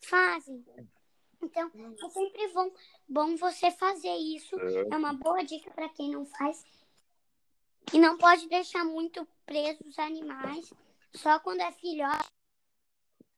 fazem. 0.00 0.64
Então 1.42 1.70
é 1.74 2.08
sempre 2.08 2.48
bom, 2.48 2.70
bom 3.08 3.36
você 3.36 3.70
fazer 3.70 4.14
isso. 4.16 4.56
É 4.90 4.96
uma 4.96 5.12
boa 5.12 5.42
dica 5.42 5.70
para 5.70 5.88
quem 5.88 6.10
não 6.10 6.24
faz. 6.26 6.64
E 7.92 7.98
não 7.98 8.16
pode 8.16 8.48
deixar 8.48 8.84
muito 8.84 9.26
presos 9.44 9.86
os 9.86 9.98
animais. 9.98 10.72
Só 11.14 11.38
quando 11.38 11.60
é 11.60 11.72
filhote. 11.72 12.28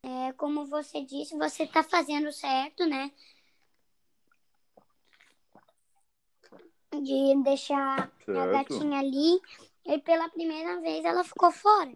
É, 0.03 0.33
como 0.35 0.65
você 0.67 1.03
disse, 1.03 1.37
você 1.37 1.65
está 1.65 1.83
fazendo 1.83 2.31
certo, 2.33 2.87
né? 2.87 3.11
De 7.03 7.43
deixar 7.43 8.11
certo. 8.25 8.39
a 8.39 8.47
gatinha 8.47 8.99
ali 8.99 9.41
e 9.85 9.99
pela 9.99 10.29
primeira 10.29 10.81
vez 10.81 11.05
ela 11.05 11.25
ficou 11.25 11.51
fora. 11.51 11.93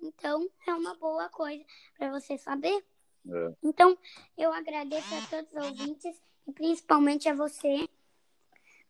Então 0.00 0.48
é 0.66 0.74
uma 0.74 0.94
boa 0.96 1.28
coisa 1.28 1.64
para 1.96 2.10
você 2.10 2.36
saber. 2.38 2.84
É. 3.28 3.54
Então 3.62 3.96
eu 4.36 4.52
agradeço 4.52 5.14
a 5.14 5.26
todos 5.28 5.52
os 5.52 5.64
ouvintes 5.64 6.20
e 6.46 6.52
principalmente 6.52 7.28
a 7.28 7.34
você. 7.34 7.88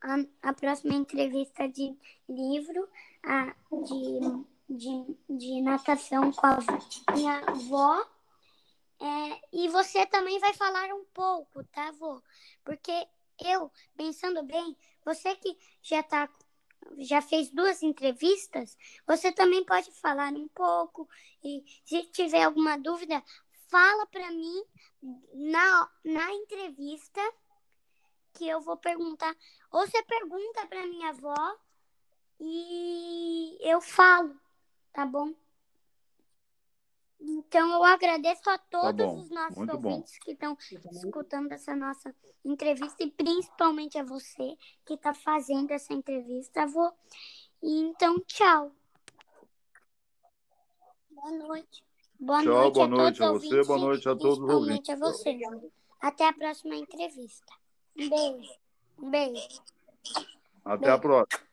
A, 0.00 0.48
a 0.48 0.52
próxima 0.52 0.94
entrevista 0.94 1.68
de 1.68 1.96
livro 2.28 2.88
a, 3.22 3.54
de, 3.84 4.76
de, 4.76 5.16
de 5.30 5.62
natação 5.62 6.32
com 6.32 6.46
a 6.46 6.58
minha 7.14 7.38
avó. 7.38 8.04
É, 9.00 9.40
e 9.52 9.68
você 9.68 10.06
também 10.06 10.38
vai 10.38 10.54
falar 10.54 10.92
um 10.94 11.04
pouco, 11.12 11.64
tá, 11.64 11.88
avô? 11.88 12.22
Porque 12.64 12.92
eu, 13.44 13.70
pensando 13.96 14.42
bem, 14.44 14.76
você 15.04 15.34
que 15.36 15.56
já 15.82 16.02
tá 16.02 16.28
já 16.98 17.22
fez 17.22 17.48
duas 17.50 17.82
entrevistas, 17.82 18.76
você 19.06 19.30
também 19.30 19.64
pode 19.64 19.90
falar 19.92 20.32
um 20.32 20.48
pouco 20.48 21.08
e 21.42 21.62
se 21.84 22.02
tiver 22.10 22.42
alguma 22.42 22.76
dúvida, 22.76 23.22
fala 23.68 24.06
para 24.06 24.30
mim 24.30 24.64
na, 25.32 25.90
na 26.04 26.32
entrevista 26.32 27.20
que 28.32 28.48
eu 28.48 28.60
vou 28.60 28.76
perguntar. 28.76 29.36
Ou 29.70 29.86
você 29.86 30.02
pergunta 30.02 30.66
para 30.66 30.86
minha 30.86 31.10
avó 31.10 31.58
e 32.40 33.58
eu 33.60 33.80
falo, 33.80 34.38
tá 34.92 35.06
bom? 35.06 35.32
Então, 37.24 37.70
eu 37.72 37.84
agradeço 37.84 38.50
a 38.50 38.58
todos 38.58 38.96
tá 39.06 39.12
os 39.12 39.30
nossos 39.30 39.56
Muito 39.56 39.74
ouvintes 39.74 40.12
bom. 40.18 40.24
que 40.24 40.32
estão 40.32 40.56
escutando 40.90 41.52
essa 41.52 41.76
nossa 41.76 42.12
entrevista 42.44 43.04
e 43.04 43.10
principalmente 43.10 43.96
a 43.96 44.02
você 44.02 44.56
que 44.84 44.94
está 44.94 45.14
fazendo 45.14 45.70
essa 45.70 45.92
entrevista, 45.92 46.62
avô. 46.62 46.92
Então, 47.62 48.18
tchau. 48.26 48.72
Boa 51.10 51.30
noite. 51.30 51.84
Boa 52.18 52.42
Tchau, 52.42 52.52
noite 52.52 52.74
boa 52.74 52.86
a 52.86 52.88
noite 52.88 53.18
todos 53.18 53.20
a 53.20 53.32
você, 53.32 53.46
ouvintes 53.46 53.66
boa 53.66 53.78
noite 53.78 54.08
a 54.08 54.16
todos 54.16 54.38
os 54.38 54.50
ouvintes. 54.50 54.90
a 54.90 54.96
você. 54.96 55.40
Até 56.00 56.28
a 56.28 56.32
próxima 56.32 56.74
entrevista. 56.74 57.52
Um 57.96 58.08
beijo. 58.08 58.52
Um 58.98 59.10
beijo. 59.10 59.62
Até 60.64 60.90
a 60.90 60.98
próxima. 60.98 61.51